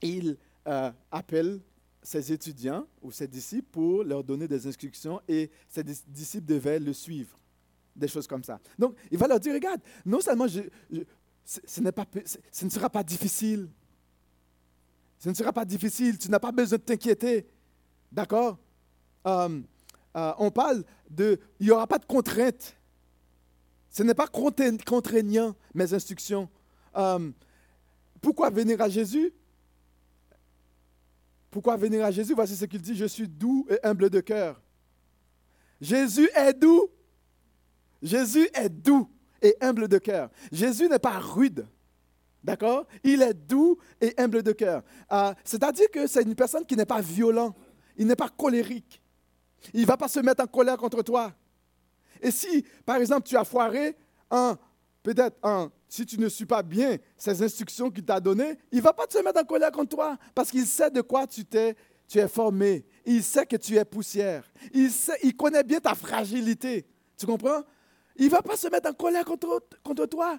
il 0.00 0.36
euh, 0.68 0.92
appelle 1.10 1.60
ses 2.00 2.32
étudiants 2.32 2.86
ou 3.02 3.10
ses 3.10 3.26
disciples 3.26 3.68
pour 3.72 4.04
leur 4.04 4.22
donner 4.22 4.46
des 4.46 4.68
instructions 4.68 5.20
et 5.26 5.50
ses 5.68 5.82
disciples 5.82 6.46
devaient 6.46 6.78
le 6.78 6.92
suivre. 6.92 7.36
Des 7.98 8.06
choses 8.08 8.28
comme 8.28 8.44
ça. 8.44 8.60
Donc, 8.78 8.94
il 9.10 9.18
va 9.18 9.26
leur 9.26 9.40
dire, 9.40 9.52
regarde, 9.52 9.80
non 10.06 10.20
seulement 10.20 10.46
je, 10.46 10.60
ce, 11.44 11.80
pas, 11.90 12.06
ce 12.52 12.64
ne 12.64 12.70
sera 12.70 12.88
pas 12.88 13.02
difficile, 13.02 13.68
ce 15.18 15.28
ne 15.28 15.34
sera 15.34 15.52
pas 15.52 15.64
difficile, 15.64 16.16
tu 16.16 16.30
n'as 16.30 16.38
pas 16.38 16.52
besoin 16.52 16.78
de 16.78 16.84
t'inquiéter. 16.84 17.48
D'accord? 18.12 18.56
Euh, 19.26 19.60
euh, 20.16 20.32
On 20.38 20.52
parle 20.52 20.84
de, 21.10 21.40
il 21.58 21.66
n'y 21.66 21.72
aura 21.72 21.88
pas 21.88 21.98
de 21.98 22.06
contrainte. 22.06 22.76
Ce 23.90 24.04
n'est 24.04 24.14
pas 24.14 24.28
contraignant, 24.28 25.56
mes 25.74 25.92
instructions. 25.92 26.48
Euh, 26.96 27.32
pourquoi 28.20 28.48
venir 28.50 28.80
à 28.80 28.88
Jésus? 28.88 29.32
Pourquoi 31.50 31.76
venir 31.76 32.04
à 32.04 32.12
Jésus? 32.12 32.32
Voici 32.34 32.54
ce 32.54 32.64
qu'il 32.66 32.80
dit, 32.80 32.94
je 32.94 33.06
suis 33.06 33.26
doux 33.26 33.66
et 33.68 33.84
humble 33.84 34.08
de 34.08 34.20
cœur. 34.20 34.60
Jésus 35.80 36.28
est 36.36 36.52
doux. 36.52 36.88
Jésus 38.02 38.48
est 38.54 38.68
doux 38.68 39.08
et 39.42 39.56
humble 39.60 39.88
de 39.88 39.98
cœur. 39.98 40.30
Jésus 40.52 40.88
n'est 40.88 40.98
pas 40.98 41.18
rude. 41.18 41.66
D'accord? 42.42 42.86
Il 43.02 43.22
est 43.22 43.34
doux 43.34 43.78
et 44.00 44.14
humble 44.18 44.42
de 44.42 44.52
cœur. 44.52 44.82
Euh, 45.12 45.32
c'est-à-dire 45.44 45.90
que 45.90 46.06
c'est 46.06 46.22
une 46.22 46.34
personne 46.34 46.64
qui 46.64 46.76
n'est 46.76 46.86
pas 46.86 47.00
violent, 47.00 47.54
il 47.96 48.06
n'est 48.06 48.16
pas 48.16 48.28
colérique. 48.28 49.02
Il 49.74 49.82
ne 49.82 49.86
va 49.86 49.96
pas 49.96 50.08
se 50.08 50.20
mettre 50.20 50.42
en 50.42 50.46
colère 50.46 50.76
contre 50.76 51.02
toi. 51.02 51.32
Et 52.20 52.30
si, 52.30 52.64
par 52.84 52.96
exemple, 52.96 53.26
tu 53.26 53.36
as 53.36 53.44
foiré 53.44 53.96
un, 54.30 54.56
peut-être 55.02 55.36
un, 55.42 55.70
si 55.88 56.06
tu 56.06 56.18
ne 56.18 56.28
suis 56.28 56.46
pas 56.46 56.62
bien 56.62 56.96
ces 57.16 57.42
instructions 57.42 57.90
qu'il 57.90 58.04
t'a 58.04 58.20
données, 58.20 58.56
il 58.70 58.78
ne 58.78 58.82
va 58.82 58.92
pas 58.92 59.06
se 59.08 59.18
mettre 59.22 59.40
en 59.40 59.44
colère 59.44 59.72
contre 59.72 59.96
toi 59.96 60.16
parce 60.34 60.50
qu'il 60.50 60.66
sait 60.66 60.90
de 60.90 61.00
quoi 61.00 61.26
tu, 61.26 61.44
tu 61.44 62.18
es 62.18 62.28
formé. 62.28 62.84
Il 63.04 63.22
sait 63.22 63.46
que 63.46 63.56
tu 63.56 63.76
es 63.76 63.84
poussière. 63.84 64.44
Il, 64.72 64.90
sait, 64.90 65.18
il 65.22 65.36
connaît 65.36 65.64
bien 65.64 65.80
ta 65.80 65.94
fragilité. 65.94 66.86
Tu 67.16 67.26
comprends? 67.26 67.62
Il 68.18 68.26
ne 68.26 68.30
va 68.30 68.42
pas 68.42 68.56
se 68.56 68.68
mettre 68.68 68.90
en 68.90 68.92
colère 68.92 69.24
contre, 69.24 70.06
toi. 70.06 70.38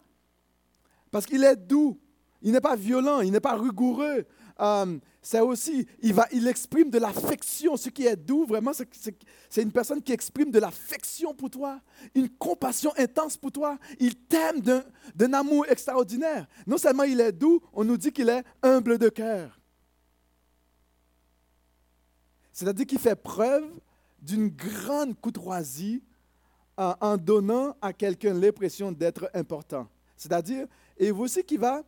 Parce 1.09 1.25
qu'il 1.25 1.43
est 1.43 1.55
doux. 1.55 1.99
Il 2.41 2.51
n'est 2.51 2.61
pas 2.61 2.75
violent, 2.75 3.21
il 3.21 3.31
n'est 3.31 3.39
pas 3.39 3.55
rigoureux. 3.55 4.25
Euh, 4.61 4.99
c'est 5.21 5.41
aussi, 5.41 5.85
il, 6.01 6.13
va, 6.13 6.25
il 6.31 6.47
exprime 6.47 6.89
de 6.89 6.97
l'affection. 6.97 7.75
Ce 7.75 7.89
qui 7.89 8.05
est 8.05 8.15
doux, 8.15 8.45
vraiment, 8.45 8.71
c'est 8.73 9.61
une 9.61 9.71
personne 9.71 10.01
qui 10.01 10.13
exprime 10.13 10.49
de 10.49 10.59
l'affection 10.59 11.33
pour 11.33 11.49
toi, 11.49 11.81
une 12.15 12.29
compassion 12.29 12.93
intense 12.97 13.35
pour 13.35 13.51
toi. 13.51 13.77
Il 13.99 14.15
t'aime 14.15 14.61
d'un 14.61 15.33
amour 15.33 15.65
extraordinaire. 15.67 16.47
Non 16.65 16.77
seulement 16.77 17.03
il 17.03 17.19
est 17.19 17.33
doux, 17.33 17.61
on 17.73 17.83
nous 17.83 17.97
dit 17.97 18.11
qu'il 18.11 18.29
est 18.29 18.43
humble 18.63 18.97
de 18.97 19.09
cœur. 19.09 19.59
C'est-à-dire 22.53 22.85
qu'il 22.85 22.99
fait 22.99 23.15
preuve 23.15 23.69
d'une 24.21 24.49
grande 24.49 25.19
courtoisie 25.19 26.03
en 26.79 27.17
donnant 27.17 27.75
à 27.81 27.91
quelqu'un 27.91 28.33
l'impression 28.33 28.91
d'être 28.91 29.29
important. 29.33 29.87
C'est-à-dire, 30.15 30.65
et 30.97 31.11
aussi 31.11 31.43
qui 31.43 31.57
va, 31.57 31.83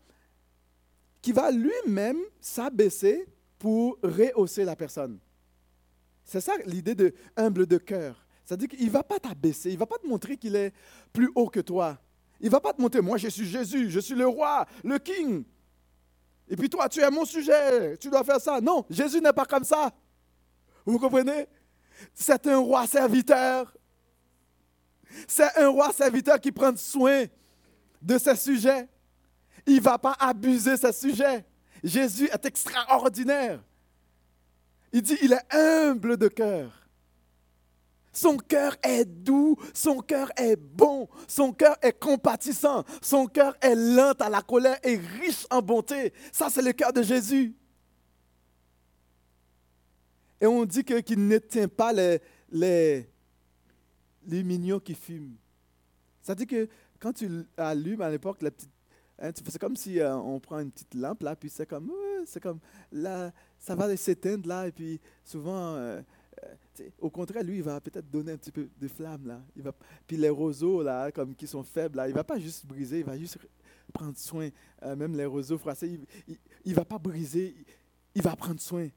qui 1.21 1.31
va 1.31 1.49
lui-même 1.51 2.19
s'abaisser 2.39 3.27
pour 3.57 3.97
rehausser 4.03 4.65
la 4.65 4.75
personne. 4.75 5.17
C'est 6.23 6.41
ça 6.41 6.53
l'idée 6.65 6.95
de 6.95 7.13
humble 7.37 7.65
de 7.65 7.77
cœur. 7.77 8.25
C'est-à-dire 8.43 8.67
qu'il 8.69 8.85
ne 8.85 8.91
va 8.91 9.03
pas 9.03 9.19
t'abaisser, 9.19 9.69
il 9.69 9.75
ne 9.75 9.79
va 9.79 9.85
pas 9.85 9.97
te 9.97 10.07
montrer 10.07 10.35
qu'il 10.35 10.55
est 10.55 10.73
plus 11.13 11.31
haut 11.35 11.47
que 11.47 11.61
toi. 11.61 11.97
Il 12.39 12.47
ne 12.47 12.51
va 12.51 12.59
pas 12.59 12.73
te 12.73 12.81
montrer, 12.81 13.01
moi 13.01 13.17
je 13.17 13.27
suis 13.27 13.45
Jésus, 13.45 13.89
je 13.89 13.99
suis 13.99 14.15
le 14.15 14.27
roi, 14.27 14.65
le 14.83 14.97
king. 14.97 15.43
Et 16.49 16.55
puis 16.57 16.69
toi, 16.69 16.89
tu 16.89 16.99
es 16.99 17.09
mon 17.09 17.23
sujet, 17.23 17.95
tu 17.97 18.09
dois 18.09 18.23
faire 18.25 18.41
ça. 18.41 18.59
Non, 18.59 18.85
Jésus 18.89 19.21
n'est 19.21 19.31
pas 19.31 19.45
comme 19.45 19.63
ça. 19.63 19.93
Vous 20.85 20.99
comprenez? 20.99 21.47
C'est 22.13 22.45
un 22.47 22.57
roi 22.57 22.87
serviteur. 22.87 23.73
C'est 25.27 25.57
un 25.57 25.69
roi 25.69 25.91
serviteur 25.91 26.39
qui 26.39 26.51
prend 26.51 26.75
soin 26.75 27.25
de 28.01 28.17
ses 28.17 28.35
sujets. 28.35 28.87
Il 29.65 29.75
ne 29.75 29.81
va 29.81 29.97
pas 29.97 30.15
abuser 30.19 30.77
ses 30.77 30.93
sujets. 30.93 31.45
Jésus 31.83 32.29
est 32.31 32.45
extraordinaire. 32.45 33.61
Il 34.93 35.01
dit, 35.01 35.17
il 35.21 35.33
est 35.33 35.55
humble 35.55 36.17
de 36.17 36.27
cœur. 36.27 36.81
Son 38.13 38.35
cœur 38.35 38.75
est 38.83 39.05
doux, 39.05 39.55
son 39.73 39.99
cœur 39.99 40.31
est 40.35 40.57
bon, 40.57 41.07
son 41.27 41.53
cœur 41.53 41.77
est 41.81 41.97
compatissant, 41.97 42.83
son 43.01 43.25
cœur 43.25 43.55
est 43.61 43.75
lent 43.75 44.13
à 44.19 44.29
la 44.29 44.41
colère 44.41 44.77
et 44.83 44.97
riche 44.97 45.47
en 45.49 45.61
bonté. 45.61 46.11
Ça, 46.33 46.49
c'est 46.49 46.61
le 46.61 46.73
cœur 46.73 46.91
de 46.91 47.01
Jésus. 47.03 47.55
Et 50.41 50.47
on 50.47 50.65
dit 50.65 50.83
qu'il 50.83 51.25
ne 51.27 51.37
tient 51.37 51.69
pas 51.69 51.93
les, 51.93 53.09
les 54.25 54.43
mignons 54.43 54.79
qui 54.79 54.93
fument. 54.93 55.35
Ça 56.21 56.35
dit 56.35 56.45
que 56.45 56.67
quand 56.99 57.13
tu 57.13 57.29
allumes 57.57 58.01
à 58.01 58.09
l'époque 58.09 58.41
la 58.41 58.51
petite 58.51 58.69
Hein, 59.21 59.31
c'est 59.35 59.59
comme 59.59 59.75
si 59.75 59.99
euh, 59.99 60.15
on 60.15 60.39
prend 60.39 60.59
une 60.59 60.71
petite 60.71 60.95
lampe 60.95 61.21
là, 61.21 61.35
puis 61.35 61.49
c'est 61.49 61.67
comme, 61.67 61.91
comme 62.41 62.59
là, 62.91 63.31
ça 63.59 63.75
va 63.75 63.95
s'éteindre 63.95 64.49
là, 64.49 64.67
et 64.67 64.71
puis 64.71 64.99
souvent, 65.23 65.75
euh, 65.75 66.01
euh, 66.43 66.89
au 66.99 67.11
contraire, 67.11 67.43
lui, 67.43 67.57
il 67.57 67.63
va 67.63 67.79
peut-être 67.79 68.09
donner 68.09 68.31
un 68.31 68.37
petit 68.37 68.51
peu 68.51 68.67
de 68.75 68.87
flamme 68.87 69.27
là. 69.27 69.41
Il 69.55 69.61
va, 69.61 69.73
puis 70.07 70.17
les 70.17 70.29
roseaux 70.29 70.81
là, 70.81 71.11
comme 71.11 71.35
qui 71.35 71.45
sont 71.45 71.61
faibles 71.61 71.97
là, 71.97 72.07
il 72.07 72.15
va 72.15 72.23
pas 72.23 72.39
juste 72.39 72.65
briser, 72.65 72.99
il 72.99 73.05
va 73.05 73.15
juste 73.15 73.37
prendre 73.93 74.17
soin. 74.17 74.49
même 74.81 75.15
les 75.15 75.25
roseaux 75.25 75.59
froissés, 75.59 75.99
il, 76.27 76.37
il, 76.65 76.73
va 76.73 76.83
pas 76.83 76.97
briser, 76.97 77.55
il, 78.15 78.23
va 78.23 78.35
prendre 78.35 78.59
soin. 78.59 78.87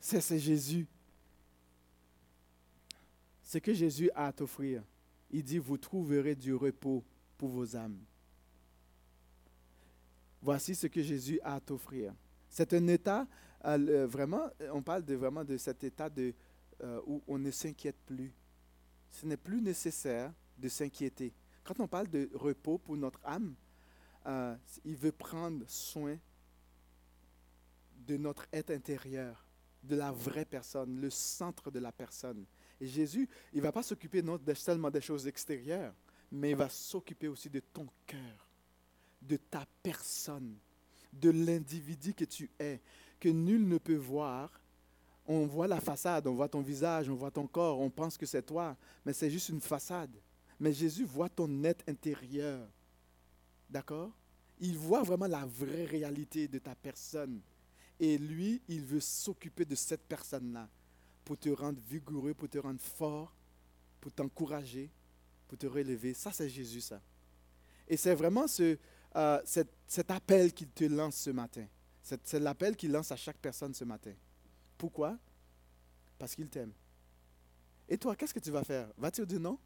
C'est 0.00 0.38
Jésus. 0.40 0.88
Ce 3.52 3.58
que 3.58 3.74
Jésus 3.74 4.10
a 4.14 4.28
à 4.28 4.32
t'offrir, 4.32 4.82
il 5.30 5.44
dit, 5.44 5.58
vous 5.58 5.76
trouverez 5.76 6.34
du 6.34 6.54
repos 6.54 7.04
pour 7.36 7.50
vos 7.50 7.76
âmes. 7.76 7.98
Voici 10.40 10.74
ce 10.74 10.86
que 10.86 11.02
Jésus 11.02 11.38
a 11.42 11.56
à 11.56 11.60
t'offrir. 11.60 12.14
C'est 12.48 12.72
un 12.72 12.86
état, 12.86 13.26
euh, 13.66 14.06
vraiment, 14.06 14.48
on 14.72 14.80
parle 14.80 15.04
de, 15.04 15.14
vraiment 15.16 15.44
de 15.44 15.58
cet 15.58 15.84
état 15.84 16.08
euh, 16.18 17.02
où 17.06 17.22
on 17.28 17.36
ne 17.36 17.50
s'inquiète 17.50 17.98
plus. 18.06 18.32
Ce 19.10 19.26
n'est 19.26 19.36
plus 19.36 19.60
nécessaire 19.60 20.32
de 20.56 20.68
s'inquiéter. 20.70 21.34
Quand 21.62 21.78
on 21.78 21.86
parle 21.86 22.08
de 22.08 22.30
repos 22.32 22.78
pour 22.78 22.96
notre 22.96 23.20
âme, 23.22 23.54
euh, 24.24 24.56
il 24.82 24.96
veut 24.96 25.12
prendre 25.12 25.62
soin 25.68 26.16
de 28.06 28.16
notre 28.16 28.46
être 28.50 28.70
intérieur, 28.70 29.46
de 29.82 29.96
la 29.96 30.10
vraie 30.10 30.46
personne, 30.46 30.98
le 30.98 31.10
centre 31.10 31.70
de 31.70 31.80
la 31.80 31.92
personne. 31.92 32.46
Et 32.80 32.86
Jésus, 32.86 33.28
il 33.52 33.58
ne 33.58 33.62
va 33.62 33.72
pas 33.72 33.82
s'occuper 33.82 34.22
non 34.22 34.40
seulement 34.54 34.90
des 34.90 35.00
choses 35.00 35.26
extérieures, 35.26 35.94
mais 36.30 36.50
il 36.50 36.56
va 36.56 36.68
s'occuper 36.68 37.28
aussi 37.28 37.48
de 37.48 37.60
ton 37.60 37.86
cœur 38.06 38.48
de 39.22 39.36
ta 39.36 39.66
personne, 39.82 40.56
de 41.12 41.30
l'individu 41.30 42.14
que 42.14 42.24
tu 42.24 42.50
es, 42.58 42.80
que 43.20 43.28
nul 43.28 43.66
ne 43.66 43.78
peut 43.78 43.96
voir. 43.96 44.60
On 45.26 45.46
voit 45.46 45.68
la 45.68 45.80
façade, 45.80 46.26
on 46.26 46.34
voit 46.34 46.48
ton 46.48 46.60
visage, 46.60 47.08
on 47.08 47.14
voit 47.14 47.30
ton 47.30 47.46
corps, 47.46 47.78
on 47.78 47.90
pense 47.90 48.16
que 48.16 48.26
c'est 48.26 48.42
toi, 48.42 48.76
mais 49.04 49.12
c'est 49.12 49.30
juste 49.30 49.50
une 49.50 49.60
façade. 49.60 50.14
Mais 50.58 50.72
Jésus 50.72 51.04
voit 51.04 51.28
ton 51.28 51.62
être 51.64 51.88
intérieur. 51.88 52.68
D'accord? 53.70 54.10
Il 54.60 54.76
voit 54.76 55.02
vraiment 55.02 55.26
la 55.26 55.44
vraie 55.46 55.84
réalité 55.84 56.48
de 56.48 56.58
ta 56.58 56.74
personne. 56.74 57.40
Et 57.98 58.18
lui, 58.18 58.60
il 58.68 58.82
veut 58.82 59.00
s'occuper 59.00 59.64
de 59.64 59.74
cette 59.74 60.02
personne-là 60.02 60.68
pour 61.24 61.38
te 61.38 61.48
rendre 61.48 61.80
vigoureux, 61.88 62.34
pour 62.34 62.48
te 62.48 62.58
rendre 62.58 62.80
fort, 62.80 63.34
pour 64.00 64.12
t'encourager, 64.12 64.90
pour 65.48 65.58
te 65.58 65.66
relever. 65.66 66.14
Ça, 66.14 66.32
c'est 66.32 66.48
Jésus, 66.48 66.80
ça. 66.80 67.00
Et 67.88 67.96
c'est 67.96 68.14
vraiment 68.14 68.46
ce, 68.46 68.78
euh, 69.16 69.40
cet, 69.44 70.10
appel 70.10 70.52
qu'il 70.52 70.70
te 70.70 70.84
lance 70.84 71.16
ce 71.16 71.30
matin. 71.30 71.66
C'est 72.02 72.40
l'appel 72.40 72.76
qu'il 72.76 72.90
lance 72.90 73.12
à 73.12 73.16
chaque 73.16 73.36
personne 73.36 73.74
ce 73.74 73.84
matin. 73.84 74.12
Pourquoi? 74.76 75.16
Parce 76.18 76.34
qu'il 76.34 76.48
t'aime. 76.48 76.72
Et 77.88 77.96
toi, 77.98 78.16
qu'est-ce 78.16 78.34
que 78.34 78.40
tu 78.40 78.50
vas 78.50 78.64
faire? 78.64 78.88
Vas-tu 78.96 79.24
dire 79.26 79.40
non? 79.40 79.58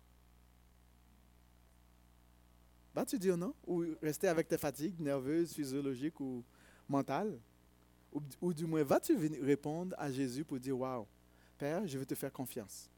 Vas-tu 2.95 3.19
dire 3.19 3.37
non? 3.37 3.55
Ou 3.67 3.85
rester 4.03 4.29
avec 4.29 4.49
tes 4.49 4.59
fatigues 4.59 4.99
nerveuses, 5.01 5.53
physiologiques 5.53 6.19
ou 6.21 6.45
mentales? 6.89 7.39
Ou, 8.13 8.21
ou, 8.41 8.53
du 8.53 8.67
moins, 8.67 8.83
vas-tu 8.83 9.17
répondre 9.43 9.95
à 9.99 10.11
Jésus 10.11 10.45
pour 10.45 10.59
dire 10.59 10.79
Waouh, 10.79 11.07
Père, 11.59 11.87
je 11.87 11.99
veux 11.99 12.07
te 12.07 12.15
faire 12.15 12.33
confiance. 12.33 12.91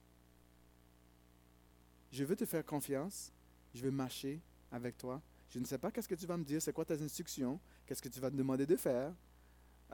Je 2.11 2.25
veux 2.25 2.37
te 2.37 2.45
faire 2.45 2.65
confiance. 2.65 3.33
Je 3.75 3.83
veux 3.83 3.91
marcher 3.91 4.41
avec 4.73 4.97
toi. 4.97 5.21
Je 5.51 5.59
ne 5.59 5.65
sais 5.65 5.79
pas 5.79 5.91
qu'est-ce 5.91 6.09
que 6.09 6.15
tu 6.15 6.27
vas 6.27 6.37
me 6.37 6.45
dire, 6.45 6.61
c'est 6.61 6.73
quoi 6.73 6.85
tes 6.85 7.01
instructions, 7.01 7.59
qu'est-ce 7.87 8.03
que 8.03 8.09
tu 8.09 8.21
vas 8.21 8.31
me 8.31 8.37
demander 8.37 8.67
de 8.67 8.77
faire, 8.77 9.15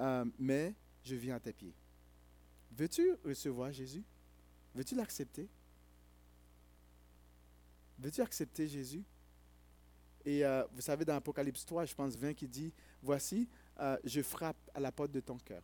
euh, 0.00 0.24
mais 0.38 0.74
je 1.04 1.14
viens 1.14 1.36
à 1.36 1.40
tes 1.40 1.52
pieds. 1.52 1.74
Veux-tu 2.72 3.14
recevoir 3.24 3.72
Jésus? 3.72 4.02
Veux-tu 4.74 4.96
l'accepter? 4.96 5.48
Veux-tu 7.98 8.20
accepter 8.20 8.66
Jésus? 8.66 9.04
Et 10.24 10.44
euh, 10.44 10.64
vous 10.72 10.80
savez, 10.80 11.04
dans 11.04 11.14
Apocalypse 11.14 11.64
3, 11.64 11.84
je 11.84 11.94
pense 11.94 12.16
20, 12.16 12.34
qui 12.34 12.48
dit, 12.48 12.72
Voici, 13.02 13.48
euh, 13.78 13.96
je 14.02 14.22
frappe 14.22 14.70
à 14.74 14.80
la 14.80 14.90
porte 14.90 15.12
de 15.12 15.20
ton 15.20 15.38
cœur. 15.38 15.62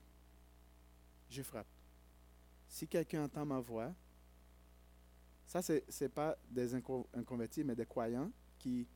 Je 1.28 1.42
frappe. 1.42 1.66
Si 2.70 2.88
quelqu'un 2.88 3.24
entend 3.24 3.44
ma 3.44 3.60
voix, 3.60 3.92
ça, 5.44 5.60
ce 5.60 5.82
n'est 6.00 6.08
pas 6.08 6.38
des 6.48 6.74
inconvertis, 6.74 7.64
mais 7.64 7.74
des 7.74 7.84
croyants 7.84 8.30
qui 8.58 8.86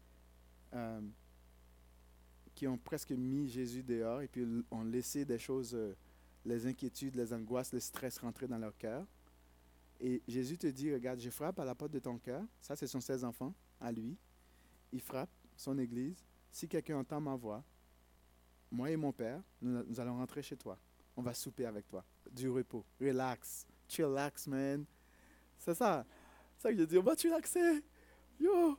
euh, 0.73 1.01
qui 2.55 2.67
ont 2.69 2.79
presque 2.79 3.11
mis 3.11 3.49
Jésus 3.49 3.83
dehors 3.83 4.23
et 4.23 4.29
puis 4.29 4.47
ont 4.71 4.85
laissé 4.85 5.25
des 5.25 5.39
choses, 5.39 5.75
euh, 5.75 5.97
les 6.45 6.67
inquiétudes, 6.67 7.17
les 7.17 7.33
angoisses, 7.33 7.73
le 7.73 7.81
stress 7.81 8.19
rentrer 8.19 8.47
dans 8.47 8.59
leur 8.59 8.77
cœur. 8.77 9.05
Et 10.01 10.23
Jésus 10.29 10.57
te 10.57 10.67
dit, 10.67 10.93
regarde, 10.93 11.19
je 11.19 11.31
frappe 11.31 11.59
à 11.59 11.65
la 11.65 11.75
porte 11.75 11.93
de 11.93 11.99
ton 11.99 12.19
cœur. 12.19 12.45
Ça, 12.61 12.77
ce 12.77 12.87
sont 12.87 13.01
ses 13.01 13.25
enfants, 13.25 13.55
à 13.81 13.91
lui. 13.91 14.17
Il 14.93 15.01
frappe 15.01 15.31
son 15.57 15.79
église. 15.79 16.25
Si 16.51 16.69
quelqu'un 16.69 16.99
entend 16.99 17.21
ma 17.21 17.35
voix, 17.35 17.65
moi 18.71 18.91
et 18.91 18.97
mon 18.97 19.13
Père, 19.13 19.43
nous, 19.61 19.99
allons 19.99 20.17
rentrer 20.17 20.43
chez 20.43 20.57
toi. 20.57 20.79
On 21.17 21.23
va 21.23 21.35
souper 21.35 21.67
avec 21.67 21.89
toi. 21.89 22.05
Du 22.35 22.51
repos. 22.51 22.85
Relax. 23.01 23.67
Chillax, 23.89 24.47
man. 24.49 24.85
C'est 25.59 25.75
ça. 25.75 26.05
C'est 26.57 26.63
ça 26.63 26.73
que 26.73 26.79
je 26.79 26.85
dis. 26.85 26.99
On 26.99 27.03
va 27.03 27.15
chillaxer. 27.15 27.83
Yo, 28.41 28.77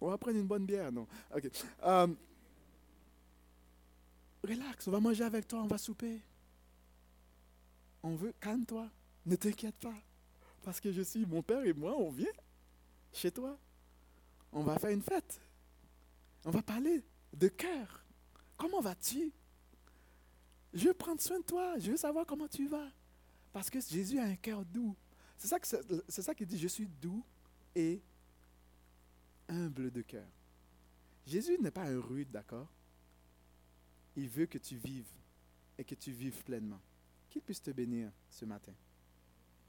on 0.00 0.08
va 0.08 0.18
prendre 0.18 0.36
une 0.36 0.46
bonne 0.46 0.66
bière, 0.66 0.92
non? 0.92 1.06
OK. 1.34 1.48
Um, 1.82 2.16
relax, 4.42 4.86
on 4.88 4.90
va 4.90 5.00
manger 5.00 5.24
avec 5.24 5.46
toi, 5.46 5.60
on 5.62 5.66
va 5.66 5.78
souper. 5.78 6.20
On 8.02 8.16
veut, 8.16 8.34
calme-toi, 8.40 8.90
ne 9.24 9.36
t'inquiète 9.36 9.76
pas. 9.76 9.94
Parce 10.62 10.80
que 10.80 10.92
je 10.92 11.02
suis, 11.02 11.24
mon 11.24 11.42
père 11.42 11.64
et 11.64 11.72
moi, 11.72 11.96
on 11.96 12.10
vient 12.10 12.32
chez 13.12 13.30
toi. 13.30 13.56
On 14.52 14.62
va 14.62 14.78
faire 14.78 14.90
une 14.90 15.02
fête. 15.02 15.40
On 16.44 16.50
va 16.50 16.62
parler 16.62 17.02
de 17.32 17.48
cœur. 17.48 18.04
Comment 18.56 18.80
vas-tu? 18.80 19.32
Je 20.72 20.88
veux 20.88 20.94
prendre 20.94 21.20
soin 21.20 21.38
de 21.38 21.44
toi. 21.44 21.78
Je 21.78 21.90
veux 21.90 21.96
savoir 21.96 22.26
comment 22.26 22.48
tu 22.48 22.66
vas. 22.66 22.90
Parce 23.52 23.68
que 23.68 23.80
Jésus 23.80 24.18
a 24.18 24.24
un 24.24 24.36
cœur 24.36 24.64
doux. 24.64 24.96
C'est 25.36 26.22
ça, 26.22 26.34
qu'il 26.34 26.46
dit, 26.46 26.58
je 26.58 26.68
suis 26.68 26.86
doux 26.86 27.24
et 27.74 28.00
humble 29.48 29.90
de 29.90 30.02
cœur. 30.02 30.28
Jésus 31.26 31.58
n'est 31.58 31.70
pas 31.70 31.84
un 31.84 32.00
rude, 32.00 32.30
d'accord? 32.30 32.68
Il 34.16 34.28
veut 34.28 34.46
que 34.46 34.58
tu 34.58 34.76
vives 34.76 35.10
et 35.76 35.84
que 35.84 35.94
tu 35.94 36.12
vives 36.12 36.42
pleinement. 36.44 36.80
Qu'il 37.28 37.42
puisse 37.42 37.62
te 37.62 37.70
bénir 37.70 38.10
ce 38.30 38.44
matin. 38.44 38.72